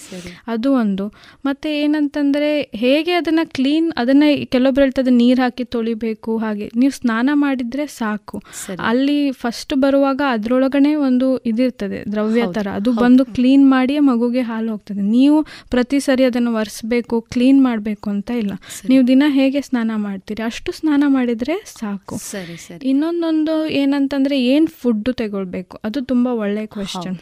ಅದು 0.47 0.73
ಒಂದು. 0.73 1.13
ಮತ್ತೆ 1.45 1.81
ಏನಂತಂದ್ರೆ 1.81 2.61
ಹೇಗೆ 2.75 3.20
ಅದನ್ನ 3.21 3.39
ಕ್ಲೀನ್ 3.43 3.87
ಅದನ್ನ 3.97 4.23
ಕೆಲವೊಬ್ರು 4.45 4.83
ಹೇಳ್ತದೆ 4.83 5.11
ನೀರ್ 5.11 5.39
ಹಾಕಿ 5.39 5.63
ತೊಳಿಬೇಕು 5.65 6.37
ಹಾಗೆ. 6.37 6.67
ನೀವು 6.75 6.93
ಸ್ನಾನ 6.97 7.29
ಮಾಡಿದ್ರೆ 7.33 7.85
ಸಾಕು. 7.87 8.37
ಅಲ್ಲಿ 8.79 9.31
ಫಸ್ಟ್ 9.31 9.73
ಬರುವಾಗ 9.73 10.21
ಅದ್ರೊಳಗನೆ 10.29 10.91
ಒಂದು 11.07 11.37
ಇದಿರ್ತದೆ 11.51 11.99
ದ್ರವ್ಯ 12.11 12.43
ತರ. 12.53 12.67
ಅದು 12.75 12.91
ಬಂದು 12.93 13.25
ಕ್ಲೀನ್ 13.25 13.65
ಮಾಡಿ 13.69 13.99
ಮಗುಗೆ 13.99 14.41
ಹಾಲು 14.41 14.71
ಹೋಗ್ತದೆ. 14.71 15.01
ನೀವು 15.01 15.37
ಪ್ರತಿ 15.69 15.99
ಸರಿ 15.99 16.23
ಅದನ್ನು 16.23 16.53
ಒರೆಸ್ಬೇಕು 16.53 17.21
ಕ್ಲೀನ್ 17.21 17.63
ಮಾಡಬೇಕು 17.63 18.09
ಅಂತ 18.09 18.31
ಇಲ್ಲ. 18.31 18.53
ನೀವು 18.89 19.03
ದಿನ 19.07 19.23
ಹೇಗೆ 19.27 19.61
ಸ್ನಾನ 19.61 19.91
ಮಾಡ್ತೀರಿ? 19.95 20.43
ಅಷ್ಟು 20.43 20.71
ಸ್ನಾನ 20.71 21.03
ಮಾಡಿದ್ರೆ 21.07 21.57
ಸಾಕು. 21.79 22.17
ಸರಿ 22.31 22.57
ಸರಿ. 22.67 22.83
ಇನ್ನೊಂದೊಂದು 22.89 23.55
ಏನಂತಂದ್ರೆ 23.81 24.37
ಏನ್ 24.45 24.67
ಫುಡ್ 24.67 25.09
ತಗೊಳ್ಬೇಕು? 25.13 25.75
ಅದು 25.83 26.01
ತುಂಬಾ 26.01 26.31
ಒಳ್ಳೆ 26.33 26.65
ಕ್ವೆಶನ್ 26.65 27.17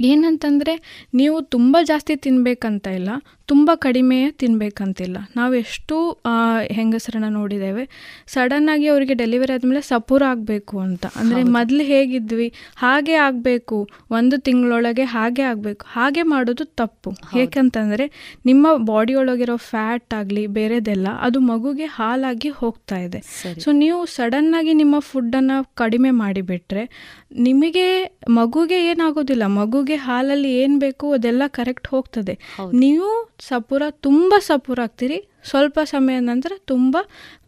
ಏನಂತಂದರೆ 0.00 0.74
ನೀವು 1.14 1.40
ತುಂಬ 1.54 1.76
ಜಾಸ್ತಿ 1.90 2.16
ತಿನ್ನಬೇಕಂತ 2.16 2.86
ಇಲ್ಲ 2.98 3.10
ತುಂಬ 3.46 3.70
ಕಡಿಮೆ 3.74 4.18
ತಿನ್ನಬೇಕಂತಿಲ್ಲ 4.30 5.16
ನಾವು 5.36 5.54
ಎಷ್ಟು 5.54 5.96
ಹೆಂಗಸರನ್ನ 6.70 7.28
ನೋಡಿದ್ದೇವೆ. 7.28 7.84
ಸಡನ್ನಾಗಿ 8.26 8.86
ಅವರಿಗೆ 8.88 9.14
ಡೆಲಿವರಿ 9.14 9.52
ಆದಮೇಲೆ 9.52 9.80
ಸಪೂರ 9.80 10.22
ಆಗಬೇಕು 10.30 10.78
ಅಂತ. 10.78 11.04
ಅಂದರೆ 11.16 11.42
ಮೊದಲು 11.56 11.84
ಹೇಗಿದ್ವಿ 11.84 12.52
ಹಾಗೆ 12.76 13.14
ಆಗಬೇಕು 13.26 13.78
ಒಂದು 14.10 14.38
ತಿಂಗಳೊಳಗೆ 14.40 15.04
ಹಾಗೆ 15.14 15.42
ಆಗಬೇಕು 15.42 15.86
ಹಾಗೆ 15.88 16.22
ಮಾಡೋದು 16.22 16.64
ತಪ್ಪು. 16.64 17.12
ಏಕೆಂತಂದರೆ 17.38 18.06
ನಿಮ್ಮ 18.46 18.66
ಬಾಡಿಯೊಳಗಿರೋ 18.92 19.56
ಫ್ಯಾಟ್ 19.56 20.14
ಆಗಲಿ 20.14 20.46
ಬೇರೆದೆಲ್ಲ 20.58 21.08
ಅದು 21.20 21.40
ಮಗುಗೆ 21.40 21.84
ಹಾಲಾಗಿ 21.84 22.48
ಹೋಗ್ತಾ 22.48 22.96
ಇದೆ. 22.96 23.22
ಸೊ 23.64 23.70
ನೀವು 23.72 24.06
ಸಡನ್ನಾಗಿ 24.06 24.72
ನಿಮ್ಮ 24.72 24.96
ಫುಡ್ಡನ್ನು 25.00 25.58
ಕಡಿಮೆ 25.74 26.10
ಮಾಡಿಬಿಟ್ರೆ 26.10 26.86
ನಿಮಗೆ 27.36 28.16
ಮಗುಗೆ 28.28 28.86
ಏನಾಗೋದಿಲ್ಲ. 28.86 29.46
ಮಗುಗೆ 29.46 29.94
ಹಾಲಲ್ಲಿ 29.94 30.52
ಏನು 30.54 30.78
ಬೇಕು 30.78 31.12
ಅದೆಲ್ಲ 31.12 31.42
ಕರೆಕ್ಟ್ 31.46 31.88
ಹೋಗ್ತದೆ. 31.88 32.38
ನೀವು 32.72 33.36
ಸಪೂರ 33.48 33.82
ತುಂಬ 33.90 34.34
ಸಪೂರ 34.38 34.80
ಆಗ್ತೀರಿ. 34.82 35.28
ಸ್ವಲ್ಪ 35.44 35.78
ಸಮಯ 35.84 36.18
ನಂತರ 36.20 36.52
ತುಂಬ 36.64 36.96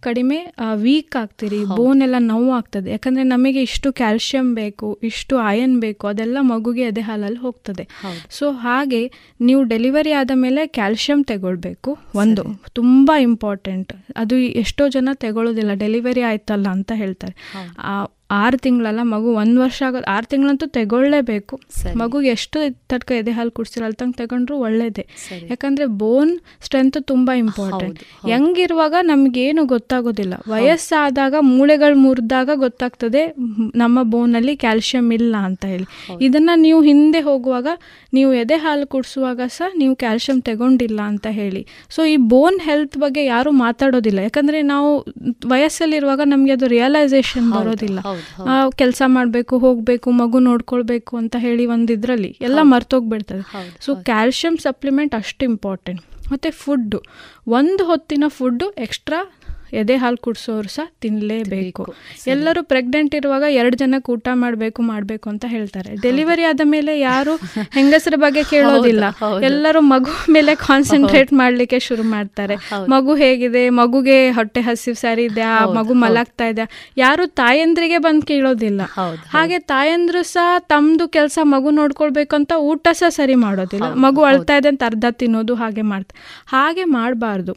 ಕಡಿಮೆ 0.00 0.54
ವೀಕ್ 0.74 1.16
ಆಗ್ತೀರಿ. 1.16 1.64
ಬೋನ್ 1.64 2.02
ಎಲ್ಲ 2.02 2.14
ನೋವು 2.18 2.52
ಆಗ್ತದೆ. 2.52 2.90
ಯಾಕಂದರೆ 2.90 3.22
ನಮಗೆ 3.22 3.62
ಇಷ್ಟು 3.62 3.92
ಕ್ಯಾಲ್ಶಿಯಂ 3.92 4.54
ಬೇಕು 4.54 5.00
ಇಷ್ಟು 5.02 5.38
ಅಯನ್ 5.38 5.80
ಬೇಕು 5.80 6.06
ಅದೆಲ್ಲ 6.06 6.38
ಮಗುಗೆ 6.40 6.82
ಎದೆ 6.82 7.00
ಹಾಲಲ್ಲಿ 7.00 7.38
ಹೋಗ್ತದೆ. 7.38 7.88
ಸೊ 8.30 8.50
ಹಾಗೆ 8.50 9.12
ನೀವು 9.40 9.62
ಡೆಲಿವರಿ 9.62 10.12
ಆದ 10.12 10.30
ಮೇಲೆ 10.34 10.66
ಕ್ಯಾಲ್ಶಿಯಂ 10.66 11.24
ತಗೊಳ್ಬೇಕು. 11.24 11.98
ಒಂದು 12.14 12.44
ತುಂಬ 12.72 13.12
ಇಂಪಾರ್ಟೆಂಟ್ 13.20 13.92
ಅದು 14.16 14.36
ಎಷ್ಟೋ 14.36 14.88
ಜನ 14.88 15.08
ತಗೊಳ್ಳೋದಿಲ್ಲ 15.12 15.72
ಡೆಲಿವರಿ 15.74 16.22
ಆಯ್ತಲ್ಲ 16.22 16.66
ಅಂತ 16.66 16.92
ಹೇಳ್ತಾರೆ. 16.94 17.34
ಆರು 18.42 18.56
ತಿಂಗಳಲ್ಲ 18.56 19.02
ಮಗು 19.02 19.28
ಒಂದು 19.34 19.60
ವರ್ಷ 19.60 19.82
ಆಗೋದು 19.86 20.04
ಆರು 20.04 20.26
ತಿಂಗಳಂತೂ 20.26 20.66
ತಗೊಳ್ಳೇಬೇಕು. 20.66 21.54
ಮಗುಗೆ 21.96 22.28
ಎಷ್ಟು 22.28 22.58
ತಡ್ಕ 22.88 23.10
ಎದೆ 23.12 23.30
ಹಾಲು 23.30 23.50
ಕುಡಿಸಿರೋ 23.50 23.84
ಅಲ್ಲಿ 23.84 23.96
ತನಕ 23.96 24.16
ತಗೊಂಡ್ರು 24.16 24.56
ಒಳ್ಳೇದೇ. 24.58 25.04
ಯಾಕಂದ್ರೆ 25.50 25.86
ಬೋನ್ 25.86 26.32
ಸ್ಟ್ರೆಂತ್ 26.64 26.98
ತುಂಬಾ 27.02 27.32
ಇಂಪಾರ್ಟೆಂಟ್ 27.34 27.98
ಹೆಂಗಿರುವಾಗ 28.28 28.94
ನಮಗೇನು 29.02 29.64
ಗೊತ್ತಾಗೋದಿಲ್ಲ. 29.64 30.34
ವಯಸ್ಸಾದಾಗ 30.48 31.34
ಮೂಳೆಗಳು 31.40 31.96
ಮುರಿದಾಗ 31.96 32.50
ಗೊತ್ತಾಗ್ತದೆ 32.54 33.34
ನಮ್ಮ 33.76 34.02
ಬೋನಲ್ಲಿ 34.02 34.56
ಕ್ಯಾಲ್ಶಿಯಂ 34.56 35.12
ಇಲ್ಲ 35.12 35.34
ಅಂತ 35.36 35.64
ಹೇಳಿ. 35.64 35.86
ಇದನ್ನ 36.20 36.50
ನೀವು 36.56 36.82
ಹಿಂದೆ 36.82 37.20
ಹೋಗುವಾಗ 37.20 37.68
ನೀವು 38.12 38.32
ಎದೆ 38.34 38.56
ಹಾಲು 38.56 38.86
ಕುಡಿಸುವಾಗ 38.86 39.40
ಸಹ 39.46 39.70
ನೀವು 39.76 39.96
ಕ್ಯಾಲ್ಶಿಯಂ 39.96 40.40
ತಗೊಂಡಿಲ್ಲ 40.40 41.00
ಅಂತ 41.00 41.26
ಹೇಳಿ. 41.30 41.66
ಸೊ 41.90 42.04
ಈ 42.04 42.16
ಬೋನ್ 42.16 42.60
ಹೆಲ್ತ್ 42.60 42.98
ಬಗ್ಗೆ 42.98 43.24
ಯಾರು 43.24 43.50
ಮಾತಾಡೋದಿಲ್ಲ. 43.50 44.18
ಯಾಕಂದ್ರೆ 44.18 44.62
ನಾವು 44.62 44.90
ವಯಸ್ಸಲ್ಲಿರುವಾಗ 45.46 46.20
ನಮಗೆ 46.24 46.52
ಅದು 46.52 46.66
ರಿಯಲೈಸೇಷನ್ 46.66 47.50
ಬರೋದಿಲ್ಲ. 47.52 48.00
ಕೆಲಸ 48.76 49.02
ಮಾಡಬೇಕು 49.06 49.58
ಹೋಗಬೇಕು 49.58 50.10
ಮಗು 50.10 50.38
ನೋಡ್ಕೊಳ್ಬೇಕು 50.38 51.16
ಅಂತ 51.16 51.36
ಹೇಳಿ 51.38 51.66
ಒಂದು 51.66 51.92
ಇದರಲ್ಲಿ 51.92 52.36
ಎಲ್ಲ 52.40 52.58
ಮರ್ತೋಗ್ಬಿಡ್ತದೆ. 52.62 53.42
ಸೊ 53.80 53.94
ಕ್ಯಾಲ್ಶಿಯಂ 53.94 54.56
ಸಪ್ಲಿಮೆಂಟ್ 54.56 55.14
ಅಷ್ಟು 55.14 55.44
ಇಂಪಾರ್ಟೆಂಟ್ 55.44 56.02
ಮತ್ತು 56.32 56.50
ಫುಡ್ಡು 56.52 56.98
ಒಂದು 57.48 57.84
ಹೊತ್ತಿನ 57.84 58.24
ಫುಡ್ಡು 58.28 58.70
ಎಕ್ಸ್ಟ್ರಾ 58.70 59.18
ಎದೆ 59.80 59.96
ಹಾಲು 59.96 60.18
ಕುಡಿಸೋರು 60.24 60.68
ಸಹ 60.68 60.86
ತಿನ್ನಲೇಬೇಕು 61.00 61.82
ಎಲ್ಲರೂ 62.26 62.60
ಪ್ರೆಗ್ನೆಂಟ್ 62.64 63.14
ಇರುವಾಗ 63.18 63.44
ಎರಡು 63.58 63.76
ಜನಕ್ಕೆ 63.76 64.10
ಊಟ 64.12 64.28
ಮಾಡಬೇಕು 64.34 64.80
ಮಾಡಬೇಕು 64.82 65.26
ಅಂತ 65.30 65.44
ಹೇಳ್ತಾರೆ. 65.46 65.90
ಡೆಲಿವರಿ 66.04 66.44
ಆದ 66.44 66.62
ಮೇಲೆ 66.64 66.92
ಯಾರು 67.00 67.34
ಹೆಂಗಸರ 67.76 68.14
ಬಗ್ಗೆ 68.16 68.42
ಕೇಳೋದಿಲ್ಲ. 68.54 69.04
ಎಲ್ಲರೂ 69.42 69.80
ಮಗು 69.92 70.12
ಮೇಲೆ 70.32 70.54
ಕಾನ್ಸಂಟ್ರೇಟ್ 70.64 71.32
ಮಾಡಲಿಕ್ಕೆ 71.32 71.78
ಶುರು 71.78 72.04
ಮಾಡ್ತಾರೆ. 72.14 72.56
ಮಗು 72.88 73.14
ಹೇಗಿದೆ? 73.14 73.64
ಮಗುಗೆ 73.80 74.18
ಹೊಟ್ಟೆ 74.30 74.60
ಹಸಿವು 74.60 74.96
ಸರಿ 74.96 75.24
ಇದೆ 75.24 75.44
ಆ 75.50 75.58
ಮಗು 75.78 75.94
ಮಲಗ್ತಾ 76.04 76.46
ಇದೆ 76.46 76.66
ಯಾರು 76.96 77.26
ತಾಯಂದ್ರಿಗೆ 77.42 77.98
ಬಂದು 77.98 78.26
ಕೇಳೋದಿಲ್ಲ. 78.26 78.80
ಹಾಗೆ 79.34 79.58
ತಾಯಂದ್ರು 79.72 80.22
ಸಹ 80.34 80.58
ತಮ್ಮದು 80.68 81.08
ಕೆಲಸ 81.08 81.38
ಮಗು 81.54 81.70
ನೋಡ್ಕೊಳ್ಬೇಕು 81.72 82.36
ಅಂತ 82.36 82.52
ಊಟ 82.70 82.86
ಸಹ 82.92 83.10
ಸರಿ 83.10 83.34
ಮಾಡೋದಿಲ್ಲ. 83.44 83.88
ಮಗು 84.06 84.22
ಅಳ್ತಾ 84.24 84.56
ಇದೆ 84.56 84.68
ಅಂತ 84.68 84.82
ಅರ್ಧ 84.84 85.06
ತಿನ್ನೋದು 85.20 85.54
ಹಾಗೆ 85.54 85.84
ಮಾಡ್ತಾರೆ 85.92 86.20
ಹಾಗೆ 86.46 86.84
ಮಾಡಬಾರ್ದು. 86.96 87.54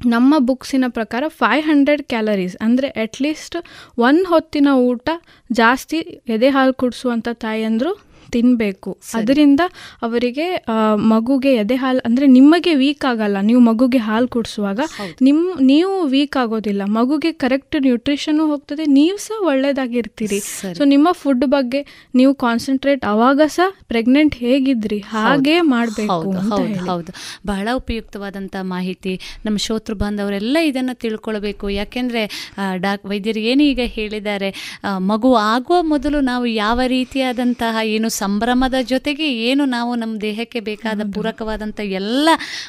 ನಮ್ಮ 0.00 0.34
ಬುಕ್ಸಿನ 0.38 0.84
ಪ್ರಕಾರ 0.88 1.24
ಫೈವ್ 1.28 1.62
ಹಂಡ್ರೆಡ್ 1.62 2.02
ಕ್ಯಾಲರೀಸ್ 2.02 2.56
ಅಂದರೆ 2.62 2.88
ಅಟ್ಲೀಸ್ಟ್ 2.88 3.56
ಒಂದು 3.98 4.24
ಹೊತ್ತಿನ 4.24 4.68
ಊಟ 4.84 5.08
ಜಾಸ್ತಿ 5.52 5.98
ಎದೆ 6.28 6.48
ಹಾಲು 6.48 6.74
ಕುಡಿಸುವಂಥ 6.74 7.28
ತಾಯಂದರು 7.38 7.92
ತಿನ್ನಬೇಕು 8.34 8.90
ಅದರಿಂದ 9.18 9.62
ಅವರಿಗೆ 10.06 10.46
ಮಗುಗೆ 11.12 11.52
ಎದೆ 11.62 11.76
ಹಾಲು 11.82 12.00
ಅಂದರೆ 12.08 12.26
ನಿಮಗೆ 12.38 12.72
ವೀಕ್ 12.82 13.04
ಆಗಲ್ಲ. 13.10 13.36
ನೀವು 13.48 13.60
ಮಗುಗೆ 13.68 14.00
ಹಾಲು 14.08 14.28
ಕುಡಿಸುವಾಗ 14.34 14.80
ನಿಮ್ 15.26 15.42
ನೀವು 15.70 15.94
ವೀಕ್ 16.14 16.36
ಆಗೋದಿಲ್ಲ. 16.42 16.82
ಮಗುಗೆ 16.98 17.30
ಕರೆಕ್ಟ್ 17.44 17.76
ನ್ಯೂಟ್ರಿಷನ್ 17.86 18.40
ಹೋಗ್ತದೆ. 18.50 18.84
ನೀವು 18.98 19.16
ಸಹ 19.26 19.38
ಒಳ್ಳೇದಾಗಿರ್ತೀರಿ. 19.50 20.40
ಸೊ 20.78 20.82
ನಿಮ್ಮ 20.92 21.08
ಫುಡ್ 21.20 21.46
ಬಗ್ಗೆ 21.54 21.80
ನೀವು 22.20 22.32
ಕಾನ್ಸಂಟ್ರೇಟ್ 22.44 23.04
ಅವಾಗ 23.12 23.40
ಸಹ 23.56 23.68
ಪ್ರೆಗ್ನೆಂಟ್ 23.92 24.36
ಹೇಗಿದ್ರಿ? 24.44 25.00
ಹಾಗೆ 25.14 25.56
ಮಾಡಬೇಕು 25.74 26.18
ಹೌದು 26.52 26.80
ಹೌದು 26.90 27.12
ಬಹಳ 27.50 27.68
ಉಪಯುಕ್ತವಾದಂತ 27.80 28.56
ಮಾಹಿತಿ. 28.74 29.14
ನಮ್ಮ 29.46 29.56
ಶೋತೃ 29.66 29.96
ಬಾಂಧವರೆಲ್ಲ 30.02 30.56
ಇದನ್ನ 30.70 30.92
ತಿಳ್ಕೊಳ್ಬೇಕು. 31.04 31.66
ಯಾಕೆಂದ್ರೆ 31.80 32.22
ಡಾಕ್ 32.84 33.04
ವೈದ್ಯರು 33.10 33.40
ಏನು 33.50 33.62
ಈಗ 33.72 33.80
ಹೇಳಿದ್ದಾರೆ 33.96 34.50
ಮಗು 35.10 35.30
ಆಗುವ 35.52 35.76
ಮೊದಲು 35.92 36.18
ನಾವು 36.30 36.46
ಯಾವ 36.64 36.80
ರೀತಿಯಾದಂತಹ 36.96 37.76
ಏನು 37.96 38.08
ಸಂಭ್ರಮದ 38.16 38.74
ಜೊತೆಗೆ 38.82 39.26
ಏನು 39.42 39.64
ನಾವು 39.68 39.94
ನಮ್ಮ 39.94 40.14
ದೇಹಕ್ಕೆ 40.20 40.60
ಬೇಕಾದ 40.60 41.00
ಪೂರಕವಾದಂಥ 41.14 41.80
ಎಲ್ಲ 41.94 42.28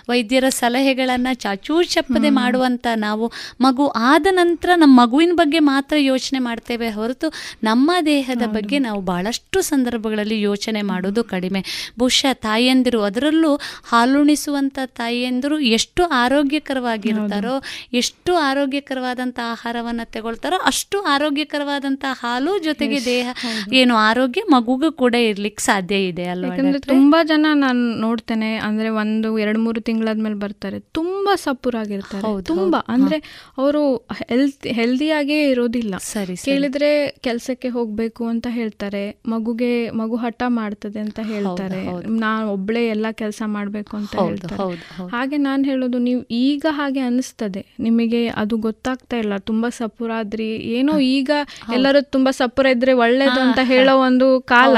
ವೈದ್ಯರ 0.10 0.50
ಸಲಹೆಗಳನ್ನು 0.54 1.34
ಚಾಚೂ 1.36 1.84
ಚಪ್ಪದೆ 1.84 2.30
ಮಾಡುವಂಥ 2.38 2.88
ನಾವು 2.98 3.26
ಮಗು 3.62 3.86
ಆದ 4.08 4.28
ನಂತರ 4.32 4.70
ನಮ್ಮ 4.76 4.96
ಮಗುವಿನ 5.02 5.34
ಬಗ್ಗೆ 5.34 5.60
ಮಾತ್ರ 5.66 5.96
ಯೋಚನೆ 6.04 6.40
ಮಾಡ್ತೇವೆ 6.40 6.90
ಹೊರತು 6.90 7.28
ನಮ್ಮ 7.64 7.92
ದೇಹದ 8.06 8.46
ಬಗ್ಗೆ 8.48 8.80
ನಾವು 8.80 9.02
ಭಾಳಷ್ಟು 9.04 9.62
ಸಂದರ್ಭಗಳಲ್ಲಿ 9.62 10.42
ಯೋಚನೆ 10.42 10.82
ಮಾಡೋದು 10.84 11.24
ಕಡಿಮೆ. 11.24 11.62
ಬಹುಶಃ 12.00 12.34
ತಾಯಿಯಂದಿರು 12.42 13.02
ಅದರಲ್ಲೂ 13.02 13.52
ಹಾಲುಣಿಸುವಂಥ 13.90 14.80
ತಾಯಿಯಂದಿರು 14.98 15.60
ಎಷ್ಟು 15.72 16.04
ಆರೋಗ್ಯಕರವಾಗಿರ್ತಾರೋ 16.18 17.56
ಎಷ್ಟು 17.94 18.36
ಆರೋಗ್ಯಕರವಾದಂಥ 18.44 19.40
ಆಹಾರವನ್ನು 19.52 20.12
ತಗೊಳ್ತಾರೋ 20.12 20.58
ಅಷ್ಟು 20.66 20.98
ಆರೋಗ್ಯಕರವಾದಂಥ 21.08 22.06
ಹಾಲು 22.20 22.54
ಜೊತೆಗೆ 22.64 23.00
ದೇಹ 23.06 23.28
ಏನು 23.74 23.96
ಆರೋಗ್ಯ 24.04 24.42
ಮಗುಗೂ 24.52 24.92
ಕೂಡ 24.92 25.16
ಇರ್ಲಿಕ್ಕೆ 25.38 25.64
ಸಾಧ್ಯ 25.64 26.08
ಇದೆ 26.08 26.24
ಅಲ್ವಾ 26.24 26.52
ಯಾಕಂದ್ರೆ 26.52 26.80
ತುಂಬಾ 26.80 27.24
ಜನ 27.24 27.46
ನಾನು 27.54 27.96
ನೋಡ್ತೇನೆ 27.96 28.56
ಅಂದ್ರೆ 28.56 28.90
ಒಂದು 28.90 29.40
ಎರಡು 29.40 29.60
ಮೂರು 29.60 29.82
ತಿಂಗಳಾದ್ಮೇಲೆ 29.82 30.36
ಬರ್ತಾರೆ. 30.36 30.80
ತುಂಬಾ 30.80 31.36
ಸಪುರಾಗಿರ್ತಾರೆ 31.36 32.28
ಆಗಿರ್ತಾರೆ. 32.28 32.62
ತುಂಬಾ. 32.62 32.86
ಅಂದ್ರೆ 32.88 33.18
ಅವರು 33.58 33.96
ಹೆಲ್ತ್ 34.30 34.68
ಹೆಲ್ದಿಯಾಗೇ 34.68 35.50
ಇರೋದಿಲ್ಲ. 35.50 35.96
ಸರಿ 35.98 36.36
ಕೇಳಿದ್ರೆ 36.36 37.08
ಕೆಲ್ಸಕ್ಕೆ 37.08 37.70
ಹೋಗ್ಬೇಕು 37.70 38.28
ಅಂತ 38.28 38.48
ಹೇಳ್ತಾರೆ. 38.50 39.20
ಮಗುಗೆ 39.28 39.90
ಮಗು 39.90 40.16
ಹಠ 40.16 40.44
ಮಾಡ್ತದೆ 40.48 41.00
ಅಂತ 41.00 41.20
ಹೇಳ್ತಾರೆ. 41.24 42.10
ನಾನು 42.20 42.50
ಒಬ್ಳೆ 42.50 42.88
ಎಲ್ಲ 42.88 43.06
ಕೆಲಸ 43.12 43.44
ಮಾಡ್ಬೇಕು 43.46 43.98
ಅಂತ 43.98 44.16
ಹೇಳ್ತಾರೆ. 44.16 44.76
ಹಾಗೆ 45.12 45.38
ನಾನು 45.38 45.64
ಹೇಳೋದು 45.64 45.98
ನೀವು 45.98 46.22
ಈಗ 46.32 46.66
ಹಾಗೆ 46.70 47.00
ಅನಿಸ್ತದೆ. 47.00 47.66
ನಿಮಗೆ 47.80 48.28
ಅದು 48.28 48.58
ಗೊತ್ತಾಗ್ತಾ 48.58 49.18
ಇಲ್ಲ. 49.18 49.38
ತುಂಬಾ 49.38 49.70
ಸಪುರಾದ್ರಿ 49.70 50.50
ಏನೋ 50.56 51.00
ಈಗ 51.00 51.32
ಎಲ್ಲರೂ 51.74 52.02
ತುಂಬಾ 52.02 52.32
ಸಪುರ 52.32 52.66
ಇದ್ರೆ 52.66 52.94
ಒಳ್ಳೇದು 52.94 53.42
ಅಂತ 53.42 53.60
ಹೇಳೋ 53.64 53.98
ಒಂದು 54.02 54.42
ಕಾಲ. 54.42 54.78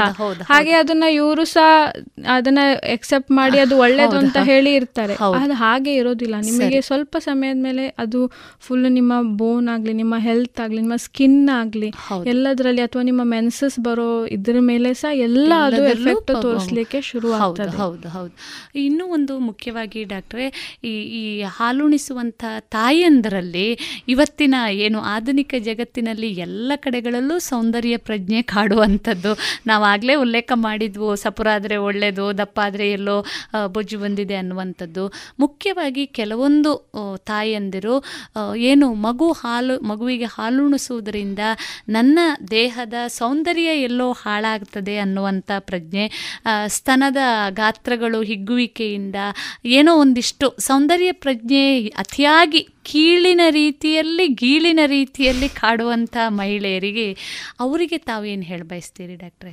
ಹಾಗೆ 0.50 0.72
ಅದನ್ನ 0.72 1.04
ಇವರು 1.12 1.44
ಸಹ 1.44 1.66
ಅದನ್ನ 2.28 2.60
ಎಕ್ಸೆಪ್ಟ್ 2.86 3.30
ಮಾಡಿ 3.30 3.58
ಅದು 3.58 3.78
ಒಳ್ಳೇದು 3.78 4.16
ಅಂತ 4.16 4.36
ಹೇಳಿ 4.42 4.74
ಇರ್ತಾರೆ 4.74 5.14
ಅದು 5.40 5.52
ಹಾಗೆ 5.54 5.94
ಇರೋದಿಲ್ಲ. 5.94 6.34
ನಿಮಗೆ 6.40 6.80
ಸ್ವಲ್ಪ 6.80 7.16
ಸಮಯದ 7.18 7.56
ಮೇಲೆ 7.62 7.88
ಅದು 7.98 8.20
ಫುಲ್ 8.60 8.92
ನಿಮ್ಮ 8.92 9.12
ಬೋನ್ 9.36 9.68
ಆಗ್ಲಿ 9.68 9.92
ನಿಮ್ಮ 9.92 10.14
ಹೆಲ್ತ್ 10.18 10.60
ಆಗ್ಲಿ 10.60 10.80
ನಿಮ್ಮ 10.80 10.96
ಸ್ಕಿನ್ 10.96 11.48
ಆಗ್ಲಿ 11.48 11.88
ಎಲ್ಲದರಲ್ಲಿ 12.26 12.82
ಅಥವಾ 12.82 13.02
ನಿಮ್ಮ 13.02 13.24
ಮೆನ್ಸಸ್ 13.24 13.80
ಬರೋ 13.80 14.08
ಇದ್ರ 14.26 14.60
ಮೇಲೆ 14.60 14.94
ಸಹ 14.94 15.12
ಎಲ್ಲ 15.20 15.52
ಅದು 15.64 15.84
ಎಫೆಕ್ಟ್ 15.84 16.32
ತೋರಿಸಲಿಕ್ಕೆ 16.42 17.00
ಶುರು 17.00 17.32
ಆಗ್ತದೆ. 17.32 17.76
ಹೌದು 17.76 18.08
ಹೌದು. 18.08 18.32
ಇನ್ನೂ 18.74 19.06
ಒಂದು 19.06 19.38
ಮುಖ್ಯವಾಗಿ 19.38 20.04
ಡಾಕ್ಟ್ರೆ 20.04 20.46
ಈ 20.84 20.94
ಈ 21.20 21.22
ಹಾಲುಣಿಸುವಂಥ 21.42 22.44
ತಾಯಂದರಲ್ಲಿ 22.68 23.68
ಇವತ್ತಿನ 24.08 24.54
ಏನು 24.78 25.00
ಆಧುನಿಕ 25.00 25.54
ಜಗತ್ತಿನಲ್ಲಿ 25.58 26.28
ಎಲ್ಲ 26.38 26.72
ಕಡೆಗಳಲ್ಲೂ 26.76 27.38
ಸೌಂದರ್ಯ 27.38 27.96
ಪ್ರಜ್ಞೆ 27.96 28.42
ಕಾಡುವಂಥದ್ದು. 28.42 29.32
ನಾವಾಗಲೇ 29.66 30.14
ಉಲ್ಲೇಖ 30.14 30.39
ಲೆಕ್ಕ 30.40 30.52
ಮಾಡಿದ್ವು 30.66 31.08
ಸಪುರ 31.22 31.46
ಆದರೆ 31.56 31.76
ಒಳ್ಳೆಯದು 31.86 32.26
ದಪ್ಪ 32.38 32.58
ಆದರೆ 32.66 32.84
ಎಲ್ಲೋ 32.98 33.16
ಬೊಜ್ಜು 33.74 33.96
ಬಂದಿದೆ 34.02 34.36
ಅನ್ನುವಂಥದ್ದು. 34.40 35.04
ಮುಖ್ಯವಾಗಿ 35.42 36.04
ಕೆಲವೊಂದು 36.18 36.72
ತಾಯಿಯಂದಿರು 37.30 37.94
ಏನು 38.70 38.86
ಮಗು 39.06 39.28
ಹಾಲು, 39.40 39.74
ಮಗುವಿಗೆ 39.90 40.28
ಹಾಲುಣಿಸುವುದರಿಂದ 40.36 41.42
ನನ್ನ 41.88 42.18
ದೇಹದ 42.50 42.94
ಸೌಂದರ್ಯ 43.18 43.70
ಎಲ್ಲೋ 43.88 44.08
ಹಾಳಾಗ್ತದೆ 44.22 44.96
ಅನ್ನುವಂಥ 45.04 45.50
ಪ್ರಜ್ಞೆ 45.68 46.06
ಸ್ತನದ 46.76 47.22
ಗಾತ್ರಗಳು 47.60 48.20
ಹಿಗ್ಗುವಿಕೆಯಿಂದ 48.30 49.16
ಏನೋ 49.78 49.94
ಒಂದಿಷ್ಟು 49.96 50.48
ಸೌಂದರ್ಯ 50.68 51.12
ಪ್ರಜ್ಞೆ 51.24 51.64
ಅತಿಯಾಗಿ 52.04 52.62
ಕೀಳಿನ 52.90 53.42
ರೀತಿಯಲ್ಲಿ, 53.60 54.26
ಗೀಳಿನ 54.42 54.80
ರೀತಿಯಲ್ಲಿ 54.86 55.48
ಕಾಡುವಂಥ 55.60 56.16
ಮಹಿಳೆಯರಿಗೆ 56.40 57.08
ಅವರಿಗೆ 57.60 57.98
ತಾವೇನು 58.08 58.44
ಹೇಳ 58.50 58.62
ಬಯಸ್ತೀರಿ 58.72 59.16
ಡಾಕ್ಟ್ರೆ? 59.16 59.52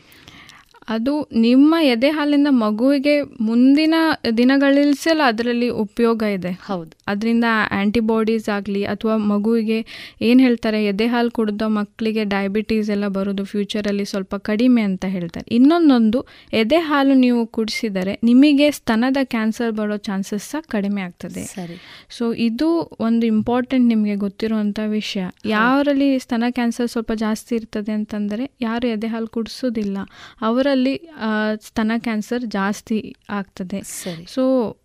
ಅದು 0.89 1.29
ನಿಮ್ಮ 1.35 1.75
ಎದೆ 1.81 2.09
ಹಾಲಿಂದ 2.09 2.47
ಮಗುವಿಗೆ 2.49 3.21
ಮುಂದಿನ 3.21 3.95
ದಿನಗಳಲ್ಲಿ 4.37 4.93
ಸಲ 4.93 5.21
ಅದರಲ್ಲಿ 5.25 5.69
ಉಪಯೋಗ 5.69 6.23
ಇದೆ. 6.23 6.51
ಹೌದು. 6.51 6.91
ಅದರಿಂದ 7.07 7.43
ಆ್ಯಂಟಿಬಾಡೀಸ್ 7.71 8.49
ಆಗಲಿ 8.49 8.83
ಅಥವಾ 8.83 9.17
ಮಗುವಿಗೆ 9.17 9.85
ಏನು 10.21 10.39
ಹೇಳ್ತಾರೆ 10.39 10.85
ಎದೆ 10.85 11.07
ಹಾಲು 11.07 11.31
ಕುಡಿದ 11.31 11.61
ಮಕ್ಕಳಿಗೆ 11.61 12.23
ಡಯಾಬಿಟೀಸ್ 12.23 12.89
ಎಲ್ಲ 12.89 13.07
ಬರೋದು 13.07 13.43
ಫ್ಯೂಚರಲ್ಲಿ 13.43 14.05
ಸ್ವಲ್ಪ 14.05 14.35
ಕಡಿಮೆ 14.35 14.81
ಅಂತ 14.81 15.05
ಹೇಳ್ತಾರೆ. 15.05 15.55
ಇನ್ನೊಂದೊಂದು 15.55 16.25
ಎದೆ 16.53 16.75
ಹಾಲು 16.75 17.13
ನೀವು 17.13 17.47
ಕುಡಿಸಿದರೆ 17.47 18.19
ನಿಮಗೆ 18.23 18.71
ಸ್ತನದ 18.71 19.17
ಕ್ಯಾನ್ಸರ್ 19.23 19.71
ಬರೋ 19.71 19.97
ಚಾನ್ಸಸ್ 19.97 20.43
ಸಹ 20.43 20.63
ಕಡಿಮೆ 20.67 21.01
ಆಗ್ತದೆ. 21.01 21.43
ಸರಿ. 21.43 21.77
ಸೊ 22.09 22.33
ಇದು 22.33 22.97
ಒಂದು 22.99 23.25
ಇಂಪಾರ್ಟೆಂಟ್ 23.25 23.87
ನಿಮಗೆ 23.87 24.15
ಗೊತ್ತಿರುವಂಥ 24.15 24.79
ವಿಷಯ. 24.87 25.25
ಯಾರಲ್ಲಿ 25.45 26.19
ಸ್ತನ 26.19 26.43
ಕ್ಯಾನ್ಸರ್ 26.49 26.87
ಸ್ವಲ್ಪ 26.87 27.11
ಜಾಸ್ತಿ 27.11 27.55
ಇರ್ತದೆ 27.55 27.91
ಅಂತಂದರೆ 27.91 28.51
ಯಾರು 28.61 28.87
ಎದೆ 28.87 29.07
ಹಾಲು 29.07 29.27
ಕುಡಿಸೋದಿಲ್ಲ 29.27 29.97
ಅವರಲ್ಲಿ 30.41 30.76
ಆ, 31.19 31.29
ಸ್ತನ 31.61 31.91
ಕ್ಯಾನ್ಸರ್ 31.97 32.43
ಜಾಸ್ತಿ 32.47 33.15
ಆಗ್ತದೆ. 33.29 33.79
ಸೊ 34.27 34.43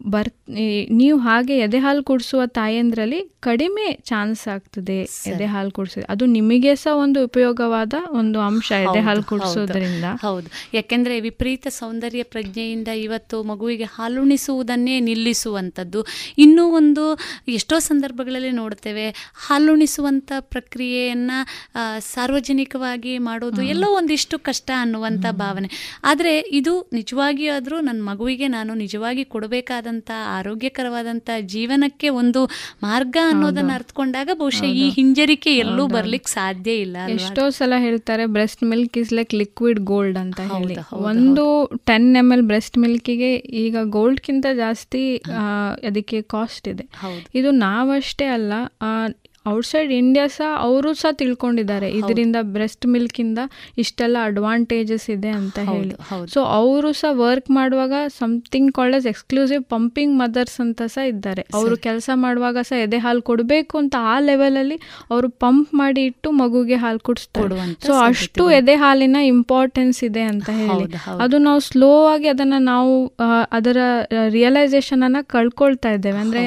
ಬರ್ 0.08 0.28
ನೀವು 0.90 1.18
ಹಾಗೆ 1.18 1.58
ಎದೆ 1.58 1.78
ಹಾಲು 1.78 2.04
ಕುಡಿಸುವ 2.04 2.46
ತಾಯಂದ್ರಲ್ಲಿ 2.46 3.32
ಕಡಿಮೆ 3.40 3.92
ಚಾನ್ಸ್ 4.02 4.48
ಆಗ್ತದೆ 4.48 4.96
ಎದೆ 5.26 5.44
ಹಾಲು 5.46 5.70
ಕುಡಿಸೋದು 5.70 6.06
ಅದು 6.08 6.26
ನಿಮಗೆ 6.26 6.76
ಸಹ 6.76 6.96
ಒಂದು 6.96 7.24
ಉಪಯೋಗವಾದ 7.24 7.94
ಒಂದು 8.10 8.40
ಅಂಶ 8.40 8.72
ಎದೆ 8.72 9.00
ಹಾಲು 9.00 9.22
ಕುಡಿಸೋದ್ರಿಂದ. 9.22 10.04
ಹೌದು. 10.22 10.46
ಯಾಕೆಂದ್ರೆ 10.74 11.20
ವಿಪರೀತ 11.20 11.66
ಸೌಂದರ್ಯ 11.70 12.22
ಪ್ರಜ್ಞೆಯಿಂದ 12.22 12.88
ಇವತ್ತು 12.88 13.42
ಮಗುವಿಗೆ 13.42 13.84
ಹಾಲುಣಿಸುವುದನ್ನೇ 13.84 15.00
ನಿಲ್ಲಿಸುವಂಥದ್ದು. 15.00 16.06
ಇನ್ನೂ 16.38 16.68
ಒಂದು 16.68 17.18
ಎಷ್ಟೋ 17.48 17.78
ಸಂದರ್ಭಗಳಲ್ಲಿ 17.78 18.50
ನೋಡ್ತೇವೆ 18.50 19.32
ಹಾಲುಣಿಸುವಂಥ 19.46 20.32
ಪ್ರಕ್ರಿಯೆಯನ್ನ 20.40 21.30
ಸಾರ್ವಜನಿಕವಾಗಿ 21.98 23.18
ಮಾಡೋದು 23.18 23.62
ಎಲ್ಲೋ 23.62 23.96
ಒಂದಿಷ್ಟು 23.96 24.38
ಕಷ್ಟ 24.38 24.70
ಅನ್ನುವಂಥ 24.78 25.26
ಭಾವನೆ. 25.30 25.68
ಆದರೆ 26.04 26.30
ಇದು 26.52 26.72
ನಿಜವಾಗಿ 26.92 27.44
ಆದರೂ 27.50 27.76
ನನ್ನ 27.82 28.00
ಮಗುವಿಗೆ 28.04 28.46
ನಾನು 28.50 28.72
ನಿಜವಾಗಿ 28.76 29.24
ಕೊಡಬೇಕಾದಂಥ 29.32 30.10
ಆರೋಗ್ಯಕರವಾದಂಥ 30.36 31.18
ಜೀವನಕ್ಕೆ 31.52 32.08
ಒಂದು 32.16 32.40
ಮಾರ್ಗ 32.82 33.16
ಅನ್ನೋದನ್ನ 33.28 33.72
ಅರ್ಥಕೊಂಡಾಗ 33.74 34.28
ಬಹುಶಃ 34.36 34.68
ಈ 34.78 34.86
ಹಿಂಜರಿಕೆ 34.96 35.52
ಎಲ್ಲೂ 35.62 35.84
ಬರ್ಲಿಕ್ಕೆ 35.94 36.30
ಸಾಧ್ಯ 36.32 36.72
ಇಲ್ಲ? 36.78 36.96
ಎಷ್ಟೋ 37.14 37.44
ಸಲ 37.52 37.74
ಹೇಳ್ತಾರೆ 37.80 38.26
breast 38.32 38.62
milk 38.64 38.96
is 38.98 39.12
like 39.12 39.34
liquid 39.34 39.80
gold 39.86 40.18
ಅಂತ 40.18 40.40
ಹೇಳಿ. 40.52 40.76
ಒಂದು 41.04 41.44
ಟೆನ್ 41.86 42.10
ಎಂ 42.16 42.28
ಎಲ್ 42.32 42.44
ಬ್ರೆಸ್ಟ್ 42.44 42.78
ಮಿಲ್ಕಿಗೆ 42.78 43.30
ಈಗ 43.62 43.76
ಗೋಲ್ಡ್ಗಿಂತ 43.92 44.46
ಜಾಸ್ತಿ 44.56 45.02
ಆ, 45.34 45.44
ಅದಕ್ಕೆ 45.88 46.20
ಕಾಸ್ಟ್ 46.32 46.68
ಇದೆ. 46.68 46.84
ಇದು 47.34 47.50
ನಾವಷ್ಟೇ 47.62 48.26
ಅಲ್ಲ 48.30 48.52
ಔಟ್ಸೈಡ್ 49.46 49.92
ಇಂಡಿಯಾ 49.92 50.26
ಸಹ 50.36 50.48
ಅವರು 50.66 50.90
ಸಹ 50.94 51.10
ತಿಳ್ಕೊಂಡಿದ್ದಾರೆ. 51.12 51.88
ಇದರಿಂದ 52.00 52.36
ಬ್ರೆಸ್ಟ್ 52.54 52.86
ಮಿಲ್ಕಿಂದ 52.86 53.40
ಇಷ್ಟೆಲ್ಲ 53.78 54.16
ಅಡ್ವಾಂಟೇಜಸ್ 54.24 55.10
ಇದೆ 55.10 55.28
ಅಂತ 55.28 55.58
ಹೇಳಿ. 55.70 55.94
ಸೊ 56.34 56.42
ಅವರು 56.58 56.92
ಸಹ 56.92 57.10
ವರ್ಕ್ 57.20 57.50
ಮಾಡುವಾಗ 57.50 57.92
something 58.18 58.72
called 58.74 58.96
as 58.96 59.06
exclusive 59.06 59.64
pumping 59.74 60.14
mothers 60.18 60.58
ಅಂತ 60.60 60.82
ಸಹ 60.94 61.04
ಇದ್ದಾರೆ. 61.12 61.44
ಅವರು 61.54 61.76
ಕೆಲಸ 61.88 62.10
ಮಾಡುವಾಗ 62.14 62.56
ಸಹ 62.70 62.78
ಎದೆ 62.86 62.98
ಹಾಲು 62.98 63.22
ಕೊಡಬೇಕು 63.22 63.78
ಅಂತ 63.78 63.94
ಆ 64.14 64.16
ಲೆವೆಲಲ್ಲಿ 64.20 64.78
ಅವರು 65.10 65.30
ಪಂಪ್ 65.44 65.74
ಮಾಡಿ 65.74 66.04
ಇಟ್ಟು 66.04 66.30
ಮಗುಗೆ 66.42 66.74
ಹಾಲು 66.74 66.98
ಕುಡಿಸ್ತಾರೆ. 66.98 67.58
ಸೊ 67.86 67.92
ಅಷ್ಟು 68.08 68.50
ಎದೆ 68.50 68.74
ಹಾಲಿನ 68.74 69.16
ಇಂಪಾರ್ಟೆನ್ಸ್ 69.34 70.04
ಇದೆ 70.04 70.22
ಅಂತ 70.22 70.50
ಹೇಳಿ. 70.62 70.86
ಅದು 71.24 71.38
ನಾವು 71.38 71.60
ಸ್ಲೋ 71.60 71.92
ಆಗಿ 72.06 72.28
ಅದನ್ನ 72.28 72.54
ನಾವು 72.58 72.94
ಅದರ 73.52 73.78
ರಿಯಲೈಸೇಷನ್ 74.28 75.02
ಅನ್ನ 75.02 75.16
ಕಳ್ಕೊಳ್ತಾ 75.36 75.90
ಇದ್ದೇವೆ. 75.90 76.18
ಅಂದ್ರೆ 76.18 76.42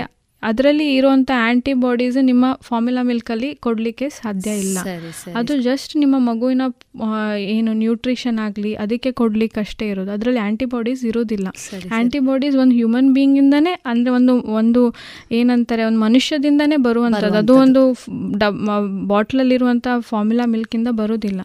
ಅದರಲ್ಲಿ 0.50 0.88
ಇರುವಂತ 0.98 1.32
ಆಂಟಿಬಾಡೀಸ್ 1.50 2.18
ನಿಮ್ಮ 2.30 2.46
ಫಾರ್ಮುಲಾ 2.68 3.04
ಮಿಲ್ಕ್ 3.10 3.32
ಅಲ್ಲಿ 3.36 3.50
ಕೊಡ್ಲಿಕ್ಕೆ 3.68 4.08
ಸಾಧ್ಯ 4.20 4.52
ಇಲ್ಲ. 4.66 4.78
ಅದು 5.41 5.54
ಜಸ್ಟ್ 5.70 5.93
ನಿಮ್ಮ 6.04 6.16
ಮಗುವಿನ 6.30 6.64
ಏನು 7.56 7.72
ನ್ಯೂಟ್ರಿಷನ್ 7.84 8.39
ಆಗಲಿ 8.48 8.74
ಅದಕ್ಕೆ 8.84 9.12
ಕೊಡ್ಲಿಕ್ಕೆ 9.22 9.60
ಅಷ್ಟೇ 9.66 9.86
ಇರೋದು. 9.93 10.12
ಅದರಲ್ಲಿ 10.18 10.41
ಆಂಟಿಬಾಡೀಸ್ 10.48 11.04
ಇರೋದಿಲ್ಲ. 11.12 11.48
ಆಂಟಿ 11.98 12.16
ಆಂಟಿಬಾಡೀಸ್ 12.16 12.56
ಒಂದು 12.64 12.76
ಹ್ಯೂಮನ್ 12.76 13.10
ಬೀಯಿಂಗ್ 13.16 13.38
ಇಂದಾನೆ 13.41 13.72
ಅಂದ್ರೆ 13.91 14.12
ಒಂದು 14.18 14.34
ಒಂದು 14.60 14.82
ಏನಂತಾರೆ 15.38 15.84
ಒಂದು 15.88 16.00
ಮನುಷ್ಯದಿಂದನೇ 16.00 16.78
ಬರುವಂತದ್ದು. 16.86 17.38
ಅದು 17.41 17.54
ಒಂದು 17.64 17.82
ಬಾಟ್ಲಲ್ಲಿರುವಂಥ 19.12 19.88
ಫಾರ್ಮುಲಾ 20.10 20.46
ಮಿಲ್ಕ್ 20.54 20.76
ಇಂದ 20.80 20.89
ಬರೋದಿಲ್ಲ. 21.00 21.41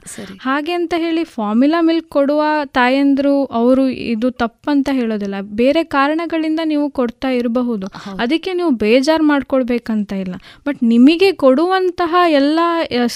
ಹಾಗೆ 0.46 0.72
ಅಂತ 0.72 0.94
ಹೇಳಿ 1.04 1.22
ಫಾರ್ಮುಲಾ 1.36 1.80
ಮಿಲ್ಕ್ 1.88 2.08
ಕೊಡುವ 2.16 2.42
ತಾಯಂದ್ರು 2.78 3.34
ಅವರು 3.60 3.84
ಇದು 4.14 4.30
ತಪ್ಪಂತ 4.42 4.88
ಹೇಳೋದಿಲ್ಲ. 5.00 5.36
ಬೇರೆ 5.62 5.82
ಕಾರಣಗಳಿಂದ 5.96 6.60
ನೀವು 6.72 6.86
ಕೊಡ್ತಾ 7.00 7.30
ಇರಬಹುದು. 7.40 7.88
ಅದಕ್ಕೆ 8.24 8.52
ನೀವು 8.60 8.70
ಬೇಜಾರು 8.90 9.24
ಮಾಡ್ಕೊಳ್ಬೇಕಂತ 9.24 10.12
ಇಲ್ಲ. 10.24 10.36
ಬಟ್ 10.66 10.80
ನಿಮಗೆ 10.92 11.30
ಕೊಡುವಂತಹ 11.42 12.14
ಎಲ್ಲ 12.40 12.60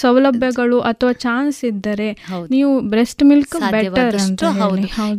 ಸೌಲಭ್ಯಗಳು 0.01 0.77
ಅಥವಾ 0.91 1.13
ಚಾನ್ಸ್ 1.25 1.59
ಇದ್ದರೆ 1.65 2.09
ನೀವು 2.51 2.71
ಬ್ರೆಸ್ಟ್ 2.91 3.23
ಮಿಲ್ಕ್ 3.23 3.55
ಬೆಟರ್ 3.71 4.17
ಅಂತ 4.25 4.43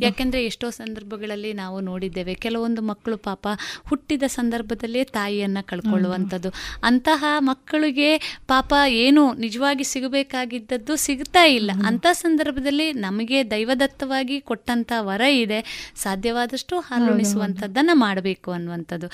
ಯಾಕೆಂದ್ರೆ 0.02 0.40
ಎಷ್ಟೋ 0.44 0.66
ಸಂದರ್ಭಗಳಲ್ಲಿ 0.80 1.52
ನಾವು 1.52 1.76
ನೋಡಿದ್ದೇವೆ 1.80 2.34
ಕೆಲವೊಂದು 2.44 2.82
ಮಕ್ಕಳು 2.82 3.16
ಪಾಪ 3.28 3.46
ಹುಟ್ಟಿದ 3.88 4.24
ಸಂದರ್ಭದಲ್ಲೇ 4.36 5.02
ತಾಯಿಯನ್ನ 5.16 5.58
ಕಳ್ಕೊಳ್ಳುವಂಥದ್ದು. 5.62 6.50
ಅಂತಹ 6.82 7.24
ಮಕ್ಕಳಿಗೆ 7.50 8.10
ಪಾಪ 8.48 8.72
ಏನು 9.04 9.22
ನಿಜವಾಗಿ 9.44 9.84
ಸಿಗಬೇಕಾಗಿದ್ದದ್ದು 9.92 10.96
ಸಿಗ್ತಾ 11.06 11.44
ಇಲ್ಲ. 11.58 11.70
ಅಂತ 11.86 12.06
ಸಂದರ್ಭದಲ್ಲಿ 12.22 12.88
ನಮಗೆ 13.06 13.38
ದೈವದತ್ತವಾಗಿ 13.50 14.36
ಕೊಟ್ಟಂತ 14.40 14.92
ವರ 15.08 15.22
ಇದೆ. 15.36 15.60
ಸಾಧ್ಯವಾದಷ್ಟು 16.02 16.76
ಹಾಲುಣಿಸುವಂಥದ್ದನ್ನು 16.88 17.94
ಮಾಡಬೇಕು 18.04 18.50
ಅನ್ನುವಂಥದ್ದು. 18.50 19.08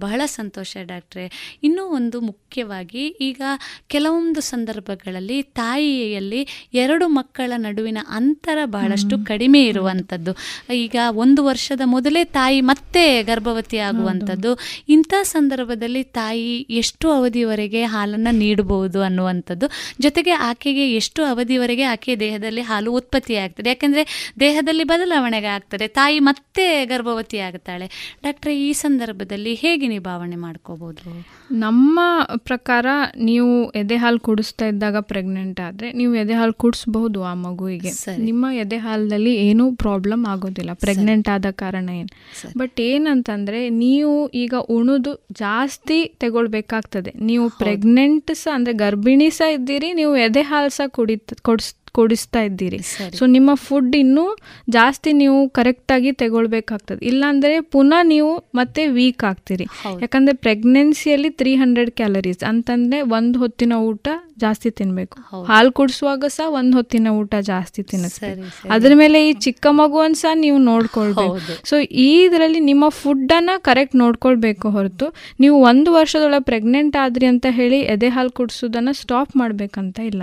ಬಹಳ 0.00 0.20
ಸಂತೋಷ 0.38 0.76
ಡಾಕ್ಟ್ರೆ. 0.82 1.58
ಇನ್ನೂ 1.62 1.84
ಒಂದು 1.84 2.20
ಮುಖ್ಯವಾಗಿ 2.20 3.06
ಈಗ 3.06 3.42
ಕೆಲವೊಂದು 3.86 4.40
ಸಂದರ್ಭಗಳಲ್ಲಿ 4.40 5.42
ತಾಯಿಯಲ್ಲಿ 5.42 6.68
ಎರಡು 6.74 7.08
ಮಕ್ಕಳ 7.08 7.52
ನಡುವಿನ 7.56 7.98
ಅಂತರ 8.08 8.58
ಬಹಳಷ್ಟು 8.64 9.24
ಕಡಿಮೆ 9.24 9.64
ಇರುವಂಥದ್ದು. 9.64 10.36
ಈಗ 10.74 10.96
ಒಂದು 11.10 11.44
ವರ್ಷದ 11.44 11.80
ಮೊದಲೇ 11.84 12.24
ತಾಯಿ 12.24 12.60
ಮತ್ತೆ 12.60 13.22
ಗರ್ಭವತಿ 13.22 13.78
ಆಗುವಂಥದ್ದು. 13.78 14.58
ಇಂಥ 14.88 15.14
ಸಂದರ್ಭದಲ್ಲಿ 15.22 16.02
ತಾಯಿ 16.02 16.66
ಎಷ್ಟು 16.70 17.10
ಅವಧಿವರೆಗೆ 17.10 17.84
ಹಾಲನ್ನು 17.84 18.34
ನೀಡಬಹುದು 18.34 19.02
ಅನ್ನುವಂಥದ್ದು. 19.02 19.66
ಜೊತೆಗೆ 20.00 20.30
ಆಕೆಗೆ 20.30 20.94
ಎಷ್ಟು 20.94 21.24
ಅವಧಿವರೆಗೆ 21.24 21.82
ಆಕೆಯ 21.82 22.16
ದೇಹದಲ್ಲಿ 22.16 22.60
ಹಾಲು 22.60 22.92
ಉತ್ಪತ್ತಿ 22.92 23.34
ಆಗ್ತದೆ. 23.34 23.68
ಯಾಕೆಂದರೆ 23.68 24.34
ದೇಹದಲ್ಲಿ 24.40 24.84
ಬದಲಾವಣೆಗೆ 24.84 25.46
ಆಗ್ತದೆ. 25.46 25.88
ತಾಯಿ 25.88 26.18
ಮತ್ತೆ 26.18 26.84
ಗರ್ಭವತಿ 26.84 27.38
ಆಗ್ತಾಳೆ. 27.38 28.18
ಡಾಕ್ಟ್ರೆ 28.22 28.62
ಈ 28.62 28.72
ಸಂದರ್ಭದಲ್ಲಿ 28.72 29.54
ಹೇಗೆ 29.54 29.88
ನಿಭಾವಣೆ 29.88 30.36
ಮಾಡ್ಕೋಬಹುದು 30.70 31.58
ನಮ್ಮ 31.58 32.00
ಪ್ರಕಾರ 32.36 32.86
ನೀವು 33.20 33.70
ಎದೆ 33.72 33.96
ಹಾಲು 33.96 34.20
ಕುಡಿಸ್ತಾ 34.20 34.66
ಇದ್ದಾಗ 34.66 34.96
ಪ್ರೆಗ್ನೆಂಟ್ 35.00 35.60
ಆದ್ರೆ 35.60 35.92
ನೀವು 35.92 36.14
ಎದೆ 36.14 36.34
ಹಾಲು 36.34 36.54
ಕುಡಿಸ್ಬಹುದು 36.54 37.24
ಆ 37.24 37.34
ಮಗುವಿಗೆ. 37.34 37.92
ನಿಮ್ಮ 38.18 38.46
ಎದೆ 38.54 38.76
ಹಾಲಲ್ಲಿ 38.76 39.34
ಏನೂ 39.48 39.64
ಪ್ರಾಬ್ಲಮ್ 39.74 40.24
ಆಗೋದಿಲ್ಲ. 40.26 40.72
ಪ್ರೆಗ್ನೆಂಟ್ 40.72 41.28
ಆದ 41.28 41.46
ಕಾರಣ 41.50 41.88
ಏನು. 41.92 42.12
ಬಟ್ 42.58 42.80
ಏನಂತಂದ್ರೆ 42.80 43.68
ನೀವು 43.68 44.28
ಈಗ 44.34 44.54
ಉಣುದು 44.68 45.14
ಜಾಸ್ತಿ 45.32 45.98
ತಗೊಳ್ಬೇಕಾಗ್ತದೆ. 46.20 47.12
ನೀವು 47.20 47.48
ಪ್ರೆಗ್ನೆಂಟ್ 47.58 48.34
ಸಹ 48.34 48.54
ಅಂದ್ರೆ 48.54 48.72
ಗರ್ಭಿಣಿ 48.74 49.30
ಸಹ 49.30 49.52
ಇದ್ದೀರಿ 49.52 49.92
ನೀವು 49.92 50.16
ಎದೆ 50.16 50.42
ಹಾಲು 50.42 50.70
ಸಹ 50.70 50.88
ಕುಡಿತ 50.88 51.36
ಕೊಡಿಸ್ 51.42 51.74
ಕೊಡಿಸ್ತಾ 51.92 52.42
ಇದ್ದೀರಿ. 52.42 52.78
ಸೊ 53.18 53.26
ನಿಮ್ಮ 53.26 53.50
ಫುಡ್ 53.54 53.96
ಇನ್ನೂ 53.96 54.36
ಜಾಸ್ತಿ 54.70 55.12
ನೀವು 55.12 55.48
ಕರೆಕ್ಟಾಗಿ 55.48 56.12
ತಗೊಳ್ಬೇಕಾಗ್ತದೆ. 56.12 57.06
ಇಲ್ಲಾಂದರೆ 57.06 57.60
ಪುನಃ 57.60 58.02
ನೀವು 58.02 58.32
ಮತ್ತೆ 58.54 58.86
ವೀಕ್ 58.86 59.24
ಆಗ್ತೀರಿ. 59.24 59.66
ಯಾಕಂದ್ರೆ 60.00 60.20
ಯಾಕಂದರೆ 60.20 60.36
ಪ್ರೆಗ್ನೆನ್ಸಿಯಲ್ಲಿ 60.36 61.30
ತ್ರೀ 61.30 61.54
ಹಂಡ್ರೆಡ್ 61.54 61.90
ಕ್ಯಾಲರೀಸ್ 61.90 62.44
ಅಂತಂದರೆ 62.44 63.00
ಒಂದು 63.02 63.38
ಹೊತ್ತಿನ 63.38 63.72
ಊಟ 63.72 64.08
ಜಾಸ್ತಿ 64.44 64.70
ತಿನ್ಬೇಕು. 64.78 65.16
ಹಾಲು 65.50 65.70
ಕುಡಿಸುವಾಗ 65.78 66.24
ಸಹ 66.36 66.46
ಒಂದ್ 66.58 66.74
ಹೊತ್ತಿನ 66.78 67.08
ಊಟ 67.20 67.34
ಜಾಸ್ತಿ 67.50 67.80
ತಿನ್ನಿಸ್ತಾರೆ. 67.90 68.42
ಅದ್ರ 68.76 68.92
ಮೇಲೆ 69.02 69.18
ಈ 69.28 69.30
ಚಿಕ್ಕ 69.46 69.66
ಮಗುವನ್ 69.80 70.16
ಸಹ 70.22 70.32
ನೀವು 70.44 70.58
ನೋಡ್ಕೊಳ್ಬೇಕು. 70.70 71.36
ಸೊ 71.70 71.76
ಈ 72.06 72.08
ಇದರಲ್ಲಿ 72.26 72.60
ನಿಮ್ಮ 72.70 72.84
ಫುಡ್ 73.00 73.32
ಅನ್ನ 73.38 73.50
ಕರೆಕ್ಟ್ 73.68 73.96
ನೋಡ್ಕೊಳ್ಬೇಕು 74.02 74.66
ಹೊರತು 74.76 75.06
ನೀವು 75.44 75.56
ಒಂದು 75.70 75.90
ವರ್ಷದೊಳಗೆ 75.98 76.44
ಪ್ರೆಗ್ನೆಂಟ್ 76.50 76.96
ಆದ್ರಿ 77.04 77.28
ಅಂತ 77.32 77.46
ಹೇಳಿ 77.58 77.80
ಎದೆ 77.94 78.08
ಹಾಲು 78.16 78.32
ಕುಡಿಸೋದನ್ನ 78.38 78.92
ಸ್ಟಾಪ್ 79.00 79.32
ಮಾಡ್ಬೇಕಂತ 79.40 79.98
ಇಲ್ಲ. 80.10 80.22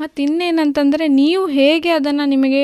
ಮತ್ತೆ 0.00 0.18
ಇನ್ನೇನಂತಂದ್ರೆ 0.26 1.06
ನೀವು 1.20 1.42
ಹೇಗೆ 1.58 1.90
ಅದನ್ನ 1.98 2.22
ನಿಮಗೆ 2.34 2.62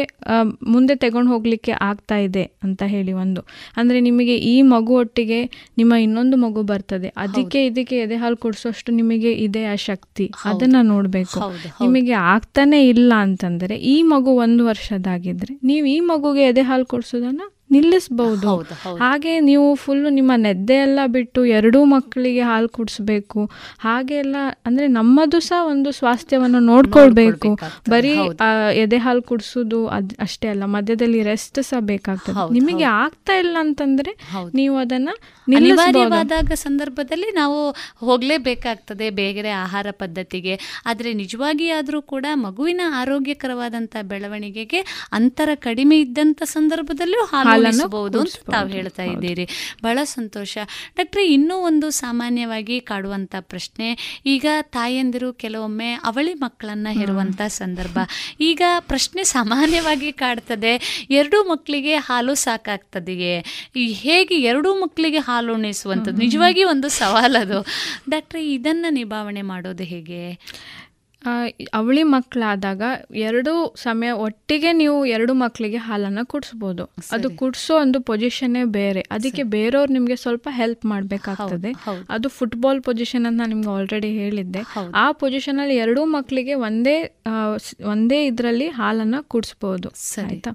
ಮುಂದೆ 0.75 0.97
ತಗೊಂಡು 1.05 1.31
ಹೋಗ್ಲಿಕ್ಕೆ 1.35 1.73
ಆಗ್ತಾ 1.91 2.19
ಇದೆ 2.29 2.45
ಅಂತ 2.67 2.83
ಹೇಳಿ 2.95 3.13
ಒಂದು. 3.25 3.41
ಅಂದ್ರೆ 3.77 3.99
ನಿಮಗೆ 4.09 4.37
ಈ 4.53 4.57
ಮಗು 4.75 4.95
ಒಟ್ಟಿಗೆ 5.03 5.41
ನಿಮ್ಮ 5.79 5.93
ಇನ್ನೊಂದು 6.07 6.37
ಮಗು 6.45 6.63
ಬರ್ತದೆ. 6.73 7.09
ಅದಕ್ಕೆ 7.25 7.61
ಇದಕ್ಕೆ 7.67 7.97
ಎದೆ 7.99 8.17
ಹಾಲು 8.17 8.37
ಕುಡಿಸೋಷ್ಟು 8.37 8.93
ನಿಮಗೆ 8.93 9.33
ಇದೆ 9.47 9.63
ಆ 9.65 9.75
ಶಕ್ತಿ. 9.89 10.27
ಅದನ್ನು 10.45 10.83
ನೋಡ್ಬೇಕು. 10.89 11.39
ನಿಮಗೆ 11.81 12.13
ಆಗ್ತಾನೆ 12.29 12.89
ಇಲ್ಲ 12.89 13.13
ಅಂತಂದ್ರೆ 13.19 13.77
ಈ 13.89 14.03
ಮಗು 14.07 14.31
ಒಂದು 14.39 14.65
ವರ್ಷದಾಗಿದ್ರೆ 14.65 15.55
ನೀವು 15.65 15.87
ಈ 15.87 16.01
ಮಗುಗೆ 16.07 16.45
ಎದೆ 16.45 16.63
ಹಾಲು 16.63 16.87
ಕೊಡ್ಸೋದನ್ನ 16.87 17.43
ನಿಲ್ಲಿಸ್ಬಹುದು 17.71 18.53
ಹಾಗೆ 19.01 19.33
ನೀವು 19.41 19.75
ಫುಲ್ 19.75 20.05
ನಿಮ್ಮ 20.13 20.33
ನೆದ್ದೆ 20.37 20.75
ಎಲ್ಲ 20.75 21.01
ಬಿಟ್ಟು 21.07 21.41
ಎರಡೂ 21.59 21.85
ಮಕ್ಕಳಿಗೆ 21.85 22.41
ಹಾಲು 22.41 22.69
ಕುಡಿಸ್ಬೇಕು. 22.69 23.41
ಹಾಗೆ 23.79 24.15
ಎಲ್ಲ 24.15 24.37
ಅಂದ್ರೆ 24.67 24.87
ನಮ್ಮದು 24.87 25.41
ಸಹ 25.41 25.67
ಒಂದು 25.67 25.93
ಸ್ವಾಸ್ಥ್ಯವನ್ನು 25.93 26.61
ನೋಡ್ಕೊಳ್ಬೇಕು. 26.61 27.51
ಬರೀ 27.91 28.13
ಎದೆ 28.75 28.99
ಹಾಲು 28.99 29.23
ಕುಡಿಸೋದು 29.23 29.81
ಅದ್ 29.87 30.13
ಅಷ್ಟೇ 30.21 30.49
ಅಲ್ಲ 30.49 30.65
ಮಧ್ಯದಲ್ಲಿ 30.65 31.23
ರೆಸ್ಟ್ 31.23 31.63
ಸಹ 31.63 31.81
ಬೇಕಾಗ್ತದೆ. 31.81 32.53
ನಿಮಗೆ 32.59 32.85
ಆಗ್ತಾ 32.85 33.37
ಇಲ್ಲ 33.39 33.57
ಅಂತಂದ್ರೆ 33.61 34.15
ನೀವು 34.55 34.77
ಅದನ್ನ 34.77 35.11
ಅನಿವಾರ್ಯವಾದಾಗ 35.57 36.53
ಸಂದರ್ಭದಲ್ಲಿ 36.55 37.31
ನಾವು 37.35 37.59
ಹೋಗಲೇಬೇಕಾಗ್ತದೆ 38.01 39.07
ಬೇರೆ 39.11 39.51
ಆಹಾರ 39.65 39.87
ಪದ್ಧತಿಗೆ. 39.91 40.55
ಆದ್ರೆ 40.87 41.13
ನಿಜವಾಗಿ 41.13 41.69
ಆದರೂ 41.71 42.03
ಕೂಡ 42.03 42.27
ಮಗುವಿನ 42.47 42.83
ಆರೋಗ್ಯಕರವಾದಂತಹ 43.03 44.03
ಬೆಳವಣಿಗೆಗೆ 44.03 44.81
ಅಂತರ 45.13 45.51
ಕಡಿಮೆ 45.55 45.99
ಇದ್ದಂತ 46.01 46.43
ಸಂದರ್ಭದಲ್ಲೂ 46.45 47.23
ಹಾಲು 47.25 47.58
ಹಾಲನ್ನು 47.65 48.05
ಅಂತ 48.05 48.51
ತಾವು 48.51 48.69
ಹೇಳ್ತಾ 48.69 49.03
ಇದ್ದೀರಿ. 49.03 49.49
ಬಹಳ 49.83 49.99
ಸಂತೋಷ. 50.05 50.59
ಡಾಕ್ಟ್ರೆ 50.97 51.27
ಇನ್ನೂ 51.27 51.57
ಒಂದು 51.57 51.91
ಸಾಮಾನ್ಯವಾಗಿ 51.91 52.81
ಕಾಡುವಂಥ 52.81 53.35
ಪ್ರಶ್ನೆ. 53.41 54.21
ಈಗ 54.27 54.47
ತಾಯಂದಿರು 54.63 55.33
ಕೆಲವೊಮ್ಮೆ 55.33 55.93
ಅವಳಿ 55.93 56.35
ಮಕ್ಕಳನ್ನ 56.35 56.87
ಹೆರುವಂಥ 56.91 57.41
ಸಂದರ್ಭ. 57.43 57.99
ಈಗ 58.41 58.63
ಪ್ರಶ್ನೆ 58.81 59.25
ಸಾಮಾನ್ಯವಾಗಿ 59.25 60.13
ಕಾಡ್ತದೆ 60.13 61.07
ಎರಡೂ 61.11 61.51
ಮಕ್ಕಳಿಗೆ 61.51 61.95
ಹಾಲು 61.95 62.35
ಸಾಕಾಗ್ತದೆಯೇ? 62.35 63.45
ಹೇಗೆ 63.89 64.35
ಎರಡೂ 64.41 64.75
ಮಕ್ಕಳಿಗೆ 64.75 65.19
ಹಾಲು 65.19 65.55
ಉಣಿಸುವಂಥದ್ದು? 65.55 66.19
ನಿಜವಾಗಿ 66.19 66.65
ಒಂದು 66.65 66.89
ಸವಾಲದು. 66.89 67.67
ಡಾಕ್ಟ್ರೆ 68.11 68.53
ಇದನ್ನ 68.53 68.87
ನಿಭಾವಣೆ 68.91 69.43
ಮಾಡೋದು 69.43 69.83
ಹೇಗೆ? 69.83 70.39
ಅವಳಿ 71.75 72.03
ಮಕ್ಕಳಾದಾಗ 72.03 72.83
ಎರಡು 73.13 73.75
ಸಮಯ 73.83 74.11
ಒಟ್ಟಿಗೆ 74.11 74.73
ನೀವು 74.73 75.07
ಎರಡು 75.07 75.35
ಮಕ್ಕಳಿಗೆ 75.35 75.77
ಹಾಲನ್ನು 75.77 76.27
ಕುಡಿಸ್ಬೋದು. 76.27 76.85
ಅದು 77.13 77.31
ಕುಡಿಸೋ 77.31 77.75
ಒಂದು 77.77 78.01
ಪೊಸಿಷನ್ನೇ 78.01 78.65
ಬೇರೆ. 78.65 79.03
ಅದಕ್ಕೆ 79.11 79.43
ಬೇರೆಯವ್ರು 79.43 79.93
ನಿಮಗೆ 79.93 80.17
ಸ್ವಲ್ಪ 80.17 80.49
ಹೆಲ್ಪ್ 80.51 80.87
ಮಾಡಬೇಕಾಗ್ತದೆ. 80.87 81.73
ಅದು 82.11 82.29
ಫುಟ್ಬಾಲ್ 82.29 82.83
ಪೊಸಿಷನ್ 82.83 83.27
ಅಂತ 83.27 83.39
ನಾನು 83.41 83.53
ನಿಮ್ಗೆ 83.55 83.71
ಆಲ್ರೆಡಿ 83.77 84.11
ಹೇಳಿದ್ದೆ. 84.11 84.63
ಆ 84.95 85.13
ಪೊಸಿಷನ್ 85.13 85.59
ಅಲ್ಲಿ 85.59 85.77
ಎರಡೂ 85.77 86.05
ಮಕ್ಕಳಿಗೆ 86.05 86.55
ಒಂದೇ 86.55 86.97
ಒಂದೇ 87.95 88.27
ಇದರಲ್ಲಿ 88.27 88.69
ಹಾಲನ್ನು 88.69 89.29
ಕುಡಿಸ್ಬೋದು. 89.29 89.89
ಆಯ್ತಾ? 90.27 90.53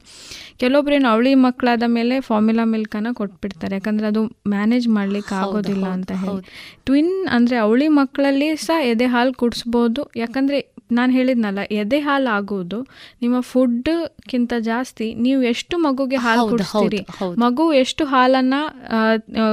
ಕೆಲವೊಬ್ರು 0.64 0.96
ಏನು 0.96 1.10
ಅವಳಿ 1.10 1.36
ಮಕ್ಕಳಾದ 1.36 1.84
ಮೇಲೆ 1.88 2.20
ಫಾರ್ಮುಲಾ 2.20 2.64
ಮಿಲ್ಕನ್ನು 2.64 3.14
ಕೊಟ್ಬಿಡ್ತಾರೆ. 3.16 3.76
ಯಾಕಂದ್ರೆ 3.76 4.08
ಅದು 4.08 4.24
ಮ್ಯಾನೇಜ್ 4.56 4.88
ಮಾಡ್ಲಿಕ್ಕೆ 4.88 5.36
ಆಗೋದಿಲ್ಲ 5.36 5.86
ಅಂತ 5.98 6.12
ಹೇಳಿ. 6.24 6.44
ಟ್ವಿನ್ 6.86 7.14
ಅಂದ್ರೆ 7.28 7.58
ಅವಳಿ 7.58 7.88
ಮಕ್ಕಳಲ್ಲಿ 7.88 8.56
ಸಹ 8.56 8.80
ಎದೆ 8.94 9.06
ಹಾಲು 9.06 9.34
ಕುಡಿಸ್ಬೋದು. 9.34 10.12
ಯಾಕಂದ್ರೆ 10.16 10.60
ನಾನು 10.92 11.12
ಹೇಳಿದ್ನಲ್ಲ 11.12 11.60
ಎದೆ 11.72 12.00
ಹಾಲು 12.00 12.30
ಆಗೋದು 12.36 12.80
ನಿಮ್ಮ 13.22 13.38
ಫುಡ್ಕ್ಕಿಂತ 13.40 14.54
ಜಾಸ್ತಿ 14.60 15.14
ನೀವು 15.14 15.44
ಎಷ್ಟು 15.44 15.78
ಮಗುಗೆ 15.78 16.16
ಹಾಲು 16.16 16.50
ಕುಡಿಸ್ತೀರಿ. 16.50 17.00
ಮಗು 17.38 17.74
ಎಷ್ಟು 17.74 18.06
ಹಾಲನ್ನ 18.06 18.54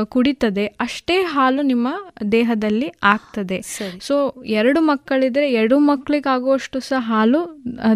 ಕುಡಿತದೆ 0.04 0.66
ಅಷ್ಟೇ 0.66 1.16
ಹಾಲು 1.22 1.62
ನಿಮ್ಮ 1.62 1.88
ದೇಹದಲ್ಲಿ 2.32 2.92
ಆಗ್ತದೆ. 3.02 3.60
ಸೊ 4.00 4.16
ಎರಡು 4.44 4.80
ಮಕ್ಕಳಿದ್ರೆ 4.80 5.52
ಎರಡು 5.52 5.78
ಮಕ್ಕಳಿಗಾಗುವಷ್ಟು 5.78 6.80
ಸಹ 6.80 7.00
ಹಾಲು 7.00 7.42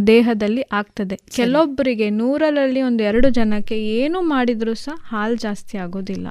ದೇಹದಲ್ಲಿ 0.06 0.64
ಆಗ್ತದೆ. 0.72 1.18
ಕೆಲವೊಬ್ಬರಿಗೆ 1.36 2.10
ನೂರರಲ್ಲಿ 2.10 2.82
ಒಂದು 2.82 3.04
ಎರಡು 3.04 3.30
ಜನಕ್ಕೆ 3.30 3.78
ಏನು 3.80 4.20
ಮಾಡಿದ್ರು 4.20 4.74
ಸಹ 4.74 4.96
ಹಾಲು 5.04 5.34
ಜಾಸ್ತಿ 5.34 5.78
ಆಗೋದಿಲ್ಲ. 5.78 6.28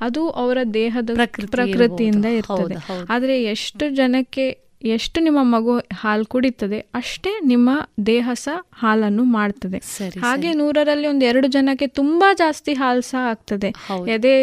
ಅದು 0.00 0.28
ಅವರ 0.30 0.58
ದೇಹದ 0.74 1.10
ಪ್ರಕೃತಿಯಿಂದ 1.50 2.24
ಇರ್ತದೆ. 2.24 2.76
ಆದ್ರೆ 3.10 3.42
ಎಷ್ಟು 3.42 3.90
ಜನಕ್ಕೆ 3.90 4.65
ಎಷ್ಟು 4.88 5.20
ನಿಮ್ಮ 5.20 5.38
ಮಗು 5.42 5.78
ಹಾಲು 5.78 6.26
ಕುಡಿತದೆ 6.26 6.78
ಅಷ್ಟೇ 6.78 7.40
ನಿಮ್ಮ 7.44 7.70
ದೇಹ 8.06 8.30
ಸಹ 8.34 8.56
ಹಾಲನ್ನು 8.72 9.24
ಮಾಡ್ತದೆ. 9.24 9.78
ಹಾಗೆ 10.20 10.52
ನೂರರಲ್ಲಿ 10.52 11.08
ಒಂದು 11.08 11.24
ಎರಡು 11.24 11.48
ಜನಕ್ಕೆ 11.48 11.86
ತುಂಬಾ 11.86 12.34
ಜಾಸ್ತಿ 12.34 12.72
ಹಾಲು 12.74 13.00
ಸಹ 13.00 13.30
ಆಗ್ತದೆ. 13.30 13.74
ಎದೆ 14.08 14.34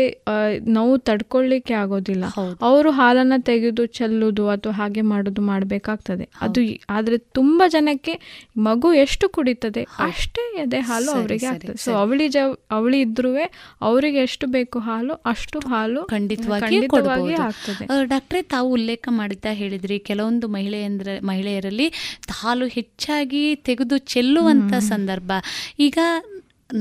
ನೋವು 0.68 0.98
ತಡ್ಕೊಳ್ಳಿಕ್ಕೆ 0.98 1.74
ಆಗೋದಿಲ್ಲ. 1.74 2.26
ಅವರು 2.62 2.92
ಹಾಲನ್ನ 2.92 3.34
ತೆಗೆದು 3.38 3.86
ಚೆಲ್ಲುದು 3.86 4.50
ಅಥವಾ 4.50 4.74
ಹಾಗೆ 4.74 5.02
ಮಾಡುದು 5.02 5.42
ಮಾಡಬೇಕಾಗ್ತದೆ. 5.42 6.30
ಅದು 6.42 6.62
ಆದ್ರೆ 6.90 7.18
ತುಂಬಾ 7.18 7.68
ಜನಕ್ಕೆ 7.68 8.20
ಮಗು 8.58 8.94
ಎಷ್ಟು 8.94 9.30
ಕುಡಿತದೆ 9.30 9.88
ಅಷ್ಟೇ 10.00 10.58
ಎದೆ 10.62 10.80
ಹಾಲು 10.80 11.12
ಅವರಿಗೆ 11.12 11.46
ಆಗ್ತದೆ. 11.46 11.78
ಸೊ 11.78 11.92
ಅವಳಿ 11.94 12.28
ಜ 12.28 12.38
ಅವಳಿ 12.72 13.02
ಇದ್ರೂ 13.02 13.34
ಅವರಿಗೆ 13.82 14.18
ಎಷ್ಟು 14.18 14.48
ಬೇಕು 14.48 14.80
ಹಾಲು 14.80 15.14
ಅಷ್ಟು 15.14 15.60
ಹಾಲು 15.60 16.04
ಖಂಡಿತವಾಗಿ. 16.04 17.34
ಆಗ್ತದೆ. 17.34 17.86
ಡಾಕ್ಟ್ರೇ 18.06 18.42
ತಾವು 18.42 18.72
ಉಲ್ಲೇಖ 18.72 19.08
ಮಾಡಿದ್ದ 19.12 19.46
ಹೇಳಿದ್ರಿ 19.52 20.00
ಕೆಲವೊಂದು 20.00 20.33
ಮಹಿಳೆಯಂದ್ರ 20.42 21.08
ಮಹಿಳೆಯರಲ್ಲಿ 21.24 21.88
ಹಾಲು 22.32 22.68
ಹೆಚ್ಚಾಗಿ 22.68 23.56
ತೆಗೆದು 23.56 23.98
ಚೆಲ್ಲುವಂತ 23.98 24.74
ಸಂದರ್ಭ. 24.74 25.32
ಈಗ 25.80 25.98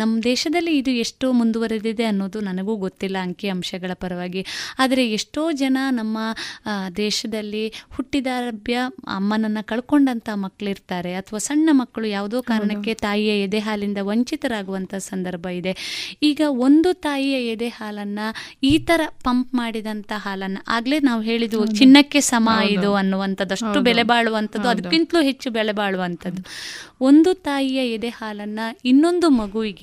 ನಮ್ಮ 0.01 0.23
ದೇಶದಲ್ಲಿ 0.23 0.73
ಇದು 0.79 0.93
ಎಷ್ಟು 1.05 1.27
ಮುಂದುವರೆದಿದೆ 1.33 2.05
ಅನ್ನೋದು 2.05 2.41
ನನಗೂ 2.41 2.75
ಗೊತ್ತಿಲ್ಲ 2.77 3.17
ಅಂಕಿ 3.23 3.49
ಅಂಶಗಳ 3.49 3.93
ಪರವಾಗಿ. 3.95 4.43
ಆದರೆ 4.79 5.03
ಎಷ್ಟೋ 5.11 5.43
ಜನ 5.53 5.79
ನಮ್ಮ 5.91 6.19
ದೇಶದಲ್ಲಿ 6.97 7.65
ಹುಟ್ಟಿದಾರಭ್ಯ 7.91 8.77
ಅಮ್ಮನನ್ನು 9.17 9.63
ಕಳ್ಕೊಂಡಂಥ 9.67 10.29
ಮಕ್ಕಳಿರ್ತಾರೆ 10.35 11.13
ಅಥವಾ 11.15 11.41
ಸಣ್ಣ 11.49 11.69
ಮಕ್ಕಳು 11.73 12.07
ಯಾವುದೋ 12.07 12.41
ಕಾರಣಕ್ಕೆ 12.43 12.95
ತಾಯಿಯ 12.95 13.33
ಎದೆ 13.45 13.59
ಹಾಲಿಂದ 13.59 13.99
ವಂಚಿತರಾಗುವಂಥ 14.03 14.95
ಸಂದರ್ಭ 15.11 15.47
ಇದೆ. 15.61 15.75
ಈಗ 16.23 16.41
ಒಂದು 16.67 16.93
ತಾಯಿಯ 17.07 17.37
ಎದೆ 17.53 17.69
ಹಾಲನ್ನು 17.69 18.27
ಈ 18.63 18.75
ಥರ 18.79 19.01
ಪಂಪ್ 19.25 19.55
ಮಾಡಿದಂಥ 19.55 20.13
ಹಾಲನ್ನು 20.17 20.61
ಆಗಲೇ 20.69 20.99
ನಾವು 21.01 21.23
ಹೇಳಿದ್ವು 21.23 21.65
ಚಿನ್ನಕ್ಕೆ 21.79 22.21
ಸಮ 22.31 22.49
ಇದು 22.71 22.91
ಅನ್ನುವಂಥದ್ದು 22.95 23.53
ಅಷ್ಟು 23.53 23.81
ಬೆಲೆ 23.81 24.03
ಬಾಳುವಂಥದ್ದು 24.03 24.69
ಅದಕ್ಕಿಂತಲೂ 24.69 25.23
ಹೆಚ್ಚು 25.23 25.51
ಬೆಲೆ 25.51 25.73
ಬಾಳುವಂಥದ್ದು. 25.73 26.43
ಒಂದು 27.01 27.31
ತಾಯಿಯ 27.49 27.81
ಎದೆ 27.95 28.09
ಹಾಲನ್ನು 28.09 28.67
ಇನ್ನೊಂದು 28.85 29.29
ಮಗುವಿಗೆ 29.41 29.82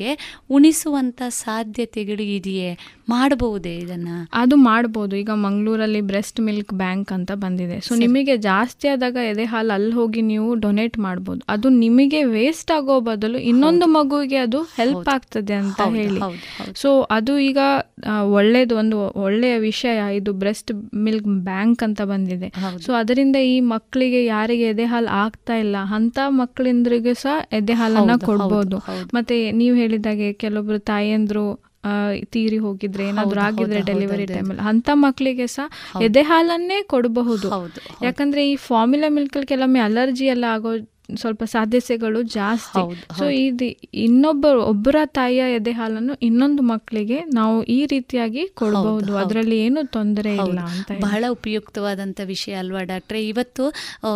ಉಣಿಸುವಂಥ 0.51 1.21
ಸಾಧ್ಯತೆಗಳು 1.29 2.21
ಇದೆಯೇ? 2.21 2.77
ಮಾಡಬಹುದೇ 3.13 3.73
ಇದನ್ನ? 3.83 4.09
ಅದು 4.41 4.55
ಮಾಡ್ಬೋದು. 4.69 5.13
ಈಗ 5.21 5.31
ಮಂಗಳೂರಲ್ಲಿ 5.45 6.01
ಬ್ರೆಸ್ಟ್ 6.11 6.39
ಮಿಲ್ಕ್ 6.47 6.73
ಬ್ಯಾಂಕ್ 6.81 7.11
ಅಂತ 7.17 7.31
ಬಂದಿದೆ. 7.43 7.77
ಸೊ 7.87 7.93
ನಿಮಗೆ 8.03 8.35
ಜಾಸ್ತಿ 8.49 8.87
ಆದಾಗ 8.93 9.17
ಎದೆ 9.31 9.45
ಹಾಲು 9.51 9.71
ಅಲ್ಲಿ 9.77 9.93
ಹೋಗಿ 9.99 10.21
ನೀವು 10.31 10.49
ಡೊನೇಟ್ 10.65 10.97
ಮಾಡ್ಬೋದು. 11.07 11.41
ಅದು 11.55 11.69
ನಿಮಗೆ 11.83 12.21
ವೇಸ್ಟ್ 12.37 12.71
ಆಗೋ 12.77 12.95
ಬದಲು 13.11 13.37
ಇನ್ನೊಂದು 13.51 13.87
ಮಗುವಿಗೆ 13.97 14.39
ಅದು 14.45 14.61
ಹೆಲ್ಪ್ 14.79 15.09
ಆಗ್ತದೆ 15.15 15.55
ಅಂತ 15.63 15.87
ಹೇಳಿ. 15.97 16.21
ಸೊ 16.81 16.91
ಅದು 17.17 17.35
ಈಗ 17.49 17.59
ಒಳ್ಳೇದು 18.39 18.75
ಒಂದು 18.81 18.97
ಒಳ್ಳೆಯ 19.27 19.55
ವಿಷಯ. 19.69 19.97
ಇದು 20.19 20.33
ಬ್ರೆಸ್ಟ್ 20.43 20.73
ಮಿಲ್ಕ್ 21.05 21.29
ಬ್ಯಾಂಕ್ 21.49 21.81
ಅಂತ 21.87 22.01
ಬಂದಿದೆ. 22.13 22.49
ಸೊ 22.85 22.91
ಅದರಿಂದ 23.01 23.37
ಈ 23.53 23.55
ಮಕ್ಕಳಿಗೆ 23.73 24.21
ಯಾರಿಗೆ 24.33 24.67
ಎದೆ 24.73 24.87
ಹಾಲು 24.93 25.09
ಆಗ್ತಾ 25.23 25.57
ಇಲ್ಲ 25.63 25.77
ಅಂತ 25.97 26.19
ಮಕ್ಕಳಿಂದ್ರಿಗೂ 26.41 27.15
ಸಹ 27.23 27.37
ಎದೆ 27.59 27.73
ಹಾಲನ್ನ 27.79 28.17
ಕೊಡ್ಬೋದು. 28.29 28.77
ಮತ್ತೆ 29.17 29.37
ನೀವು 29.61 29.75
ಹೇಳಿದಾಗೆ 29.83 30.29
ಕೆಲವೊಬ್ರು 30.43 30.79
ತಾಯಿಯಂದ್ರು 30.91 31.45
ತೀರಿ 32.23 32.57
ಹೋಗಿದ್ರೆ 32.57 33.03
ಏನಾದ್ರು 33.07 33.41
ಆಗಿದ್ರೆ 33.41 33.81
ಡೆಲಿವರಿ 33.81 34.25
ಟೈಮ್ 34.25 34.37
ಟೈಮಲ್ಲಿ 34.37 34.69
ಅಂತ 34.69 34.89
ಮಕ್ಕಳಿಗೆ 34.93 35.47
ಸಹ 35.47 36.01
ಎದೆ 36.01 36.21
ಹಾಲನ್ನೇ 36.21 36.83
ಕೊಡಬಹುದು. 36.83 37.49
ಯಾಕಂದ್ರೆ 38.03 38.51
ಈ 38.51 38.55
ಫಾರ್ಮುಲಾ 38.55 39.09
ಮಿಲ್ಕ್ 39.09 39.47
ಕೆಲವೊಮ್ಮೆ 39.47 39.79
ಅಲರ್ಜಿ 39.79 40.25
ಎಲ್ಲ 40.25 40.45
ಆಗೋ 40.49 40.71
ಸ್ವಲ್ಪ 41.15 41.43
ಸಾಧ್ಯತೆಗಳು 41.43 42.21
ಜಾಸ್ತಿ. 42.21 42.81
ಸೊ 43.17 43.25
ಇದು 43.25 43.67
ಇನ್ನೊಬ್ಬ 43.93 44.45
ಒಬ್ಬರ 44.45 44.95
ತಾಯಿಯ 45.05 45.43
ಎದೆ 45.55 45.71
ಹಾಲನ್ನು 45.71 46.13
ಇನ್ನೊಂದು 46.13 46.61
ಮಕ್ಕಳಿಗೆ 46.63 47.19
ನಾವು 47.33 47.63
ಈ 47.63 47.85
ರೀತಿಯಾಗಿ 47.85 48.47
ಕೊಡಬಹುದು. 48.47 49.17
ಅದರಲ್ಲಿ 49.17 49.59
ಏನು 49.59 49.87
ತೊಂದರೆ 49.87 50.33
ಇಲ್ಲ 50.35 50.59
ಅಂತ 50.59 50.91
ಬಹಳ 51.01 51.23
ಉಪಯುಕ್ತವಾದಂಥ 51.29 52.19
ವಿಷಯ 52.25 52.53
ಅಲ್ವಾ 52.53 52.83
ಡಾಕ್ಟ್ರೆ? 52.83 53.27
ಇವತ್ತು 53.27 53.65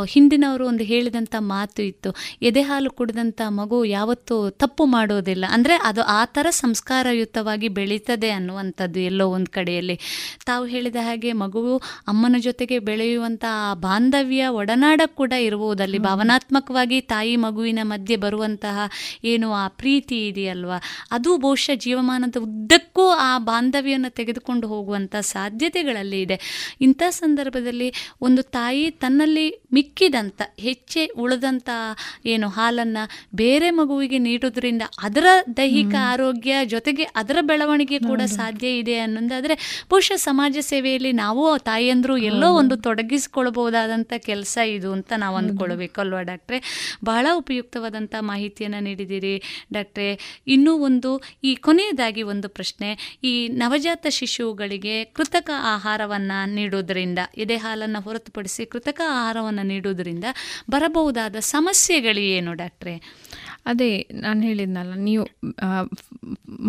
ಹಿಂದಿನವರು 0.06 0.68
ಒಂದು 0.68 0.84
ಹೇಳಿದಂತ 0.84 1.36
ಮಾತು 1.39 1.82
ಇತ್ತು. 1.82 2.12
ಎದೆ 2.41 2.62
ಹಾಲು 2.62 2.91
ಕುಡಿದಂಥ 2.91 3.41
ಮಗು 3.50 3.86
ಯಾವತ್ತೂ 3.86 4.50
ತಪ್ಪು 4.50 4.86
ಮಾಡೋದಿಲ್ಲ. 4.86 5.46
ಅಂದ್ರೆ 5.50 5.76
ಅದು 5.84 6.02
ಆ 6.02 6.26
ಥರ 6.26 6.48
ಸಂಸ್ಕಾರಯುತವಾಗಿ 6.50 7.68
ಬೆಳೀತದೆ 7.68 8.30
ಅನ್ನುವಂಥದ್ದು 8.30 9.00
ಎಲ್ಲೋ 9.00 9.28
ಒಂದು 9.28 9.52
ಕಡೆಯಲ್ಲಿ. 9.52 10.00
ತಾವು 10.46 10.66
ಹೇಳಿದ 10.66 10.96
ಹಾಗೆ 11.02 11.32
ಮಗುವು 11.32 11.78
ಅಮ್ಮನ 12.08 12.36
ಜೊತೆಗೆ 12.39 12.80
ಬೆಳೆಯುವಂಥ 12.80 13.46
ಆ 13.50 13.74
ಬಾಂಧವ್ಯ 13.74 14.48
ಒಡನಾಡ 14.48 15.02
ಕೂಡ 15.06 15.34
ಇರುವುದಲ್ಲಿ 15.34 15.98
ಭಾವನಾತ್ಮಕವಾಗಿ 15.98 16.82
ತಾಯಿ 17.02 17.36
ಮಗುವಿನ 17.36 17.80
ಮಧ್ಯೆ 17.84 18.16
ಬರುವಂತಹ 18.16 18.80
ಏನು 19.24 19.54
ಆ 19.54 19.68
ಪ್ರೀತಿ 19.68 20.28
ಇದೆಯಲ್ವಾ? 20.28 20.82
ಅದು 21.12 21.38
ಬಹುಶಃ 21.38 21.76
ಜೀವಮಾನದ 21.76 22.36
ಉದ್ದಕ್ಕೂ 22.42 23.10
ಆ 23.10 23.38
ಬಾಂಧವ್ಯವನ್ನು 23.38 24.10
ತೆಗೆದುಕೊಂಡು 24.10 24.68
ಹೋಗುವಂಥ 24.68 25.16
ಸಾಧ್ಯತೆಗಳಲ್ಲಿ 25.16 26.22
ಇದೆ. 26.22 26.40
ಇಂಥ 26.82 27.04
ಸಂದರ್ಭದಲ್ಲಿ 27.10 27.94
ಒಂದು 28.22 28.42
ತಾಯಿ 28.42 28.92
ತನ್ನಲ್ಲಿ 28.92 29.64
ಮಿಕ್ಕಿದಂಥ 29.74 30.42
ಹೆಚ್ಚೆ 30.60 31.06
ಉಳಿದಂಥ 31.06 31.70
ಏನು 32.26 32.50
ಹಾಲನ್ನು 32.50 33.36
ಬೇರೆ 33.36 33.70
ಮಗುವಿಗೆ 33.70 34.18
ನೀಡೋದ್ರಿಂದ 34.18 34.82
ಅದರ 35.04 35.26
ದೈಹಿಕ 35.58 35.96
ಆರೋಗ್ಯ 36.00 36.56
ಜೊತೆಗೆ 36.66 37.04
ಅದರ 37.04 37.38
ಬೆಳವಣಿಗೆ 37.42 38.00
ಕೂಡ 38.00 38.22
ಸಾಧ್ಯ 38.22 38.78
ಇದೆ 38.78 39.00
ಅನ್ನೋದಾದರೆ 39.00 39.86
ಬಹುಶಃ 39.90 40.16
ಸಮಾಜ 40.16 40.58
ಸೇವೆಯಲ್ಲಿ 40.62 41.12
ನಾವು 41.12 41.58
ತಾಯಿಯಂದರು 41.58 42.18
ಎಲ್ಲೋ 42.18 42.54
ಒಂದು 42.54 42.76
ತೊಡಗಿಸ್ಕೊಳ್ಬಹುದಾದಂಥ 42.76 44.14
ಕೆಲಸ 44.18 44.58
ಇದು 44.68 44.92
ಅಂತ 44.92 45.14
ನಾವು 45.18 45.36
ಅಂದ್ಕೊಳ್ಬೇಕಲ್ವಾ 45.36 46.22
ಡಾಕ್ಟ್ರೆ? 46.22 46.72
ಬಹಳ 47.03 47.28
ಉಪಯುಕ್ತವಾದಂಥ 47.34 48.15
ಮಾಹಿತಿಯನ್ನು 48.19 48.80
ನೀಡಿದ್ದೀರಿ. 48.80 49.41
ಡಾಕ್ಟ್ರೆ, 49.74 50.39
ಇನ್ನೂ 50.47 50.74
ಒಂದು 50.78 51.21
ಈ 51.43 51.55
ಕೊನೆಯದಾಗಿ 51.55 52.24
ಒಂದು 52.24 52.49
ಪ್ರಶ್ನೆ. 52.49 53.19
ಈ 53.24 53.47
ನವಜಾತ 53.47 54.07
ಶಿಶುಗಳಿಗೆ 54.09 55.03
ಕೃತಕ 55.05 55.49
ಆಹಾರವನ್ನು 55.63 56.55
ನೀಡೋದರಿಂದ 56.55 57.19
ಎದೆ 57.38 57.57
ಹಾಲನ್ನು 57.57 58.01
ಹೊರತುಪಡಿಸಿ 58.01 58.65
ಕೃತಕ 58.65 59.01
ಆಹಾರವನ್ನು 59.07 59.63
ನೀಡೋದರಿಂದ 59.63 60.24
ಬರಬಹುದಾದ 60.69 61.36
ಸಮಸ್ಯೆಗಳೇನು 61.39 62.53
ಡಾಕ್ಟ್ರೆ? 62.53 62.95
ಅದೇ 63.66 63.89
ನಾನು 64.14 64.39
ಹೇಳಿದ್ನಲ್ಲ 64.41 64.93
ನೀವು 65.07 65.24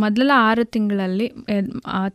ಮೊದಲ 0.03 0.31
ಆರು 0.49 0.65
ತಿಂಗಳಲ್ಲಿ 0.75 1.27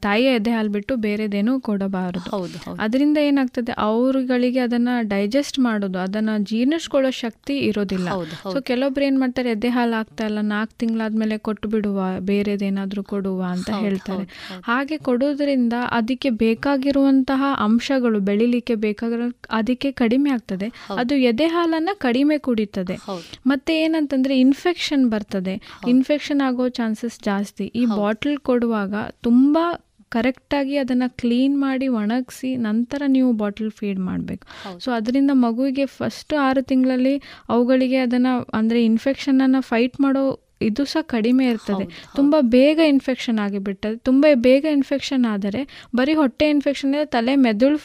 ತಾಯಿಯ 0.02 0.30
ಎದೆ 0.36 0.52
ಹಾಲು 0.52 0.70
ಬಿಟ್ಟು 0.70 0.94
ಬೇರೆದೇನೂ 0.96 1.54
ಕೊಡಬಾರದು. 1.60 2.30
ಹೌದು 2.30 2.58
ಅದರಿಂದ 2.86 3.18
ಏನಾಗ್ತದೆ 3.30 3.72
ಅವರುಗಳಿಗೆ 3.88 4.60
ಅದನ್ನ 4.60 4.90
ಡೈಜೆಸ್ಟ್ 5.14 5.60
ಮಾಡೋದು 5.60 6.00
ಅದನ್ನ 6.00 6.30
ಜೀರ್ಣಿಸ್ಕೊಳ್ಳೋ 6.50 7.12
ಶಕ್ತಿ 7.20 7.56
ಇರೋದಿಲ್ಲ. 7.70 8.10
ಸೊ 8.54 8.58
ಕೆಲವೊಬ್ರು 8.62 9.06
ಏನ್ 9.06 9.20
ಮಾಡ್ತಾರೆ 9.20 9.50
ಎದೆ 9.50 9.70
ಹಾಲು 9.70 9.96
ಆಗ್ತಾ 10.00 10.26
ಇಲ್ಲ 10.26 10.44
ನಾಲ್ಕು 10.54 10.76
ತಿಂಗಳಾದ್ಮೇಲೆ 10.78 11.38
ಕೊಟ್ಟು 11.48 11.70
ಬಿಡುವ 11.70 12.00
ಬೇರೆದೇನಾದ್ರೂ 12.30 13.04
ಕೊಡುವ 13.04 13.42
ಅಂತ 13.52 13.70
ಹೇಳ್ತಾರೆ. 13.84 14.26
ಹಾಗೆ 14.64 14.98
ಕೊಡೋದ್ರಿಂದ 15.10 15.76
ಅದಕ್ಕೆ 15.92 16.30
ಬೇಕಾಗಿರುವಂತಹ 16.46 17.44
ಅಂಶಗಳು 17.68 18.20
ಬೆಳಿಲಿಕ್ಕೆ 18.20 18.78
ಬೇಕಾಗಿರೋ 18.86 19.30
ಅದಕ್ಕೆ 19.52 19.92
ಕಡಿಮೆ 20.02 20.30
ಆಗ್ತದೆ. 20.30 20.70
ಅದು 20.98 21.16
ಎದೆ 21.32 21.48
ಹಾಲನ್ನ 21.48 21.90
ಕಡಿಮೆ 21.98 22.38
ಕುಡಿತದೆ. 22.48 22.98
ಮತ್ತೆ 23.46 23.74
ಏನಂತಂದ್ರೆ 23.82 24.36
ಇನ್ಫೆಕ್ಷನ್ 24.70 25.04
ಬರ್ತದೆ. 25.12 25.54
ಇನ್ಫೆಕ್ಷನ್ 25.92 26.42
ಆಗೋ 26.48 26.66
ಚಾನ್ಸಸ್ 26.78 27.16
ಜಾಸ್ತಿ. 27.28 27.66
ಈ 27.80 27.84
ಬಾಟಲ್ 28.00 28.36
ಕೊಡುವಾಗ 28.50 28.94
ತುಂಬಾ 29.28 29.64
ಕರೆಕ್ಟಾಗಿ 30.12 30.76
ಅದನ್ನು 30.78 31.08
ಕ್ಲೀನ್ 31.22 31.56
ಮಾಡಿ 31.64 31.88
ಒಣಗಿಸಿ 32.00 32.52
ನಂತರ 32.68 33.02
ನೀವು 33.16 33.30
ಬಾಟಲ್ 33.42 33.72
ಫೀಡ್ 33.80 34.02
ಮಾಡಬೇಕು. 34.10 34.46
ಸೊ 34.84 34.90
ಅದರಿಂದ 34.98 35.32
ಮಗುವಿಗೆ 35.46 35.86
ಫಸ್ಟ್ 35.98 36.36
ಆರು 36.48 36.62
ತಿಂಗಳಲ್ಲಿ 36.72 37.16
ಅವುಗಳಿಗೆ 37.56 38.00
ಅದನ್ನು 38.08 38.36
ಅಂದರೆ 38.60 38.82
ಇನ್ಫೆಕ್ಷನನ್ನು 38.92 39.62
ಫೈಟ್ 39.72 39.98
ಮಾಡೋ 40.06 40.24
ಇದು 40.68 40.84
ಸಹ 40.92 41.02
ಕಡಿಮೆ 41.14 41.44
ಇರ್ತದೆ. 41.52 41.86
ತುಂಬ 42.16 42.36
ಬೇಗ 42.56 42.80
ಇನ್ಫೆಕ್ಷನ್ 42.94 43.38
ಆಗಿಬಿಟ್ಟದೆ. 43.44 43.98
ತುಂಬ 44.08 44.26
ಬೇಗ 44.48 44.66
ಇನ್ಫೆಕ್ಷನ್ 44.78 45.26
ಆದರೆ 45.34 45.62
ಬರೀ 45.96 46.14
ಹೊಟ್ಟೆ 46.14 46.46
ಇನ್ಫೆಕ್ಷನ್ 46.56 46.96
ತಲೆ 47.16 47.34
ಮೆದುಳು 47.46 47.78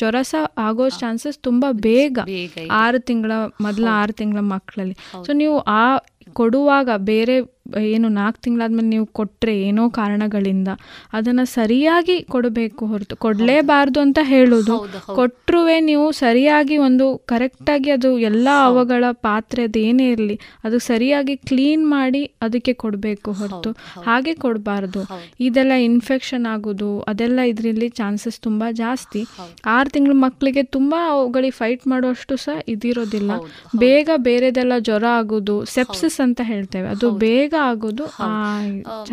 ಜ್ವರ 0.00 0.20
ಸಹ 0.30 0.44
ಆಗೋ 0.68 0.86
ಚಾನ್ಸಸ್ 1.02 1.38
ತುಂಬ 1.48 1.64
ಬೇಗ 1.88 2.18
ಬೇಗ 2.30 2.66
ಆರು 2.82 3.00
ತಿಂಗಳ 3.10 3.32
ಮೊದಲ 3.66 3.86
ಆರು 4.02 4.14
ತಿಂಗಳ 4.20 4.42
ಮಕ್ಕಳಲ್ಲಿ 4.54 4.96
ಸೊ 5.26 5.32
ನೀವು 5.42 5.56
ಆ 5.80 5.84
ಕೊಡುವಾಗ 6.32 6.90
ಬೇರೆ 6.96 7.36
ಏನು 7.78 8.08
ನಾಲ್ಕು 8.08 8.40
ತಿಂಗಳಾದ್ಮೇಲೆ 8.40 8.88
ನೀವು 8.88 9.06
ಕೊಟ್ಟರೆ 9.06 9.60
ಏನೋ 9.60 9.90
ಕಾರಣಗಳಿಂದ 9.90 10.68
ಅದನ್ನು 11.12 11.44
ಸರಿಯಾಗಿ 11.44 12.22
ಕೊಡಬೇಕು 12.22 12.86
ಹೊರತು 12.86 13.16
ಕೊಡಲೇಬಾರ್ದು 13.16 14.00
ಅಂತ 14.00 14.18
ಹೇಳೋದು. 14.22 14.76
ಕೊಟ್ಟರೂ 15.14 15.60
ನೀವು 15.80 16.12
ಸರಿಯಾಗಿ 16.12 16.76
ಒಂದು 16.76 17.18
ಕರೆಕ್ಟಾಗಿ 17.18 17.90
ಅದು 17.90 18.18
ಎಲ್ಲ 18.18 18.48
ಅವಗಳ 18.64 19.04
ಪಾತ್ರೆ 19.10 19.62
ಅದು 19.62 19.78
ಏನೇ 19.78 20.10
ಇರಲಿ 20.10 20.40
ಅದು 20.64 20.78
ಸರಿಯಾಗಿ 20.78 21.36
ಕ್ಲೀನ್ 21.36 21.90
ಮಾಡಿ 21.90 22.22
ಅದಕ್ಕೆ 22.42 22.72
ಕೊಡಬೇಕು 22.72 23.32
ಹೊರತು. 23.32 23.70
ಹಾಗೆ 24.02 24.34
ಕೊಡಬಾರ್ದು. 24.34 25.02
ಇದೆಲ್ಲ 25.40 25.72
ಇನ್ಫೆಕ್ಷನ್ 25.72 26.46
ಆಗೋದು 26.46 27.00
ಅದೆಲ್ಲ 27.00 27.38
ಇದರಲ್ಲಿ 27.38 27.88
ಚಾನ್ಸಸ್ 27.88 28.40
ತುಂಬ 28.40 28.64
ಜಾಸ್ತಿ. 28.70 29.22
ಆರು 29.66 29.90
ತಿಂಗಳ 29.90 30.12
ಮಕ್ಕಳಿಗೆ 30.14 30.62
ತುಂಬ 30.62 30.94
ಅವುಗಳಿಗೆ 31.08 31.50
ಫೈಟ್ 31.50 31.86
ಮಾಡುವಷ್ಟು 31.86 32.36
ಸಹ 32.36 32.58
ಇದಿರೋದಿಲ್ಲ. 32.68 33.32
ಬೇಗ 33.78 34.10
ಬೇರೆದೆಲ್ಲ 34.16 34.72
ಜ್ವರ 34.78 35.04
ಆಗೋದು 35.04 35.64
ಸೆಪ್ಸಿಸ್ 35.64 36.20
ಅಂತ 36.20 36.40
ಹೇಳ್ತೇವೆ. 36.44 36.88
ಅದು 36.88 37.10
ಬೇಗ 37.10 37.54
ಆಗೋದು 37.56 38.04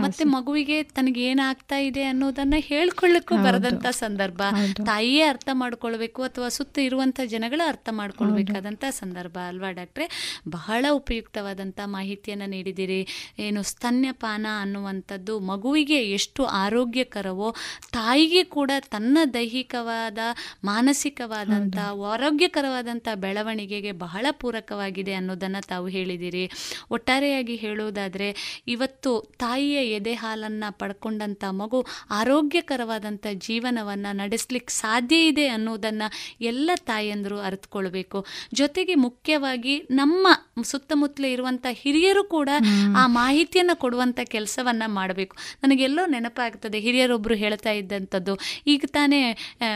ಮತ್ತೆ 0.02 0.24
ಮಗುವಿಗೆ 0.24 0.84
ತನಗೆ 0.84 1.24
ಏನಾಗ್ತಾ 1.24 1.78
ಇದೆ 1.78 2.04
ಅನ್ನೋದನ್ನ 2.04 2.54
ಹೇಳ್ಕೊಳ್ಳಕ್ಕೂ 2.58 3.36
ಬರದಂತ 3.38 3.86
ಸಂದರ್ಭ. 3.88 4.42
ತಾಯಿಯೇ 4.86 5.22
ಅರ್ಥ 5.22 5.50
ಮಾಡ್ಕೊಳ್ಬೇಕು 5.54 6.24
ಅಥವಾ 6.24 6.50
ಸುತ್ತ 6.50 6.78
ಇರುವಂತ 6.80 7.20
ಜನಗಳ 7.26 7.62
ಅರ್ಥ 7.68 7.90
ಮಾಡ್ಕೊಳ್ಬೇಕಾದಂತ 7.92 8.84
ಸಂದರ್ಭ 8.90 9.38
ಅಲ್ವಾ 9.48 9.72
ಡಾಕ್ಟ್ರೆ? 9.72 10.40
ಬಹಳ 10.50 10.86
ಉಪಯುಕ್ತವಾದಂತ 10.92 11.80
ಮಾಹಿತಿಯನ್ನ 11.86 12.44
ನೀಡಿದಿರಿ 12.48 13.08
ಏನು 13.40 13.64
ಸ್ತನ್ಯಪಾನ 13.64 14.46
ಅನ್ನುವಂಥದ್ದು 14.62 15.40
ಮಗುವಿಗೆ 15.40 16.12
ಎಷ್ಟು 16.12 16.46
ಆರೋಗ್ಯಕರವೋ 16.46 17.56
ತಾಯಿಗೆ 17.92 18.44
ಕೂಡ 18.44 18.72
ತನ್ನ 18.80 19.18
ದೈಹಿಕವಾದ 19.34 20.18
ಮಾನಸಿಕವಾದಂತ 20.64 21.78
ಆರೋಗ್ಯಕರವಾದಂಥ 22.06 23.08
ಬೆಳವಣಿಗೆಗೆ 23.16 23.92
ಬಹಳ 23.92 24.26
ಪೂರಕವಾಗಿದೆ 24.32 25.14
ಅನ್ನೋದನ್ನ 25.14 25.56
ತಾವು 25.68 25.88
ಹೇಳಿದಿರಿ 25.88 26.52
ಒಟ್ಟಾರೆಯಾಗಿ 26.92 27.56
ಹೇಳುವುದಾದರೆ 27.56 28.33
ಇವತ್ತು 28.68 29.12
ತಾಯಿಯ 29.40 29.80
ಎದೆ 29.98 30.14
ಹಾಲನ್ನು 30.14 30.70
ಪಡ್ಕೊಂಡಂಥ 30.80 31.44
ಮಗು 31.52 31.80
ಆರೋಗ್ಯಕರವಾದಂಥ 32.12 33.26
ಜೀವನವನ್ನು 33.48 34.12
ನಡೆಸಲಿಕ್ಕೆ 34.16 34.74
ಸಾಧ್ಯ 34.74 35.18
ಇದೆ 35.28 35.48
ಅನ್ನೋದನ್ನು 35.48 36.08
ಎಲ್ಲ 36.42 36.72
ತಾಯಂದರು 36.86 37.40
ಅರಿತುಕೊಳ್ಬೇಕು. 37.40 38.20
ಜೊತೆಗೆ 38.54 38.96
ಮುಖ್ಯವಾಗಿ 38.96 39.76
ನಮ್ಮ 39.92 40.28
ಸುತ್ತಮುತ್ತಲೇ 40.64 41.32
ಇರುವಂಥ 41.32 41.66
ಹಿರಿಯರು 41.72 42.24
ಕೂಡ 42.24 42.50
ಆ 42.98 43.08
ಮಾಹಿತಿಯನ್ನು 43.08 43.76
ಕೊಡುವಂಥ 43.80 44.20
ಕೆಲಸವನ್ನು 44.26 44.88
ಮಾಡಬೇಕು. 44.94 45.36
ನನಗೆಲ್ಲೋ 45.64 46.06
ನೆನಪಾಗ್ತದೆ 46.06 46.80
ಹಿರಿಯರೊಬ್ಬರು 46.80 47.36
ಹೇಳ್ತಾ 47.36 47.72
ಇದ್ದಂಥದ್ದು 47.72 48.34
ಈಗ 48.68 48.84
ತಾನೇ 48.88 49.22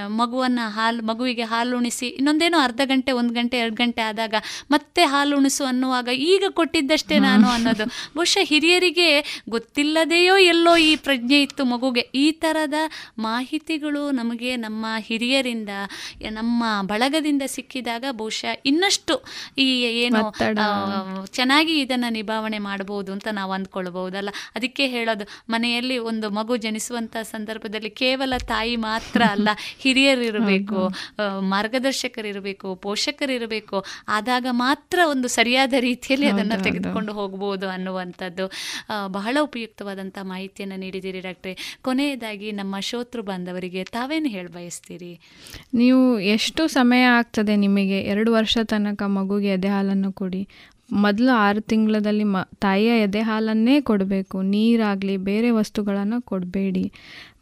ಮಗುವನ್ನು 0.07 0.65
ಹಾಲು 0.69 1.01
ಮಗುವಿಗೆ 1.05 1.43
ಹಾಲು 1.43 1.77
ಉಣಿಸಿ 1.77 2.07
ಇನ್ನೊಂದೇನೋ 2.07 2.57
ಅರ್ಧ 2.59 2.81
ಗಂಟೆ 2.85 3.11
ಒಂದು 3.11 3.33
ಗಂಟೆ 3.33 3.57
ಎರಡು 3.57 3.75
ಗಂಟೆ 3.75 4.01
ಆದಾಗ 4.01 4.35
ಮತ್ತೆ 4.71 5.03
ಹಾಲು 5.05 5.37
ಉಣಿಸು 5.37 5.63
ಅನ್ನುವಾಗ 5.65 6.09
ಈಗ 6.31 6.43
ಕೊಟ್ಟಿದ್ದಷ್ಟೇ 6.49 7.19
ನಾನು 7.19 7.47
ಅನ್ನೋದು. 7.47 7.85
ಬಹುಶಃ 8.15 8.46
ಹಿರಿಯರಿಗೆ 8.49 9.09
ಗೊತ್ತಿಲ್ಲದೆಯೋ 9.49 10.35
ಎಲ್ಲೋ 10.51 10.73
ಈ 10.87 10.91
ಪ್ರಜ್ಞೆ 11.05 11.39
ಇತ್ತು 11.45 11.63
ಮಗುಗೆ. 11.65 12.03
ಈ 12.15 12.25
ಥರದ 12.43 12.77
ಮಾಹಿತಿಗಳು 13.27 14.03
ನಮಗೆ 14.19 14.51
ನಮ್ಮ 14.65 14.85
ಹಿರಿಯರಿಂದ 15.07 15.71
ನಮ್ಮ 16.31 16.61
ಬಳಗದಿಂದ 16.91 17.43
ಸಿಕ್ಕಿದಾಗ 17.55 18.05
ಬಹುಶಃ 18.19 18.53
ಇನ್ನಷ್ಟು 18.71 19.15
ಈ 19.57 19.67
ಏನು 20.03 20.21
ಚೆನ್ನಾಗಿ 21.37 21.75
ಇದನ್ನು 21.81 22.09
ನಿಭಾವಣೆ 22.17 22.59
ಮಾಡಬಹುದು 22.69 23.11
ಅಂತ 23.15 23.27
ನಾವು 23.39 23.51
ಅಂದ್ಕೊಳ್ಬಹುದಲ್ಲ. 23.57 24.29
ಅದಕ್ಕೆ 24.57 24.85
ಹೇಳೋದು 24.95 25.25
ಮನೆಯಲ್ಲಿ 25.49 25.97
ಒಂದು 26.11 26.27
ಮಗು 26.39 26.53
ಜನಿಸುವಂತಹ 26.65 27.23
ಸಂದರ್ಭದಲ್ಲಿ 27.33 27.91
ಕೇವಲ 28.01 28.33
ತಾಯಿ 28.47 28.75
ಮಾತ್ರ 28.87 29.21
ಅಲ್ಲ 29.35 29.49
ಹಿರಿಯರಿರಬೇಕು 29.83 30.79
ಮಾರ್ಗದರ್ಶಕರಿರಬೇಕು 31.53 32.67
ಪೋಷಕರಿರಬೇಕು 32.85 33.77
ಆದಾಗ 34.17 34.45
ಮಾತ್ರ 34.63 34.99
ಒಂದು 35.13 35.27
ಸರಿಯಾದ 35.37 35.73
ರೀತಿಯಲ್ಲಿ 35.87 36.27
ಅದನ್ನು 36.33 36.57
ತೆಗೆದುಕೊಂಡು 36.67 37.11
ಹೋಗಬಹುದು 37.19 37.67
ಅನ್ನುವಂಥದ್ದು. 37.75 38.36
ಬಹಳ 39.07 39.37
ಉಪಯುಕ್ತವಾದಂಥ 39.41 40.17
ಮಾಹಿತಿಯನ್ನು 40.23 40.77
ನೀಡಿದ್ದೀರಿ 40.77 41.19
ಡಾಕ್ಟ್ರೆ. 41.19 41.77
ಕೊನೆಯದಾಗಿ 41.81 42.51
ನಮ್ಮ 42.51 42.79
ಶ್ರೋತೃ 42.79 43.21
ಬಾಂಧವರಿಗೆ 43.21 43.83
ತಾವೇನು 43.83 44.27
ಹೇಳ 44.27 44.47
ಬಯಸ್ತೀರಿ? 44.47 45.19
ನೀವು 45.73 46.19
ಎಷ್ಟು 46.19 46.67
ಸಮಯ 46.67 47.01
ಆಗ್ತದೆ 47.01 47.55
ನಿಮಗೆ? 47.55 48.01
ಎರಡು 48.01 48.33
ವರ್ಷ 48.33 48.57
ತನಕ 48.63 49.03
ಮಗುಗೆ 49.03 49.47
ಎದೆ 49.47 49.67
ಹಾಲನ್ನು 49.67 50.11
ಕೊಡಿ. 50.13 50.47
ಮೊದಲು 50.91 51.31
ಆರು 51.37 51.61
ತಿಂಗಳಲ್ಲಿ 51.61 52.23
ಮ, 52.23 52.37
ತಾಯಿಯ 52.59 53.01
ಎದೆ 53.01 53.19
ಹಾಲನ್ನೇ 53.19 53.81
ಕೊಡಬೇಕು. 53.81 54.41
ನೀರಾಗಲಿ, 54.41 55.17
ಬೇರೆ 55.17 55.49
ವಸ್ತುಗಳನ್ನು 55.49 56.21
ಕೊಡಬೇಡಿ. 56.21 56.91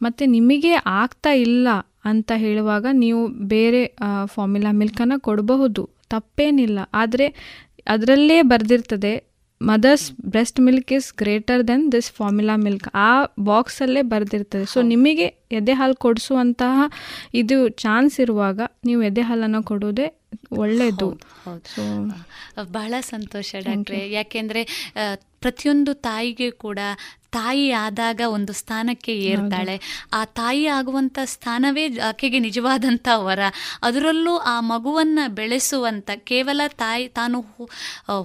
ಮತ್ತು 0.02 0.24
ನಿಮಗೆ 0.24 0.72
ಆಗ್ತಾ 0.72 1.32
ಇಲ್ಲ 1.32 1.68
ಅಂತ 2.04 2.32
ಹೇಳುವಾಗ 2.36 2.86
ನೀವು 2.92 3.26
ಬೇರೆ 3.28 3.82
ಫಾರ್ಮುಲಾ 4.24 4.72
ಮಿಲ್ಕನ್ನು 4.72 5.20
ಕೊಡಬಹುದು. 5.20 5.90
ತಪ್ಪೇನಿಲ್ಲ. 6.10 6.78
ಆದರೆ 6.94 7.26
ಅದರಲ್ಲೇ 7.86 8.42
ಬರೆದಿರ್ತದೆ. 8.42 9.12
Mother's 9.62 10.12
breast 10.12 10.60
milk 10.60 10.92
is 10.92 11.14
greater 11.14 11.68
then 11.68 11.92
this 11.92 12.12
formula 12.12 12.56
milk 12.56 12.88
ಆ 12.94 13.24
ಬಾಕ್ಸಲ್ಲೇ 13.40 14.02
ಬರೆದಿರ್ತದೆ. 14.02 14.66
ಸೊ 14.66 14.82
ನಿಮಗೆ 14.82 15.24
ಎದೆ 15.52 15.72
ಹಾಲು 15.72 15.94
ಕೊಡಿಸುವಂತಹ 15.94 16.90
ಇದು 17.34 17.68
ಚಾನ್ಸ್ 17.68 18.20
ಇರುವಾಗ 18.20 18.60
ನೀವು 18.84 19.02
ಎದೆ 19.02 19.20
ಹಾಲನ್ನು 19.20 19.62
ಕೊಡೋದೇ 19.62 20.20
ಒಳ್ಳೆಯದು 20.52 21.20
ಸೊ 21.74 22.08
ಬಹಳ 22.64 22.94
ಸಂತೋಷ 23.00 23.54
ಡಾಕ್ಟ್ರೆ. 23.58 24.12
ಯಾಕೆಂದರೆ 24.12 24.92
ಪ್ರತಿಯೊಂದು 25.40 25.94
ತಾಯಿಗೆ 25.94 26.50
ಕೂಡ 26.50 26.78
ತಾಯಿ 27.32 27.70
ಆದಾಗ 27.70 28.20
ಒಂದು 28.28 28.52
ಸ್ಥಾನಕ್ಕೆ 28.52 29.12
ಏರ್ತಾಳೆ. 29.18 30.04
ಆ 30.12 30.24
ತಾಯಿ 30.24 30.66
ಆಗುವಂಥ 30.66 31.18
ಸ್ಥಾನವೇ 31.24 31.98
ಆಕೆಗೆ 31.98 32.38
ನಿಜವಾದಂಥ 32.38 33.08
ವರ. 33.14 33.38
ಅದರಲ್ಲೂ 33.82 34.36
ಆ 34.36 34.60
ಮಗುವನ್ನು 34.60 35.34
ಬೆಳೆಸುವಂಥ 35.34 36.10
ಕೇವಲ 36.16 36.60
ತಾಯಿ 36.68 37.08
ತಾನು 37.08 37.40
ಹೊ- 37.40 37.68
ಆ, 38.08 38.22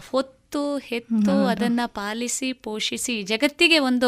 ಹೊತ್ತು 0.52 0.78
ಹೆತ್ತು 0.86 1.34
ಅದನ್ನು 1.48 1.84
ಪಾಲಿಸಿ 1.94 2.48
ಪೋಷಿಸಿ 2.64 3.14
ಜಗತ್ತಿಗೆ 3.24 3.78
ಒಂದು 3.80 4.08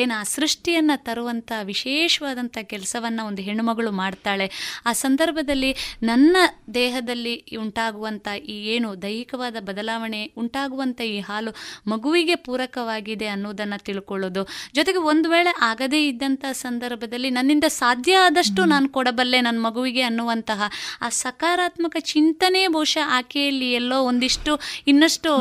ಏನು 0.00 0.12
ಆ 0.18 0.22
ಸೃಷ್ಟಿಯನ್ನು 0.34 0.96
ತರುವಂಥ 1.04 1.50
ವಿಶೇಷವಾದಂಥ 1.70 2.56
ಕೆಲಸವನ್ನು 2.62 3.22
ಒಂದು 3.26 3.42
ಹೆಣ್ಣುಮಗಳು 3.42 3.90
ಮಾಡ್ತಾಳೆ. 4.00 4.46
ಆ 4.86 4.92
ಸಂದರ್ಭದಲ್ಲಿ 5.02 5.70
ನನ್ನ 6.02 6.36
ದೇಹದಲ್ಲಿ 6.74 7.34
ಉಂಟಾಗುವಂಥ 7.58 8.28
ಈ 8.48 8.56
ಏನು 8.74 8.88
ದೈಹಿಕವಾದ 9.02 9.56
ಬದಲಾವಣೆ 9.60 10.22
ಉಂಟಾಗುವಂಥ 10.36 11.00
ಈ 11.08 11.18
ಹಾಲು 11.20 11.52
ಮಗುವಿಗೆ 11.86 12.36
ಪೂರಕವಾಗಿದೆ 12.46 13.28
ಅನ್ನೋದನ್ನು 13.34 13.78
ತಿಳ್ಕೊಳ್ಳೋದು. 13.84 14.44
ಜೊತೆಗೆ 14.74 15.02
ಒಂದು 15.12 15.28
ವೇಳೆ 15.30 15.54
ಆಗದೇ 15.70 16.00
ಇದ್ದಂಥ 16.08 16.44
ಸಂದರ್ಭದಲ್ಲಿ 16.64 17.30
ನನ್ನಿಂದ 17.30 17.68
ಸಾಧ್ಯ 17.80 18.24
ಆದಷ್ಟು 18.28 18.64
ನಾನು 18.64 18.88
ಕೊಡಬಲ್ಲೆ 18.88 19.40
ನನ್ನ 19.40 19.60
ಮಗುವಿಗೆ 19.66 20.04
ಅನ್ನುವಂತಹ 20.10 20.62
ಆ 21.02 21.10
ಸಕಾರಾತ್ಮಕ 21.22 21.96
ಚಿಂತನೆ 22.14 22.64
ಬಹುಶಃ 22.68 23.06
ಆಕೆಯಲ್ಲಿ 23.20 23.70
ಎಲ್ಲೋ 23.72 24.00
ಒಂದಿಷ್ಟು 24.10 24.54
ಇನ್ನಷ್ಟು 24.86 25.32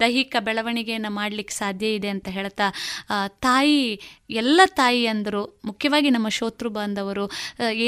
ದೈಹಿಕ 0.00 0.36
ಬೆಳವಣಿಗೆಯನ್ನು 0.40 1.10
ಮಾಡಲಿಕ್ಕೆ 1.10 1.54
ಸಾಧ್ಯ 1.54 1.88
ಇದೆ 1.90 2.08
ಅಂತ 2.08 2.28
ಹೇಳ್ತಾ 2.28 2.66
ತಾಯಿ 3.40 3.80
ಎಲ್ಲ 4.32 4.60
ತಾಯಿಯಂದರು 4.74 5.60
ಮುಖ್ಯವಾಗಿ 5.64 6.10
ನಮ್ಮ 6.10 6.28
ಶೋತೃ 6.28 6.68
ಬಾಂಧವರು 6.68 7.24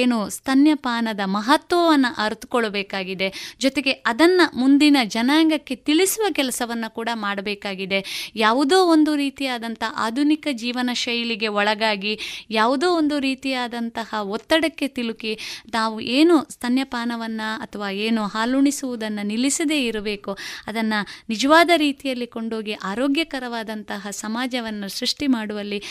ಏನು 0.01 0.31
ಸ್ತನ್ಯಪಾನದ 0.31 1.20
ಮಹತ್ವವನ್ನು 1.27 2.10
ಅರಿತುಕೊಳ್ಳಬೇಕಾಗಿದೆ 2.23 3.28
ಜೊತೆಗೆ 3.60 3.93
ಅದನ್ನು 3.93 4.59
ಮುಂದಿನ 4.59 4.97
ಜನಾಂಗಕ್ಕೆ 5.05 5.74
ತಿಳಿಸುವ 5.89 6.24
ಕೆಲಸವನ್ನು 6.32 6.89
ಕೂಡ 6.94 7.09
ಮಾಡಬೇಕಾಗಿದೆ. 7.14 8.31
ಯಾವುದೋ 8.36 8.78
ಒಂದು 8.86 9.16
ರೀತಿಯಾದಂಥ 9.16 9.82
ಆಧುನಿಕ 9.97 10.47
ಜೀವನ 10.52 10.90
ಶೈಲಿಗೆ 10.94 11.48
ಒಳಗಾಗಿ, 11.48 12.19
ಯಾವುದೋ 12.51 12.89
ಒಂದು 12.94 13.19
ರೀತಿಯಾದಂತಹ 13.19 14.20
ಒತ್ತಡಕ್ಕೆ 14.36 14.89
ತಿಲುಕಿ 14.89 15.39
ನಾವು 15.74 16.01
ಏನು 16.01 16.36
ಸ್ತನ್ಯಪಾನವನ್ನು 16.51 17.48
ಅಥವಾ 17.60 17.90
ಏನು 17.90 18.27
ಹಾಲುಣಿಸುವುದನ್ನು 18.27 19.23
ನಿಲ್ಲಿಸದೇ 19.27 19.81
ಇರಬೇಕು, 19.85 20.32
ಅದನ್ನು 20.66 21.01
ನಿಜವಾದ 21.28 21.70
ರೀತಿಯಲ್ಲಿ 21.77 22.27
ಕೊಂಡೋಗಿ 22.27 22.73
ಆರೋಗ್ಯಕರವಾದಂತಹ 22.73 24.10
ಸಮಾಜವನ್ನು 24.10 24.89
ಸೃಷ್ಟಿ 24.89 25.27
ಮಾಡುವಲ್ಲಿ 25.27 25.82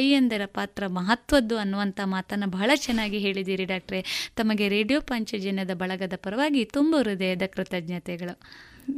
ತಾಯಿಯಂದರ 0.00 0.40
ಪಾತ್ರ 0.46 0.86
ಮಹತ್ವದ್ದು 0.86 1.58
ಅನ್ನುವಂಥ 1.58 2.00
ಮಾತನ್ನು 2.04 2.50
ಬಹಳ 2.50 2.70
ಚೆನ್ನಾಗಿ 2.74 3.18
ಹೇಳಿದ್ದೀರಿ 3.18 3.64
ಡಾಕ್ಟ್ರೆ. 3.64 4.32
ತಮಗೆ 4.36 4.68
ರೇಡಿಯೋ 4.68 5.00
ಪಂಚಜನ್ಯದ 5.00 5.70
ಬಳಗದ 5.74 6.12
ಪರವಾಗಿ 6.16 6.64
ತುಂಬ 6.64 6.96
ಹೃದಯದ 6.96 7.42
ಕೃತಜ್ಞತೆಗಳು. 7.46 8.40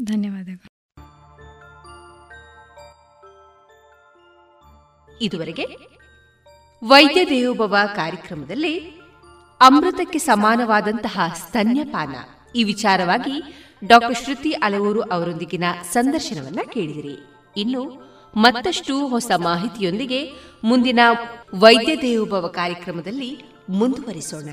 ಧನ್ಯವಾದಗಳು. 0.05 0.69
ಇದುವರೆಗೆ 5.20 5.66
ವೈದ್ಯ 6.85 7.24
ದೇವೋಭವ 7.24 7.77
ಕಾರ್ಯಕ್ರಮದಲ್ಲಿ 7.97 8.79
ಅಮೃತಕ್ಕೆ 9.61 10.19
ಸಮಾನವಾದಂತಹ 10.19 11.35
ಸ್ತನ್ಯಪಾನ. 11.37 12.15
ಈ 12.55 12.65
ವಿಚಾರವಾಗಿ 12.65 13.66
ಡಾಕ್ಟರ್ 13.87 14.24
ಶ್ರುತಿ 14.24 14.53
ಅಲವೂರು 14.53 15.01
ಅವರೊಂದಿಗಿನ 15.01 15.65
ಸಂದರ್ಶನವನ್ನ 15.93 16.61
ಕೇಳಿದಿರಿ. 16.73 17.19
ಇನ್ನು 17.57 18.11
ಮತ್ತಷ್ಟು 18.37 19.07
ಹೊಸ 19.09 19.31
ಮಾಹಿತಿಯೊಂದಿಗೆ 19.37 20.21
ಮುಂದಿನ 20.65 21.01
ವೈದ್ಯ 21.55 21.97
ದೇವೋಭವ 21.97 22.49
ಕಾರ್ಯಕ್ರಮದಲ್ಲಿ 22.49 23.31
ಮುಂದುವರಿಸೋಣ. 23.71 24.49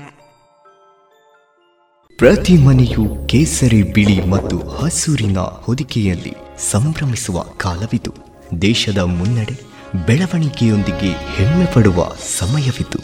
ಪ್ರತಿ 2.18 2.52
ಮನೆಯು 2.52 3.26
ಕೇಸರಿ 3.26 3.82
ಬಿಳಿ 3.82 4.26
ಮತ್ತು 4.26 4.68
ಹಸೂರಿನ 4.68 5.38
ಹೊದಿಕೆಯಲ್ಲಿ 5.38 6.34
ಸಂಭ್ರಮಿಸುವ 6.58 7.42
ಕಾಲವಿತು 7.42 8.12
ದೇಶದ 8.62 8.98
ಮುನ್ನಡೆ 8.98 9.56
ಬೆಳವಣಿಗೆಯೊಂದಿಗೆ 10.06 11.10
ಹೆಮ್ಮೆ 11.36 11.66
ಪಡುವ 11.74 12.12
ಸಮಯವಿತು 12.18 13.00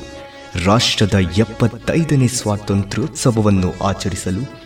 ರಾಷ್ಟ್ರದ 0.64 1.14
ಎಪ್ಪತ್ತೈದನೇ 1.14 2.26
ಸ್ವಾತಂತ್ರ್ಯೋತ್ಸವವನ್ನು 2.26 3.84
ಆಚರಿಸಲು 3.84 4.65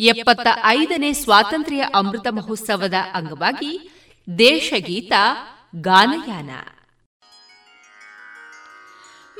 ಎಪ್ಪತ್ತ 0.00 0.46
ಐದನೇ 0.64 1.12
ಸ್ವಾತಂತ್ರ್ಯ 1.12 1.84
ಅಮೃತ 1.94 2.26
ಮಹೋತ್ಸವದ 2.30 2.94
ಅಂಗವಾಗಿ 3.14 3.90
ದೇಶಗೀತ 4.38 5.12
ಗಾನಯಾನ. 5.76 6.50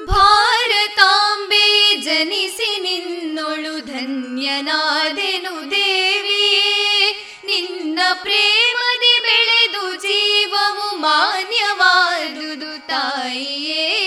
ಭಾರತಾಂಬೆ 0.04 1.96
ಜನಿಸಿ 1.96 2.80
ನಿನ್ನೊಳು 2.80 3.86
ಧನ್ಯನಾದೆನು 3.86 5.70
ದೇವಿ. 5.70 6.60
ನಿನ್ನ 7.46 7.98
ಪ್ರೇಮದಿ 8.22 9.20
ಬೆಳೆದು 9.22 9.94
ಜೀವವು 9.94 10.96
ಮಾನ್ಯವಾದುದು 10.96 12.86
ತಾಯಿಯೇ. 12.86 14.00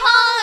ಭಾರತಾಂಬೆ 0.00 0.35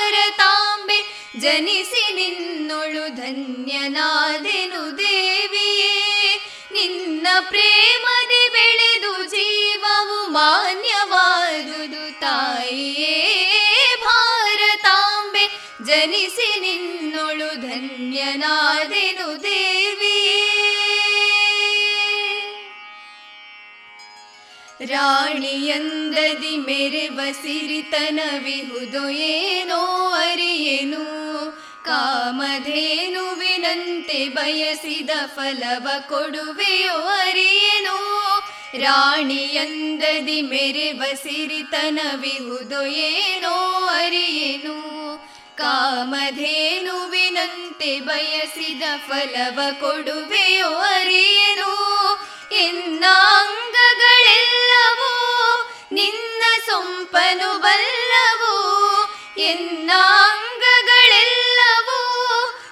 ಜನಿಸಿ 1.37 2.13
ನಿನ್ನೊಳು 2.13 3.15
ಧನ್ಯನಾದೆನು 3.15 4.97
ದೇವಿಯೇ. 4.97 6.35
ನಿನ್ನ 6.71 7.27
ಪ್ರೇಮದಿ 7.49 8.49
ಬೆಳೆದು 8.51 9.23
ಜೀವವು 9.23 10.27
ಮಾನ್ಯವಾದುದು 10.29 12.19
ತಾಯಿಯೇ. 12.19 13.45
ಭಾರತಾಂಬೆ, 14.05 15.73
ಜನಿಸಿ 15.83 16.59
ನಿನ್ನೊಳು 16.59 17.61
ಧನ್ಯನಾದೆನು 17.61 19.43
ದೇವಿಯೇ. 19.43 20.92
ರಾಣಿಯಂದದಿ 24.85 26.57
ಮೆರೆವ 26.57 27.31
ಸಿರಿತನವಿಹುದು 27.31 29.09
ಏನೋ 29.09 30.11
ಅರಿಯೆನು, 30.11 31.03
ಕಾಮಧೇನುವಿನಂತೆ 31.85 34.27
ಬಯಸಿದ 34.27 35.25
ಫಲವ 35.25 36.09
ಕೊಡುವೆಯೋ 36.09 37.01
ಅರಿಯೆನು, 37.01 37.97
ರಾಣಿಯಂದದಿ 38.77 40.41
ಮೆರೆವ 40.41 41.03
ಸಿರಿತನವಿಹುದು 41.13 42.85
ಏನೋ 42.85 43.85
ಅರಿಯೆನು 43.85 44.93
ಕಾಮಧೇನುವಿನಂತೆ 45.57 47.99
ಬಯಸಿದ 47.99 48.83
ಫಲವ 49.07 49.59
ಕೊಡುವೆಯೋ 49.79 50.69
ಅರಿಯೇನು. 50.69 51.73
ಎನ್ನಾಂಗಗಳೆಲ್ಲವೋ 52.51 55.11
ನಿನ್ನ 55.91 56.43
ಸೊಂಪನು 56.65 57.59
ಬಲ್ಲವೋ. 57.59 58.73
ಎನ್ನಾಂಗಗಳೆಲ್ಲವೋ 59.37 61.99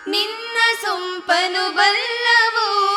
ನಿನ್ನ 0.08 0.58
ಸೊಂಪನು 0.82 1.76
ಬಲ್ಲವೋ. 1.76 2.92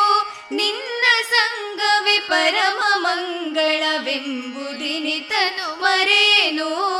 ನಿನ್ನ 0.51 1.05
ಸಂಗವೇ 1.29 2.19
ಪರಮ 2.19 2.83
ಮಂಗಳವೆಂಬುದಿನಿತನು 2.95 5.81
ಮರೇನು 5.81 6.95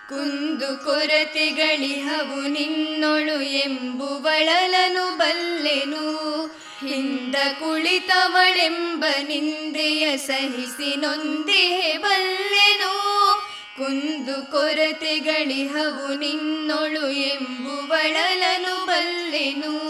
ಕುಂದು 0.09 0.85
ಕೊರತೆಗಳಿಹವು 0.85 2.49
ನಿನ್ನೊಳು 2.49 3.41
ಎಂಬುವಳಲನು 3.41 5.19
ಬಲ್ಲೆನು. 5.19 6.47
ಹಿಂದ 6.89 7.35
ಕುಳಿತವಳೆಂಬ 7.35 9.05
ನಿಂದೆಯ 9.23 10.17
ಸಹಿಸಿ 10.17 10.97
ನೊಂದಿಹೆ 10.97 11.97
ಬಲ್ಲೆನು. 11.97 12.93
ಕುಂದು 13.77 14.51
ಕೊರತೆಗಳಿಹವು 14.51 16.15
ನಿನ್ನೊಳು 16.19 17.11
ಎಂಬುವಳಲನು 17.11 18.87
ಬಲ್ಲೆನು. 18.87 19.85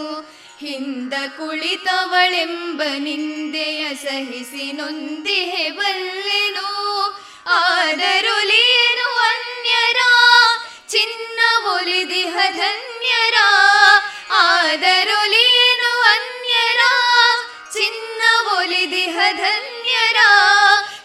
ಹಿಂದ 0.64 1.14
ಕುಳಿತವಳೆಂಬ 1.36 2.82
ನಿಂದೆಯ 2.98 3.94
ಸಹಿಸಿ 3.94 4.72
ನೊಂದಿಹೆ 4.72 5.70
ಬಲ್ಲೆನು. 5.70 6.68
ಆದರುಲಿಯನು 7.46 9.08
ಅನ್ಯರ, 9.18 10.00
ಚಿನ್ನ 10.88 11.40
ಒಲಿದಿಹ 11.66 12.36
ಧನ್ಯರ. 12.56 13.34
ಆದರುಲಿಯನು 14.30 15.92
ಅನ್ಯರ, 16.00 16.80
ಚಿನ್ನ 17.72 18.22
ಒಲಿದಿಹ 18.56 19.18
ಧನ್ಯರ. 19.32 20.16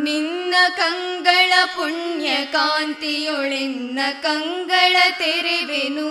ನಿನ್ನ 0.02 0.55
ಕಂಗಳ 0.77 1.52
ಪುಣ್ಯ 1.77 2.44
ಕಾಂತಿಯೊಳೆನ್ನ 2.44 3.98
ಕಂಗಳ 4.23 4.97
ತೆರೆವೆನು. 5.11 6.11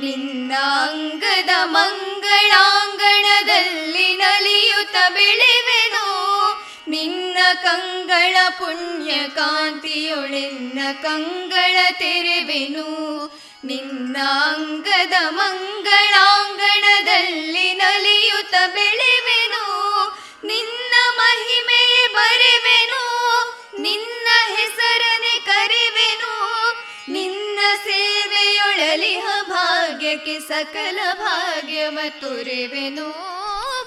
ನಿನ್ನ 0.00 0.52
ಅಂಗದ 0.58 1.50
ಮಂಗಳಾಂಗಣದಲ್ಲಿ 1.64 4.16
ನಲಿಯುತ್ತ 4.16 4.96
ಬೆಳೆವೆನು. 5.12 6.22
ನಿನ್ನ 6.88 7.36
ಕಂಗಳ 7.62 8.36
ಪುಣ್ಯ 8.58 9.12
ಕಾಂತಿಯೊಳೆನ್ನ 9.12 10.78
ಕಂಗಳ 11.02 11.76
ತೆರೆವೆನು. 11.92 13.12
ನಿನ್ನ 13.64 14.16
ಮಂಗಳಾಂಗಣದಲ್ಲಿ 14.26 15.14
ಮಂಗಳಾಂಗಣದಲ್ಲಿ 15.28 17.74
ಬೆಳೆವೆನು. 18.74 19.64
ನಿನ್ನ 20.44 20.94
ಮಹಿಮೆ 21.16 22.06
ಬರೆವೆನು. 22.06 23.02
ನಿನ್ನ 23.78 24.56
ಹೆಸರನೆ 24.56 25.40
ಕರೆವೆನು. 25.40 26.52
ನಿನ್ನ 27.08 27.58
ಸೇವೆಯೊಳಲಿಹ 27.84 29.26
ಭಾಗ್ಯಕ್ಕೆ 29.42 30.40
ಸಕಲ 30.40 30.98
ಭಾಗ್ಯವ 31.12 31.98
ತುರೆವೆನು. 32.20 33.32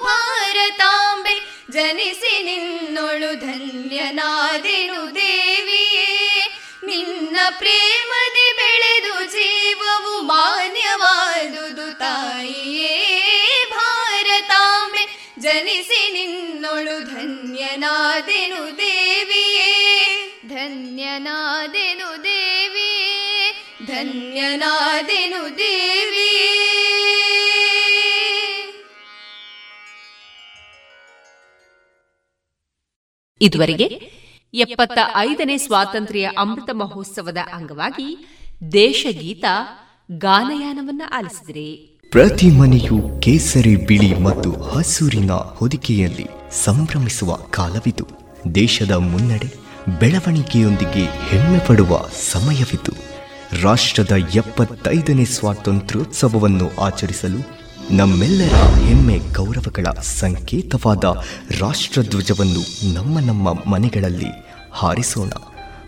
ಭಾರತಾಂಬೆ, 0.04 1.64
ಜನಿಸಿ 1.72 2.44
ನಿನ್ನೊಳು 2.44 3.40
ಧನ್ಯನಾದೆನು 3.40 5.16
ದೇವಿಯೇ 5.16 5.95
ನಿನ್ನ 6.98 7.38
ಪ್ರೇಮದಿ 7.58 8.54
ಬೆಳೆದು 8.56 9.32
ಜೀವವು 9.32 10.22
ಮಾನ್ಯವಾದುದು 10.22 12.00
ತಾಯಿಯೇ. 12.00 13.16
ಭಾರತಾಂಬೆ, 13.72 15.32
ಜನಿಸಿ 15.40 16.12
ನಿನ್ನೊಳು 16.12 17.16
ಧನ್ಯನಾದೆನು 17.16 18.78
ದೇವಿಯೇ. 18.78 19.72
ಧನ್ಯನಾದೆನು 20.48 22.24
ದೇವಿಯೇ. 22.24 23.52
ಧನ್ಯನಾದೆನು 23.88 25.58
ದೇವಿ 25.58 26.32
ಇದುವರೆಗೆ 33.42 34.25
ಎಪ್ಪತ್ತ 34.56 35.00
ಐದನೇ 35.16 35.58
ಸ್ವಾತಂತ್ರ್ಯ 35.58 36.24
ಅಮೃತ 36.24 36.70
ಮಹೋತ್ಸವದ 36.74 37.38
ಅಂಗವಾಗಿ 37.54 38.26
ದೇಶಗೀತ 38.74 39.46
ಗಾನಯಾನವನ್ನ 40.12 41.02
ಆಲಿಸಿದ್ರಿ. 41.14 41.76
ಪ್ರತಿ 42.12 42.50
ಮನೆಯು 42.50 43.22
ಕೇಸರಿ 43.22 43.76
ಬಿಳಿ 43.76 44.20
ಮತ್ತು 44.20 44.62
ಹಸೂರಿನ 44.62 45.32
ಹೊದಿಕೆಯಲ್ಲಿ 45.32 46.28
ಸಂಭ್ರಮಿಸುವ 46.64 47.36
ಕಾಲವಿದು. 47.36 48.08
ದೇಶದ 48.56 48.92
ಮುನ್ನಡೆ 48.92 49.54
ಬೆಳವಣಿಗೆಯೊಂದಿಗೆ 50.00 51.04
ಹೆಮ್ಮೆ 51.04 51.60
ಪಡುವ 51.60 52.06
ಸಮಯವಿದು. 52.32 52.94
ರಾಷ್ಟ್ರದ 53.62 54.12
ಎಪ್ಪತ್ತೈದನೇ 54.12 55.26
ಸ್ವಾತಂತ್ರ್ಯೋತ್ಸವವನ್ನು 55.26 56.82
ಆಚರಿಸಲು 56.82 57.66
ನಮ್ಮೆಲ್ಲರ 57.92 58.56
ಹೆಮ್ಮೆ 58.56 59.20
ಗೌರವಗಳ 59.34 59.84
ಸಂಕೇತವಾದ 60.02 61.04
ರಾಷ್ಟ್ರಧ್ವಜವನ್ನು 61.62 62.94
ನಮ್ಮ 62.94 63.20
ನಮ್ಮ 63.20 63.54
ಮನೆಗಳಲ್ಲಿ 63.72 64.45
ಹಾರಿಸೋಣ. 64.76 65.30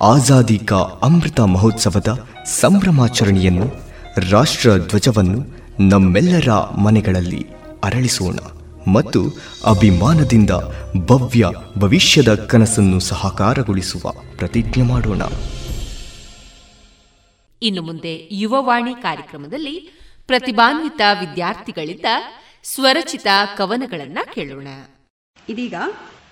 ಆಜಾದಿ 0.02 0.60
ಕಾ 0.60 0.76
ಅಮೃತ 0.76 1.40
ಮಹೋತ್ಸವದ 1.40 2.28
ಸಂಭ್ರಮಾಚರಣೆಯನ್ನು 2.46 3.66
ರಾಷ್ಟ್ರ 4.32 4.78
ಧ್ವಜವನ್ನು 4.78 5.40
ನಮ್ಮೆಲ್ಲರ 5.80 6.52
ಮನೆಗಳಲ್ಲಿ 6.78 7.48
ಅರಳಿಸೋಣ 7.84 8.38
ಮತ್ತು 8.92 9.22
ಅಭಿಮಾನದಿಂದ 9.66 10.50
ಭವ್ಯ 10.98 11.46
ಭವಿಷ್ಯದ 11.78 12.36
ಕನಸನ್ನು 12.36 13.00
ಸಹಕಾರಗೊಳಿಸುವ 13.00 14.12
ಪ್ರತಿಜ್ಞೆ 14.38 14.84
ಮಾಡೋಣ. 14.84 15.22
ಇನ್ನು 17.62 17.82
ಮುಂದೆ 17.82 18.30
ಯುವವಾಣಿ 18.32 18.94
ಕಾರ್ಯಕ್ರಮದಲ್ಲಿ 18.94 19.76
ಪ್ರತಿಭಾನ್ವಿತ 20.28 21.02
ವಿದ್ಯಾರ್ಥಿಗಳಿಂದ 21.20 22.06
ಸ್ವರಚಿತ 22.64 23.28
ಕವನಗಳನ್ನ 23.58 24.20
ಕೇಳೋಣ. 24.34 24.68
ಇದೀಗ 25.50 25.74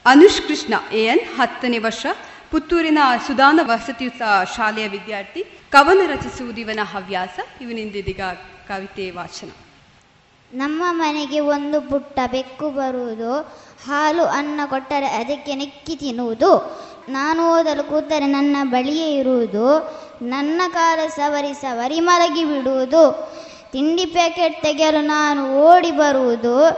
ಅನುಷ್ 0.05 0.47
ಕೃಷ್ಣ 0.47 0.73
ಎನ್ 0.95 1.37
ಹತ್ತನೇ 1.37 1.77
ವರ್ಷ 1.77 2.05
ಪುತ್ತೂರಿನ 2.51 2.99
ಸುಧಾನ 3.27 3.59
ವಸತಿ 3.63 4.09
ಶಾಲೆಯ 4.55 4.87
ವಿದ್ಯಾರ್ಥಿ, 4.87 5.59
ಕವನ 5.69 6.01
ರಚಿಸುವುದು 6.07 6.61
ಇವನ 6.61 6.79
ಹವ್ಯಾಸ. 6.83 7.39
ಇವನಿಂದಿದೀಗ 7.61 8.21
ಕವಿತೆ 8.67 9.11
ವಾಚನ. 9.11 9.49
ನಮ್ಮ 10.53 10.83
ಮನೆಗೆ 10.91 11.39
ಒಂದು 11.39 11.81
ಪುಟ್ಟ 11.81 12.19
ಬೆಕ್ಕು 12.31 12.69
ಬರುವುದು. 12.69 13.39
ಹಾಲು 13.87 14.23
ಅನ್ನ 14.23 14.61
ಕೊಟ್ಟರೆ 14.65 15.07
ಅದಕ್ಕೆ 15.07 15.55
ನೆಕ್ಕಿ 15.55 15.95
ತಿನ್ನುವುದು. 15.95 16.85
ನಾನು 17.09 17.59
ಓದಲು 17.59 17.83
ಕೂತರೆ 17.83 18.27
ನನ್ನ 18.27 18.57
ಬಳಿಯೇ 18.63 19.15
ಇರುವುದು. 19.15 19.65
ನನ್ನ 20.21 20.61
ಕಾಲ 20.73 20.99
ಸವರಿ 21.15 21.53
ಸವರಿ 21.53 21.99
ಮಲಗಿ 21.99 22.45
ಬಿಡುವುದು. 22.45 23.33
ತಿಂಡಿ 23.71 24.05
ಪ್ಯಾಕೆಟ್ 24.05 24.61
ತೆಗೆಯಲು 24.61 25.01
ನಾನು 25.01 25.55
ಓಡಿ 25.59 25.91
ಬರುವುದು. 25.91 26.69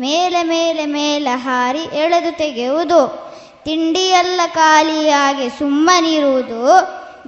ಮೇಲೆ 0.00 0.42
ಮೇಲೆ 0.42 0.86
ಮೇಲೆ 0.86 1.30
ಹಾರಿ 1.30 1.78
ಎಳೆದು 1.78 2.36
ತೆಗೆಯುವುದು. 2.38 3.24
ತಿಂಡಿಯೆಲ್ಲ 3.64 4.40
ಖಾಲಿಯಾಗಿ 4.54 5.48
ಸುಮ್ಮನಿರುವುದು, 5.48 6.60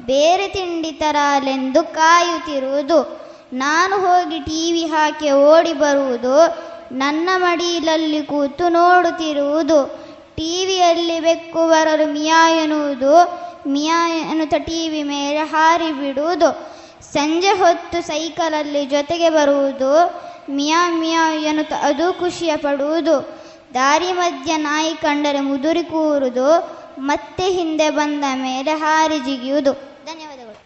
ಬೇರೆ 0.07 0.49
ತಿಂಡಿ 0.49 0.93
ತರಲೆಂದು 0.93 1.83
ಕಾಯುತ್ತಿರುವುದು. 1.95 3.27
ನಾನು 3.53 3.97
ಹೋಗಿ 3.97 4.39
ಟಿವಿ 4.39 4.83
ಹಾಕಿ 4.83 5.31
ಓಡಿ 5.31 5.73
ಬರುವುದು, 5.73 6.47
ನನ್ನ 6.93 7.29
ಮಡಿಲಲ್ಲಿ 7.37 8.23
ಕೂತು 8.23 8.69
ನೋಡುತ್ತಿರುವುದು. 8.69 10.07
ಟಿವಿಯಲ್ಲಿ 10.37 11.21
ಬೆಕ್ಕು 11.21 11.69
ಬರಲು 11.69 12.13
ಮಿಯಾ 12.13 12.51
ಎನ್ನುವುದು, 12.51 13.15
ಮಿಯಾ 13.67 14.09
ಎನ್ನುತ್ತಾ 14.09 14.59
ಟಿವಿ 14.59 15.03
ಮೇಲೆ 15.03 15.39
ಹಾರಿ 15.39 15.93
ಬಿಡುವುದು. 15.93 16.77
ಸಂಜೆ 17.13 17.49
ಹೊತ್ತು 17.49 18.07
ಸೈಕಲಲ್ಲಿ 18.07 18.85
ಜೊತೆಗೆ 18.87 19.31
ಬರುವುದು, 19.31 19.93
ಮಿಯಾ 20.51 20.91
ಮಿಯಾ 20.91 21.35
ಎನ್ನುತ್ತ 21.35 21.73
ಅದು 21.73 22.13
ಖುಷಿಯ 22.13 22.57
ಪಡುವುದು. 22.57 23.46
ದಾರಿ 23.77 24.13
ಮಧ್ಯ 24.13 24.57
ನಾಯಿ 24.57 24.95
ಕಂಡರೆ 24.95 25.41
ಮುದುರಿ 25.41 25.83
ಕೂರುವುದು 25.83 26.51
ಮತ್ತೆ 26.99 27.47
ಹಿಂದೆ 27.51 27.91
ಬಂದ 27.91 28.25
ಮೇಲೆ 28.35 28.73
ಹಾರಿ 28.73 29.19
ಜಿಗಿಯುವುದು. 29.19 29.73
ಧನ್ಯವಾದಗಳು. 30.07 30.57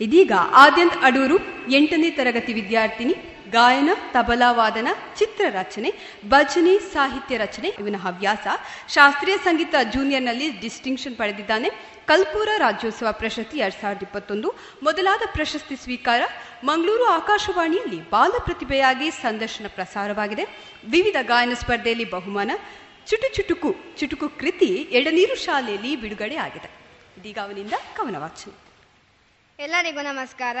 ಇದೀಗ 0.00 0.32
ಆದ್ಯಂತ್ 0.52 0.98
ಅಡೂರು 1.02 1.36
ಎಂಟನೇ 1.70 2.10
ತರಗತಿ 2.10 2.52
ವಿದ್ಯಾರ್ಥಿನಿ, 2.52 3.14
ಗಾಯನ, 3.50 3.90
ತಬಲಾ 4.12 4.52
ವಾದನ, 4.52 4.88
ಚಿತ್ರ 5.18 5.44
ರಚನೆ, 5.50 5.92
ಭಜನೆ, 6.28 6.78
ಸಾಹಿತ್ಯ 6.78 7.36
ರಚನೆ 7.36 7.68
ಇವನ 7.68 7.96
ಹವ್ಯಾಸ. 7.96 8.46
ಶಾಸ್ತ್ರೀಯ 8.88 9.36
ಸಂಗೀತ 9.36 9.74
ಜೂನಿಯರ್ನಲ್ಲಿ 9.92 10.50
ಡಿಸ್ಟಿಂಕ್ಷನ್ 10.60 11.16
ಪಡೆದಿದ್ದಾನೆ. 11.16 11.70
ಕಲ್ಪೂರ 12.06 12.48
ರಾಜ್ಯೋತ್ಸವ 12.56 13.12
ಪ್ರಶಸ್ತಿ 13.12 13.58
ಎರಡ್ 13.58 13.74
ಸಾವಿರದ 13.74 14.02
ಇಪ್ಪತ್ತೊಂದು, 14.02 14.54
ಮೊದಲಾದ 14.82 15.22
ಪ್ರಶಸ್ತಿ 15.32 15.76
ಸ್ವೀಕಾರ 15.76 16.22
ಮಂಗಳೂರು 16.64 17.04
ಆಕಾಶವಾಣಿಯಲ್ಲಿ 17.04 18.10
ಬಾಲ 18.10 18.32
ಪ್ರತಿಭೆಯಾಗಿ 18.38 19.10
ಸಂದರ್ಶನ 19.10 19.66
ಪ್ರಸಾರವಾಗಿದೆ. 19.68 20.44
ವಿವಿಧ 20.90 21.16
ಗಾಯನ 21.22 21.54
ಸ್ಪರ್ಧೆಯಲ್ಲಿ 21.54 22.10
ಬಹುಮಾನ, 22.10 22.50
ಚುಟು 23.06 23.34
ಚುಟುಕು 23.34 23.74
ಚುಟುಕು 23.96 24.28
ಕೃತಿ, 24.28 24.66
ಎಡನೀರು 24.66 25.34
ಶಾಲೆಯಲ್ಲಿ 25.34 25.96
ಬಿಡುಗಡೆ 25.96 26.36
ಆಗಿದೆ. 26.36 26.70
ಇದೀಗ 27.20 27.38
ಅವನಿಂದ 27.38 27.72
ಕವನ 27.96 28.16
ವಾಚನ. 28.18 28.52
ಎಲ್ಲರಿಗೂ 29.58 30.00
ನಮಸ್ಕಾರ. 30.00 30.56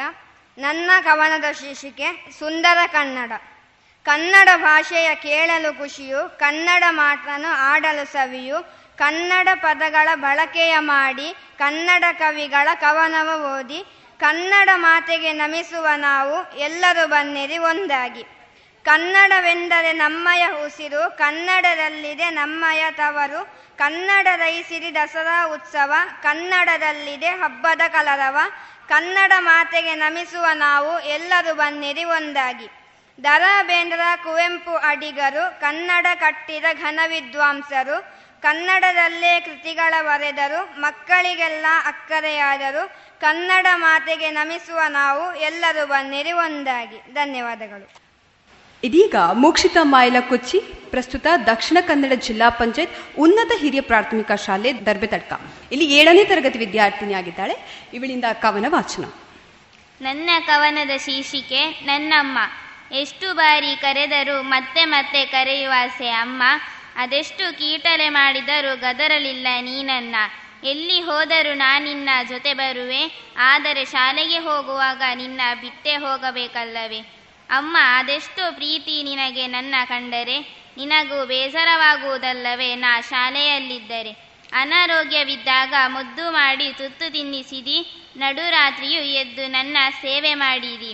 ನನ್ನ 0.58 0.90
ಕವನದ 1.00 1.52
ಶೀರ್ಷಿಕೆ 1.52 2.30
ಸುಂದರ 2.38 2.78
ಕನ್ನಡ. 2.92 3.32
ಕನ್ನಡ 4.04 4.48
ಭಾಷೆಯ 4.56 5.14
ಕೇಳಲು 5.14 5.78
ಖುಷಿಯು, 5.78 6.38
ಕನ್ನಡ 6.38 6.84
ಮಾತನ್ನು 6.90 7.48
ಆಡಲು 7.48 8.12
ಸವಿಯು 8.12 8.83
ಕನ್ನಡ 8.98 9.48
ಪದಗಳ 9.54 10.08
ಬಳಕೆಯ 10.14 10.78
ಮಾಡಿ 10.78 11.34
ಕನ್ನಡ 11.58 12.04
ಕವಿಗಳ 12.18 12.68
ಕವನವ 12.74 13.58
ಓದಿ 13.58 13.84
ಕನ್ನಡ 14.20 14.68
ಮಾತೆಗೆ 14.74 15.32
ನಮಿಸುವ 15.32 15.86
ನಾವು 15.96 16.58
ಎಲ್ಲರೂ 16.58 17.06
ಬನ್ನಿರಿ 17.06 17.58
ಒಂದಾಗಿ. 17.58 18.24
ಕನ್ನಡವೆಂದರೆ 18.84 19.92
ನಮ್ಮಯ 19.92 20.46
ಉಸಿರು, 20.66 21.18
ಕನ್ನಡದಲ್ಲಿದೆ 21.18 22.30
ನಮ್ಮಯ 22.30 22.84
ತವರು, 22.90 23.40
ಕನ್ನಡ 23.76 24.26
ರೈಸಿರಿ 24.36 24.94
ದಸರಾ 24.94 25.46
ಉತ್ಸವ, 25.46 25.92
ಕನ್ನಡದಲ್ಲಿದೆ 26.22 27.26
ಹಬ್ಬದ 27.26 27.80
ಕಲರವ, 27.88 28.38
ಕನ್ನಡ 28.88 29.32
ಮಾತೆಗೆ 29.38 29.94
ನಮಿಸುವ 29.94 30.46
ನಾವು 30.54 31.00
ಎಲ್ಲರೂ 31.00 31.54
ಬನ್ನಿರಿ 31.54 32.04
ಒಂದಾಗಿ. 32.04 32.68
ದರಾ 33.24 33.62
ಬೇಂದ್ರ 33.62 34.00
ಕುವೆಂಪು 34.22 34.74
ಅಡಿಗರು, 34.76 35.60
ಕನ್ನಡ 35.60 36.06
ಕಟ್ಟಿದ 36.20 36.64
ಘನ 36.72 37.00
ವಿದ್ವಾಂಸರು 37.06 38.23
ಕನ್ನಡದಲ್ಲೇ 38.44 39.40
ಕೃತಿಗಳ 39.40 39.94
ಬರೆದರು 40.02 40.80
ಮಕ್ಕಳಿಗೆಲ್ಲ 40.80 41.66
ಅಕ್ಕರೆಯಾದರು. 41.86 42.82
ಕನ್ನಡ 43.20 43.66
ಮಾತೆಗೆ 43.74 44.30
ನಮಿಸುವ 44.30 44.80
ನಾವು 44.88 45.22
ಎಲ್ಲರೂ 45.40 45.86
ಬನ್ನಿರಿ 45.86 46.32
ಒಂದಾಗಿ. 46.32 46.98
ಧನ್ಯವಾದಗಳು. 47.14 47.86
ಇದೀಗ 48.84 49.16
ಮೋಕ್ಷಿತ 49.32 49.76
ಮಾಯಲ 49.82 50.16
ಕೊಚ್ಚಿ 50.20 50.58
ಪ್ರಸ್ತುತ 50.90 51.26
ದಕ್ಷಿಣ 51.46 51.78
ಕನ್ನಡ 51.80 52.12
ಜಿಲ್ಲಾ 52.12 52.48
ಪಂಚಾಯತ್ 52.50 52.96
ಉನ್ನತ 53.18 53.52
ಹಿರಿಯ 53.60 53.80
ಪ್ರಾಥಮಿಕ 53.80 54.32
ಶಾಲೆ 54.32 54.72
ದರ್ಬೆತಡ್ಕ 54.86 55.32
ಇಲ್ಲಿ 55.72 55.86
ಏಳನೇ 55.98 56.24
ತರಗತಿ 56.24 56.58
ವಿದ್ಯಾರ್ಥಿನಿಯಾಗಿದ್ದಾಳೆ 56.58 57.56
ಇವಳಿಂದ 57.94 58.24
ಕವನ 58.42 58.66
ವಾಚನ. 58.68 59.04
ನನ್ನ 60.00 60.30
ಕವನದ 60.46 60.96
ಶೀರ್ಷಿಕೆ 60.96 61.62
ನನ್ನಮ್ಮ. 61.86 62.38
ಎಷ್ಟು 62.92 63.34
ಬಾರಿ 63.34 63.72
ಕರೆದರೂ 63.80 64.42
ಮತ್ತೆ 64.42 64.84
ಮತ್ತೆ 64.84 65.24
ಕರೆಯುವಾಸೆ 65.24 66.08
ಅಮ್ಮ. 66.10 66.42
ಅದೆಷ್ಟು 66.96 67.58
ಕೀಟಲೆ 67.58 68.08
ಮಾಡಿದರೂ 68.08 68.76
ಗದರಲಿಲ್ಲ 68.76 69.46
ನೀನನ್ನ. 69.60 70.16
ಎಲ್ಲಿ 70.64 71.00
ಹೋದರೂ 71.00 71.54
ನಾನಿನ್ನ 71.54 72.08
ಜೊತೆ 72.28 72.54
ಬರುವೆ, 72.54 73.26
ಆದರೆ 73.38 73.84
ಶಾಲೆಗೆ 73.84 74.38
ಹೋಗುವಾಗ 74.38 75.02
ನಿನ್ನ 75.14 75.40
ಬಿಟ್ಟೆ 75.60 75.96
ಹೋಗಬೇಕಲ್ಲವೇ. 75.96 76.98
ಅಮ್ಮ, 77.50 77.76
ಅದೆಷ್ಟು 77.80 78.54
ಪ್ರೀತಿ 78.54 79.02
ನಿನಗೆ 79.02 79.46
ನನ್ನ 79.46 79.74
ಕಂಡರೆ? 79.84 80.40
ನಿನಗೂ 80.76 81.26
ಬೇಸರವಾಗುವುದಲ್ಲವೇ 81.26 82.74
ನಾ 82.74 83.00
ಶಾಲೆಯಲ್ಲಿದ್ದರೆ. 83.00 84.12
ಅನಾರೋಗ್ಯವಿದ್ದಾಗ 84.52 85.74
ಮುದ್ದು 85.86 86.30
ಮಾಡಿ 86.30 86.72
ತುತ್ತು 86.72 87.12
ತಿನ್ನಿಸಿದಿ, 87.12 87.78
ನಡುರಾತ್ರಿಯೂ 88.16 89.02
ಎದ್ದು 89.02 89.46
ನನ್ನ 89.46 89.76
ಸೇವೆ 90.00 90.34
ಮಾಡಿದಿ. 90.34 90.92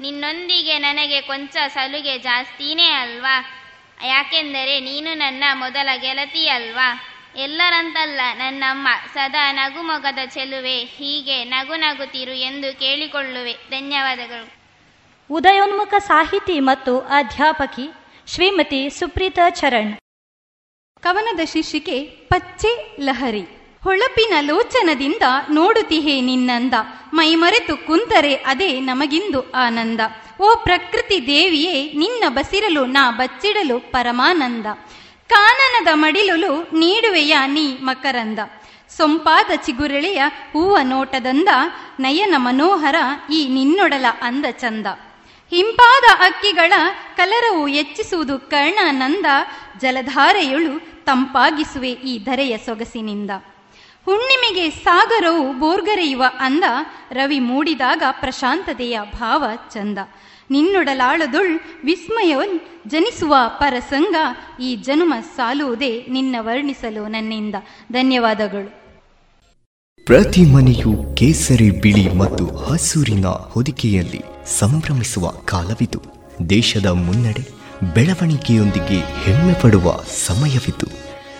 ನಿನ್ನೊಂದಿಗೆ 0.00 0.78
ನನಗೆ 0.78 1.20
ಕೊಂಚ 1.20 1.56
ಸಲುಗೆ 1.68 2.18
ಜಾಸ್ತಿನೇ 2.18 2.90
ಅಲ್ವಾ? 2.90 3.61
ಯಾಕೆಂದರೆ 4.06 4.80
ನೀನು 4.80 5.14
ನನ್ನ 5.14 5.44
ಮೊದಲ 5.52 5.88
ಗೆಳತಿಯಲ್ವಾ? 5.96 7.00
ಎಲ್ಲರಂತಲ್ಲ 7.36 8.20
ನನ್ನಮ್ಮ 8.34 8.88
ಸದಾ 9.14 9.52
ನಗುಮೊಗದ 9.52 10.18
ಚೆಲುವೆ 10.26 10.84
ಹೀಗೆ 10.84 11.44
ನಗು 11.44 11.74
ನಗುತ್ತಿರು 11.74 12.32
ಎಂದು 12.32 12.78
ಕೇಳಿಕೊಳ್ಳುವೆ. 12.78 13.52
ಧನ್ಯವಾದಗಳು. 13.52 14.62
ಉದಯೋನ್ಮುಖ 15.34 15.94
ಸಾಹಿತಿ 15.98 16.60
ಮತ್ತು 16.60 17.00
ಅಧ್ಯಾಪಕಿ 17.00 17.90
ಶ್ರೀಮತಿ 18.26 18.90
ಸುಪ್ರೀತಾ 18.90 19.50
ಚರಣ್. 19.50 19.96
ಕವನದ 21.00 21.40
ಶೀರ್ಷಿಕೆ 21.52 22.04
ಪಚ್ಚೆ 22.04 22.96
ಲಹರಿ. 23.00 23.44
ಹೊಳಪಿನ 23.84 24.34
ಲೋಚನದಿಂದ 24.40 25.22
ನೋಡುತ್ತಿಹೇ 25.50 26.20
ನಿನ್ನಂದ. 26.20 26.74
ಮೈಮರೆತು 27.14 27.86
ಕುಂತರೆ 27.86 28.34
ಅದೇ 28.34 28.80
ನಮಗಿಂದು 28.80 29.52
ಆನಂದ. 29.52 30.00
ಓ 30.40 30.54
ಪ್ರಕೃತಿ 30.54 31.26
ದೇವಿಯೇ, 31.26 31.92
ನಿನ್ನ 31.92 32.24
ಬಸಿರಲು, 32.28 32.86
ನಾ 32.86 33.10
ಬಚ್ಚಿಡಲು 33.10 33.80
ಪರಮಾನಂದ. 33.80 34.66
ಕಾನನದ 35.28 35.88
ಮಡಿಲುಲು 35.94 36.62
ನೀಡುವೆಯ 36.62 37.36
ನೀ 37.46 37.66
ಮಕರಂದ. 37.72 38.38
ಸೊಂಪಾದ 38.96 39.50
ಚಿಗುರೆಳೆಯ 39.56 40.22
ಹೂವ 40.52 40.78
ನೋಟದಂದ, 40.82 41.48
ನಯನ 42.00 42.34
ಮನೋಹರ 42.36 42.94
ಈ 43.32 43.48
ನಿನ್ನೊಡಲ 43.48 44.04
ಅಂದ 44.22 44.44
ಚಂದ. 44.50 44.86
ಹಿಂಪಾದ 45.50 46.20
ಅಕ್ಕಿಗಳ 46.20 46.72
ಕಲರವು 47.16 47.66
ಹೆಚ್ಚಿಸುವುದು 47.66 48.38
ಕರ್ಣಾನಂದ, 48.38 49.26
ಜಲಧಾರೆಯೊಳು 49.80 51.04
ತಂಪಾಗಿಸುವೆ 51.04 51.90
ಈ 51.90 52.18
ಧರೆಯ 52.18 52.58
ಸೊಗಸಿನಿಂದ. 52.58 53.30
ಹುಣ್ಣಿಮೆಗೆ 54.04 54.70
ಸಾಗರವು 54.70 55.52
ಬೋರ್ಗರೆಯುವ 55.60 56.24
ಅಂದ. 56.38 56.64
ರವಿ 57.12 57.40
ಮೂಡಿದಾಗ 57.40 58.02
ಪ್ರಶಾಂತತೆಯ 58.10 59.00
ಭಾವ 59.14 59.44
ಚಂದ. 59.74 59.98
ನಿನ್ನೊಡಲಾಳದುಳ್ 60.50 61.60
ವಿಸ್ಮಯವನ್ 61.84 62.60
ಜನಿಸುವ 62.90 63.34
ಪರಸಂಗ. 63.48 64.16
ಈ 64.60 64.76
ಜನುಮ 64.76 65.14
ಸಾಲುವುದೇ 65.36 66.06
ನಿನ್ನ 66.10 66.36
ವರ್ಣಿಸಲು 66.40 67.08
ನನ್ನಿಂದ. 67.08 67.54
ಧನ್ಯವಾದಗಳು. 67.92 68.82
ಪ್ರತಿ 70.04 70.44
ಮನೆಯು 70.44 71.14
ಕೇಸರಿ 71.14 71.70
ಬಿಳಿ 71.70 72.12
ಮತ್ತು 72.12 72.56
ಹಸೂರಿನ 72.56 73.26
ಹೊದಿಕೆಯಲ್ಲಿ 73.26 74.22
ಸಂಭ್ರಮಿಸುವ 74.58 75.30
ಕಾಲವಿದು. 75.30 76.02
ದೇಶದ 76.50 76.86
ಮುನ್ನಡೆ 76.86 77.48
ಬೆಳವಣಿಗೆಯೊಂದಿಗೆ 77.94 78.98
ಹೆಮ್ಮೆ 79.22 79.54
ಪಡುವ 79.54 79.96
ಸಮಯವಿದು. 80.26 81.11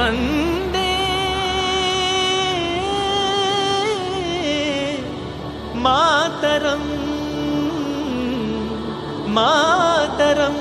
ವಂದೇ 0.00 0.90
ಮಾತರಂ 5.84 6.84
ಮಾತರಂ 9.36 10.56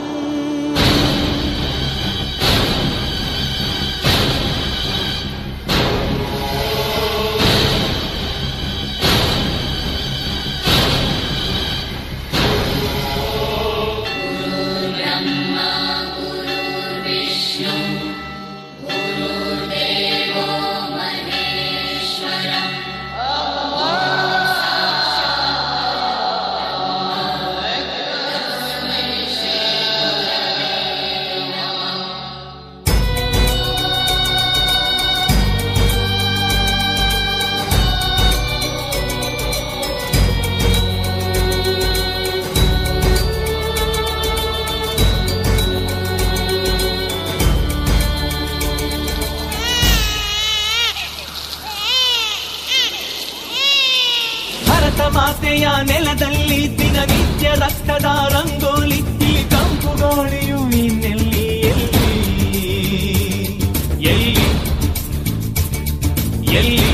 ಮಾತೆಯ 55.50 55.68
ನೆಲದಲ್ಲಿ 55.84 56.58
ದಿನನಿತ್ಯ 56.80 57.48
ರಕ್ತದ 57.56 58.08
ರಂಗೋಲಿ 58.34 58.98
ಈ 59.30 59.34
ಕಂಪು 59.50 59.92
ಗೋಳಿಯು 60.02 60.60
ಇನ್ನೆಲ್ಲಿ? 60.80 61.46
ಎಲ್ಲಿ? 64.10 64.36
ಎಲ್ಲಿ? 66.54 66.92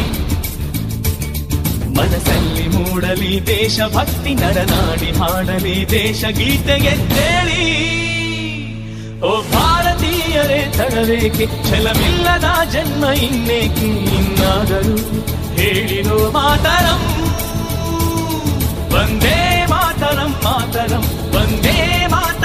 ಮನಸ್ಸಲ್ಲಿ 1.98 2.66
ಮೂಡಲಿ 2.68 3.34
ದೇಶಭಕ್ತಿ 3.48 4.34
ನರನಾಡಿ 4.36 5.12
ಹಾಡಲಿ 5.20 5.76
ದೇಶ 5.92 6.24
ಗೀತೆಗೆ 6.32 6.96
ತೇಳಿ 7.14 7.66
ಓ 9.22 9.34
ಭಾರತೀಯರೇ 9.54 10.62
ತಡಬೇಕೆ 10.78 11.48
ಛಲವಿಲ್ಲದ 11.70 12.48
ಜನ್ಮ 12.72 13.04
ಇನ್ನೇಕೆ? 13.28 13.92
ಇನ್ನಾದರೂ 14.20 14.96
ಹೇಳಿರೋ 15.56 16.20
ಮಾತರಂ. 16.32 17.04
ವಂದೇ 18.94 19.38
ಮಾತರಂ 19.70 20.32
ಮಾತರಂ 20.46 21.04
ವಂದೇ 21.36 21.78
ಮಾತರಂ 22.08 22.45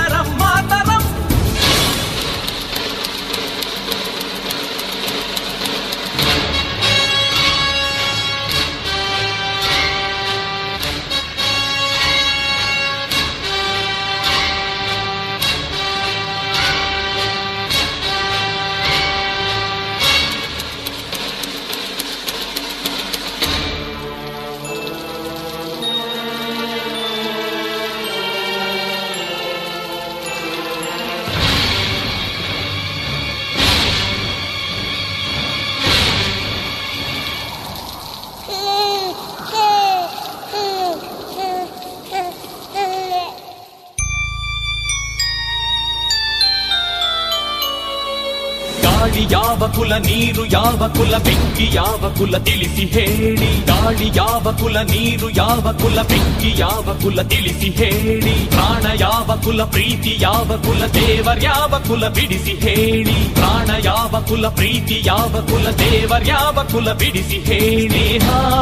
ಕುಲ 49.90 49.98
ನೀರು 50.02 50.42
ಯಾವ 50.46 50.86
ಕುಲ 50.96 51.14
ಬೆಂಕಿ 51.18 51.64
ಯಾವ 51.74 52.08
ಕುಲ 52.18 52.34
ತಿಳಿಸಿ 52.38 52.84
ಹೇಳಿ 52.92 53.48
ಗಾಳಿ 53.68 54.08
ಯಾವ 54.16 54.50
ಕುಲ 54.60 54.76
ನೀರು 54.90 55.28
ಯಾವ 55.36 55.72
ಕುಲ 55.80 55.98
ಬೆಂಕಿ 56.02 56.50
ಯಾವ 56.58 56.94
ಕುಲ 57.02 57.22
ತಿಳಿಸಿ 57.22 57.68
ಹೇಳಿ 57.70 58.34
ಪ್ರಾಣ 58.52 58.84
ಯಾವ 59.00 59.36
ಕುಲ 59.44 59.64
ಪ್ರೀತಿ 59.64 60.12
ಯಾವ 60.22 60.58
ಕುಲ 60.66 60.82
ದೇವರ್ಯಾವ 60.94 61.72
ಕುಲ 61.88 62.08
ಬಿಡಿಸಿ 62.08 62.54
ಹೇಳಿ 62.62 63.16
ಪ್ರಾಣ 63.34 63.70
ಯಾವ 63.84 64.20
ಕುಲ 64.28 64.48
ಪ್ರೀತಿ 64.50 64.98
ಯಾವ 65.06 65.42
ಕುಲ 65.50 65.66
ದೇವರ್ಯಾವ 65.82 66.64
ಕುಲ 66.72 66.92
ಬಿಡಿಸಿ 66.92 67.40
ಹೇಳಿ 67.48 68.04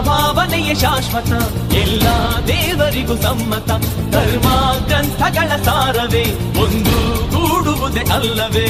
ಭಾವನೆಯ 0.09 0.73
ಶಾಶ್ವತ 0.75 1.33
ಎಲ್ಲ 1.83 2.07
ದೇವರಿಗೂ 2.49 3.17
ಸಮ್ಮತ 3.19 3.71
ಧರ್ಮ 4.11 4.49
ಗ್ರಂಥಗಳ 4.89 5.51
ಸಾರವೇ 5.63 6.27
ಒಂದು 6.65 6.97
ಕೂಡುವುದೇ 7.35 8.05
ಅಲ್ಲವೇ 8.13 8.69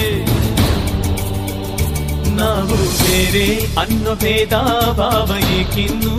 ನಾವು 2.38 2.76
ಬೇರೆ 3.02 3.66
ಅನ್ನೋ 3.80 4.14
ಭೇದ 4.14 4.52
ಭಾವ 4.92 5.30
ಏಕಿನ್ನು. 5.52 6.18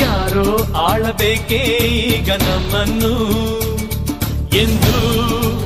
ಯಾರೋ 0.00 0.72
ಆಳಬೇಕೇ 0.76 1.62
ಈಗ 2.16 2.30
ನಮ್ಮನ್ನು. 2.30 3.32
ಎಂದು 4.56 4.96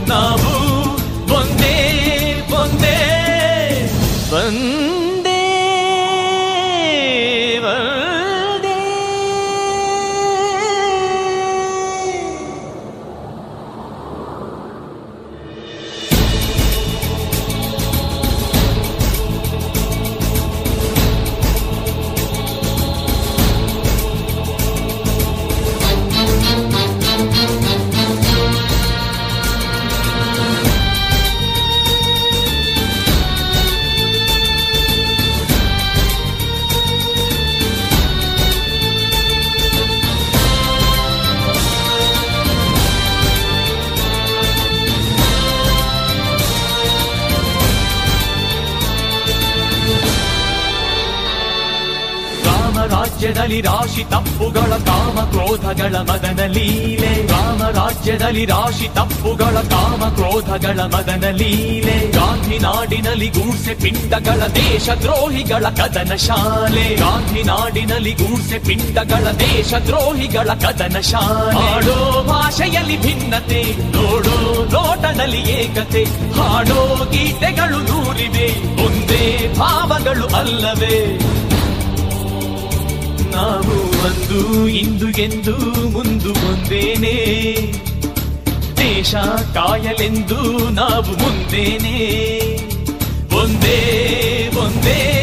ನಾವು 0.08 0.52
ಒಂದೇ 1.34 1.76
ಒಂದೇ. 2.54 2.98
ಒಂದೇ 4.32 4.85
ರಾಜ್ಯದಲ್ಲಿ 53.46 53.60
ರಾಶಿ 53.60 54.04
ತಪ್ಪುಗಳ 54.04 54.72
ಕಾಮ 54.76 55.18
ಕ್ರೋಧಗಳ 55.30 55.96
ಮದನ 55.96 56.40
ಲೀಲೆ. 56.46 57.26
ರಾಮ 57.26 57.62
ರಾಜ್ಯದಲ್ಲಿ 57.62 58.44
ರಾಶಿ 58.44 58.88
ತಪ್ಪುಗಳ 58.88 59.56
ಕಾಮ 59.70 60.02
ಕ್ರೋಧಗಳ 60.14 60.80
ಮದನ 60.80 61.24
ಲೀಲೆ. 61.30 62.10
ಗಾಂಧಿ 62.12 62.58
ನಾಡಿನಲ್ಲಿ 62.58 63.28
ಗೂಡ್ಸೆ 63.28 63.74
ಪಿಂಡಗಳ 63.74 64.40
ದೇಶ 64.46 64.88
ದ್ರೋಹಿಗಳ 64.90 65.62
ಕದನ 65.62 66.14
ಶಾಲೆ. 66.16 66.96
ಗಾಂಧಿ 66.96 67.42
ನಾಡಿನಲ್ಲಿ 67.42 68.12
ಗೂಡ್ಸೆ 68.12 68.58
ಪಿಂಡಗಳ 68.58 69.30
ದೇಶ 69.30 69.74
ದ್ರೋಹಿಗಳ 69.74 70.50
ಕದನ 70.54 71.00
ಶಾಲೆ. 71.00 71.54
ಹಾಡೋ 71.54 72.24
ಭಾಷೆಯಲ್ಲಿ 72.28 72.96
ಭಿನ್ನತೆ, 73.02 73.62
ನೋಡೋ 73.92 74.64
ನೋಟದಲ್ಲಿ 74.64 75.38
ಏಕತೆ. 75.38 76.04
ಹಾಡೋ 76.34 77.08
ಗೀತೆಗಳು 77.12 77.78
ನೂರಿವೆ, 77.78 78.48
ಒಂದೇ 78.86 79.54
ಭಾವಗಳು 79.58 80.26
ಅಲ್ಲವೇ. 80.36 81.18
ನಾವು 83.36 83.76
ಒಂದು 84.06 84.68
ಇಂದು 84.68 85.08
ಎಂದು 85.10 85.56
ಮುಂದು 85.90 86.30
ಒಂದೇನೆ 86.30 87.16
ದೇಶ 88.76 89.14
ಕಾಯಲೆಂದು 89.54 90.68
ನಾವು 90.68 91.12
ಮುಂದೇನೆ. 91.22 91.96
ಒಂದೇ 93.36 93.80
ಒಂದೇ 94.48 94.50
ಒಂದೇ 94.60 95.15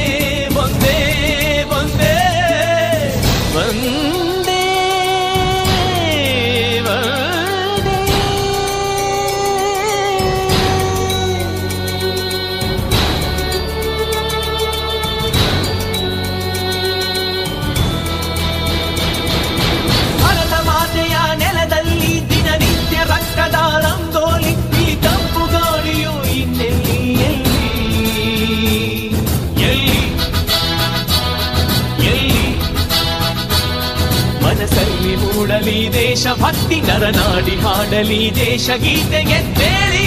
ಮನಸ್ಸಲ್ಲಿ 35.46 35.72
ಮೂಡಲಿ 35.76 35.80
ದೇಶಭಕ್ತಿ 35.96 36.78
ನರನಾಡಿ 36.88 37.56
ಹಾಡಲಿ 37.64 38.20
ದೇಶ 38.36 38.68
ಗೀತೆಗೆ 38.78 39.40
ತೇಳಿ 39.58 40.06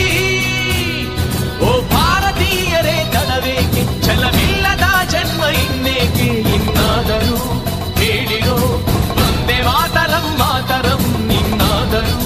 ಓ 1.60 1.70
ಭಾರತೀಯರೇ 1.92 2.96
ತಡವೇಕೆ 3.14 3.82
ಛಲವಿಲ್ಲದ 4.06 4.86
ಜನ್ಮ 5.12 5.42
ಇನ್ನೇಕೆ 5.62 6.28
ಇನ್ನಾದರೂ 6.54 7.40
ಹೇಳಿರೋ 8.00 8.58
ಒಂದೇ 9.18 9.58
ಮಾತರಂ 9.68 10.26
ಮಾತರಂ 10.40 11.04
ಇನ್ನಾದರೂ 11.38 12.25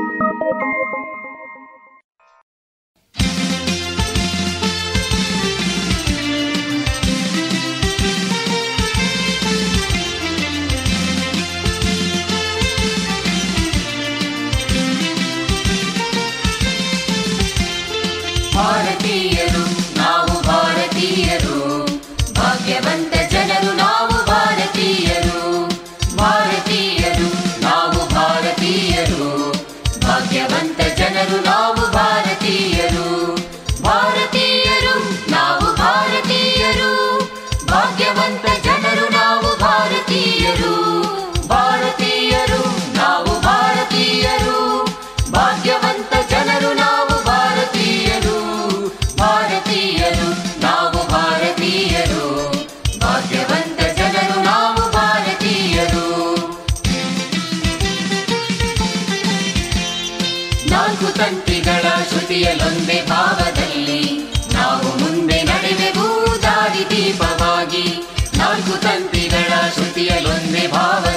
holiday. 70.73 71.10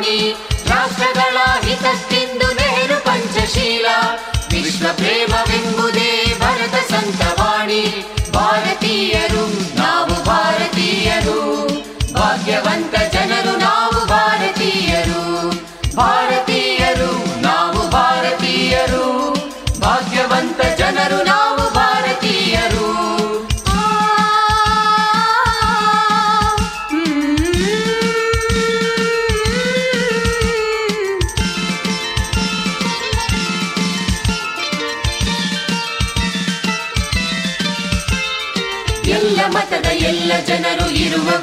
ಸಂತವಾಣಿ 0.00 0.18
ರಾಷ್ಟ್ರಗಳ 0.68 1.38
ಹಿತಕ್ಕೆಂದು 1.64 2.46
ನೆಹರು 2.54 2.96
ಪಂಚಶೀಲ 3.04 3.86
ವಿಶ್ವ 4.52 4.86
ಪ್ರೇಮವೆಂಬುದೇ 4.92 6.10
ಭರತ 6.38 6.76
ಸಂತವಾಣಿ 6.90 7.82
ಭಾರತೀಯರು 8.30 9.44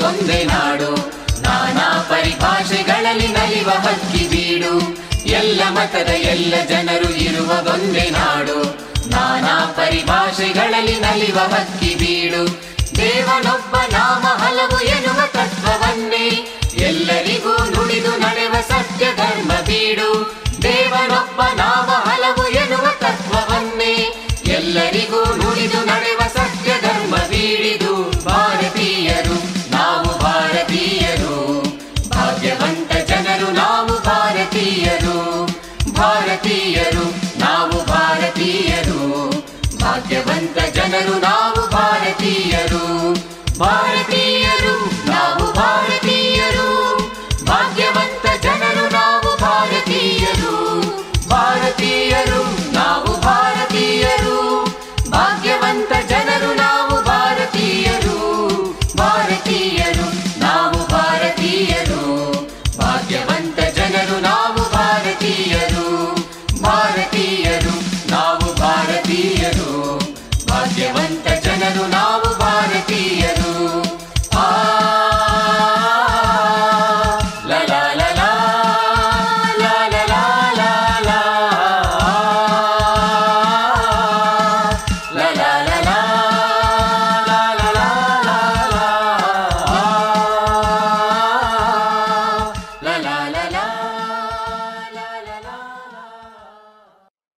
ಒಂದೇ 0.09 0.45
ನಾಡು. 0.45 0.91
ನಾನಾ 1.43 2.07
ಪರಿಭಾಷೆಗಳಲ್ಲಿ 2.11 3.29
ನಲಿವ 3.29 3.71
ಹಕ್ಕಿ 3.71 4.29
ಬೀಡು. 4.29 4.75
ಎಲ್ಲ 5.29 5.63
ಮತದ 5.69 6.09
ಎಲ್ಲ 6.09 6.55
ಜನರು 6.69 7.11
ಇರುವ 7.15 7.51
ಒಂದೇ 7.75 8.11
ನಾಡು. 8.11 8.63
ನಾನಾ 9.11 9.75
ಪರಿಭಾಷೆಗಳಲ್ಲಿ 9.77 11.01
ನಲಿವ 11.01 11.39
ಹಕ್ಕಿ 11.39 11.95
ಬೀಡು. 11.95 12.69
ದೇವನೊಬ್ಬ 12.97 13.77
ನಾಮ 13.77 14.27
ಹಲವು 14.43 14.85
ಎನ್ನುವ 14.85 15.21
ತತ್ವವನ್ನೇ 15.27 16.55
ಎಲ್ಲರಿಗೂ 16.75 17.65
ನುಡಿದು 17.65 18.17
ನಡೆವ 18.17 18.55
ಸತ್ಯ 18.69 19.07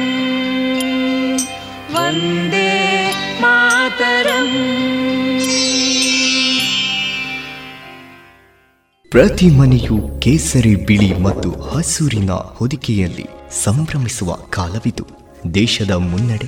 वन्दे 1.96 2.72
मातरम् 3.44 4.58
ಪ್ರತಿ 9.12 9.48
ಮನೆಯು 9.56 9.96
ಕೇಸರಿ 10.24 10.72
ಬಿಳಿ 10.88 11.08
ಮತ್ತು 11.24 11.50
ಹಸೂರಿನ 11.70 12.34
ಹೊದಿಕೆಯಲ್ಲಿ 12.58 13.26
ಸಂಭ್ರಮಿಸುವ 13.64 14.30
ಕಾಲವಿದು 14.56 15.06
ದೇಶದ 15.54 15.94
ಮುನ್ನಡೆ 16.06 16.48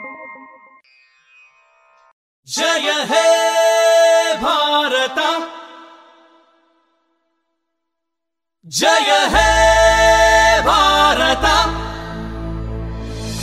ಜಯ 2.51 2.89
ಹೇ 3.09 3.25
ಭಾರತ 4.43 5.19
ಜಯ 8.65 9.11
ಹೇ 9.33 9.47
ಭಾರತ 10.67 11.45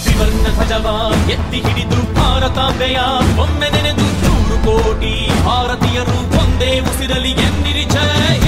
ತ್ರಿವರ್ಣ 0.00 0.44
ಧ್ವಜವ 0.48 0.86
ಎತ್ತಿ 1.30 1.60
ಹಿಡಿದು 1.66 2.00
ಭಾರತಾಂಬೆಯ 2.18 2.98
ಒಮ್ಮೆ 3.44 3.68
ನೆನೆದು 3.68 4.06
ನೂರು 4.22 4.58
ಕೋಟಿ 4.66 5.14
ಭಾರತೀಯರು 5.46 6.18
ಒಂದೇ 6.40 6.70
ಉಸಿರಲಿ 6.82 7.32
ಎನ್ನಿರಿ 7.46 7.84
ಜಯ 7.86 8.12
ಹಿಂದ್ 8.36 8.47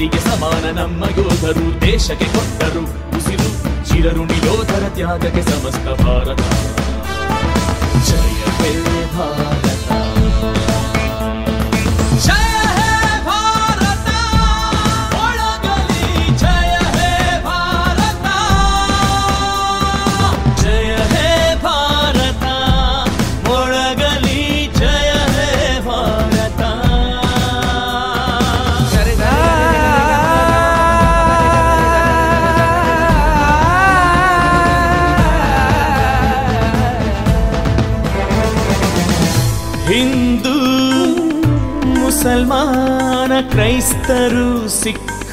ಸಿಂಗ್ 0.00 0.14
ಇವರಿಗೆ 0.14 0.20
ಸಮಾನ 0.26 0.66
ನಮ್ಮ 0.76 1.04
ಯೋಧರು 1.16 1.64
ದೇಶಕ್ಕೆ 1.82 2.26
ಕೊಟ್ಟರು 2.26 2.82
ಉಸಿರು 3.16 3.48
ಚಿರಋಣಿ 3.88 4.38
ಯೋಧರ 4.46 4.84
ತ್ಯಾಗಕ್ಕೆ 4.94 5.42
ಸಮಸ್ತ 5.42 5.86
ಭಾರತ 6.00 6.40
ಜಯ 8.08 8.38
ಹೇ 8.58 8.70
ಭಾರತ 9.14 9.69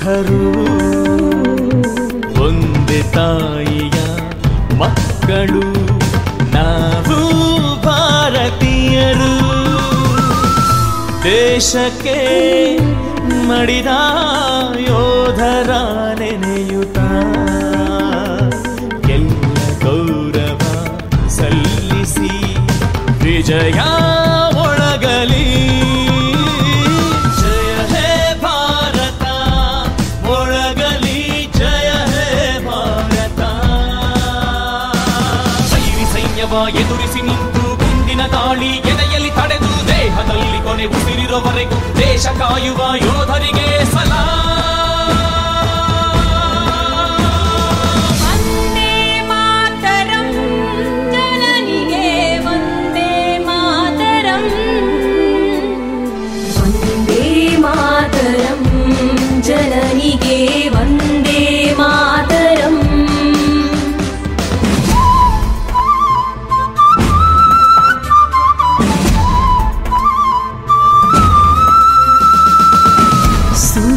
ಸಿಖ್ಖರು 0.08 0.44
ಒಂದೇ 2.44 3.00
ತಾಯಿಯ 3.14 3.98
ಮಕ್ಕಳು 4.78 5.64
ನಾವು 6.54 7.18
ಭಾರತೀಯರು. 7.86 9.34
ದೇಶಕ್ಕೆ 11.24 12.18
ಮಡಿದ 13.48 13.92
ಯೋಧರ 14.88 15.72
ನೆನೆಯುತ್ತ 16.20 16.98
ಎಲ್ಲ 19.10 19.44
ಗೌರವ 19.84 20.62
ಸಲ್ಲಿಸಿ 21.30 22.34
ವಿಜಯ 23.24 23.80
ಸೈನ್ಯವ 36.38 36.58
ಎದುರಿಸಿ 36.80 37.22
ನಿಂತು 37.28 37.62
ಗುಂಡಿನ 37.80 38.24
ದಾಳಿ 38.34 38.70
ಎದೆಯಲ್ಲಿ 38.92 39.32
ತಡೆದು 39.38 39.72
ದೇಹದಲ್ಲಿ 39.88 40.60
ಕೊನೆ 40.66 40.86
ಉಸಿರಿರುವವರೆಗೂ 40.96 41.78
ದೇಶ 41.98 42.26
ಕಾಯುವ 42.40 42.82
ಯೋಧರಿಗೆ 43.06 43.70
ಸಲಾ. 43.94 44.22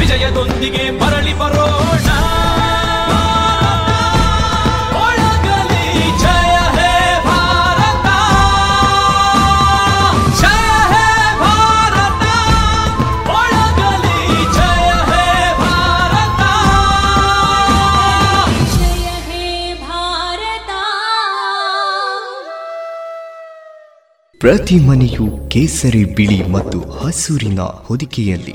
ವಿಜಯದೊಂದಿಗೆ 0.00 0.90
ಮರಳಿ 0.90 1.38
ಬರೋಣ. 1.38 2.08
ಪ್ರತಿ 24.40 24.76
ಮನೆಯು 24.86 25.48
ಕೇಸರಿ 25.48 26.04
ಬಿಳಿ 26.04 26.48
ಮತ್ತು 26.48 26.78
ಹಸೂರಿನ 26.90 27.60
ಹೊದಿಕೆಯಲ್ಲಿ 27.60 28.54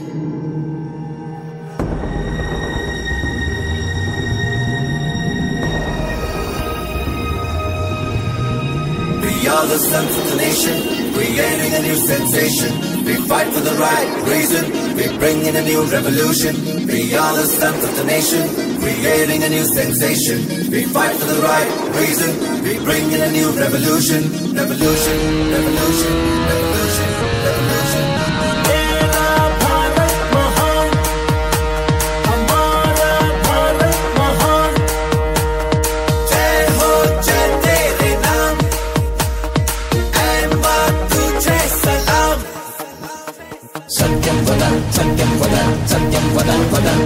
We 0.00 0.06
are 0.06 0.08
the 9.66 9.76
sons 9.76 10.16
of 10.16 10.24
the 10.30 10.36
nation, 10.36 11.12
creating 11.12 11.74
a 11.74 11.82
new 11.82 11.96
sensation. 11.96 13.04
We 13.04 13.16
fight 13.28 13.52
for 13.52 13.60
the 13.60 13.76
right 13.76 14.08
reason, 14.24 14.72
we 14.96 15.08
bring 15.18 15.44
in 15.44 15.56
a 15.56 15.62
new 15.62 15.84
revolution. 15.84 16.86
We 16.86 17.14
are 17.14 17.36
the 17.36 17.44
sons 17.44 17.84
of 17.84 17.94
the 17.96 18.04
nation, 18.04 18.48
creating 18.80 19.42
a 19.42 19.50
new 19.50 19.64
sensation. 19.64 20.70
We 20.70 20.84
fight 20.84 21.14
for 21.16 21.26
the 21.26 21.42
right 21.42 21.68
reason, 22.00 22.64
we 22.64 22.78
bring 22.82 23.12
in 23.12 23.20
a 23.20 23.30
new 23.30 23.50
revolution. 23.50 24.22
Revolution, 24.56 25.50
revolution, 25.52 26.14
revolution, 26.48 26.48
revolution. 26.48 27.59
వదన్ 46.36 46.64
వదన్ 46.72 47.04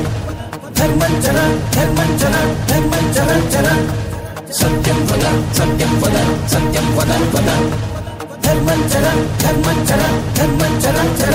ధర్మం 0.76 1.14
చర 1.24 1.38
ధర్మం 1.76 2.10
చర 2.20 2.34
ధర్మం 2.70 3.04
చర 3.16 3.30
చర 3.54 3.68
సత్యం 4.52 5.00
వద 5.10 5.24
సత్యం 5.56 5.92
వద 6.02 6.16
సత్యం 6.48 6.86
వదన్ 6.96 7.26
వదన్ 7.34 7.66
ధర్మం 8.44 8.80
చర 8.92 9.06
ధర్మం 9.42 9.78
చర 9.90 10.02
ధర్మం 10.36 10.74
చర 10.84 10.98
చర. 11.20 11.34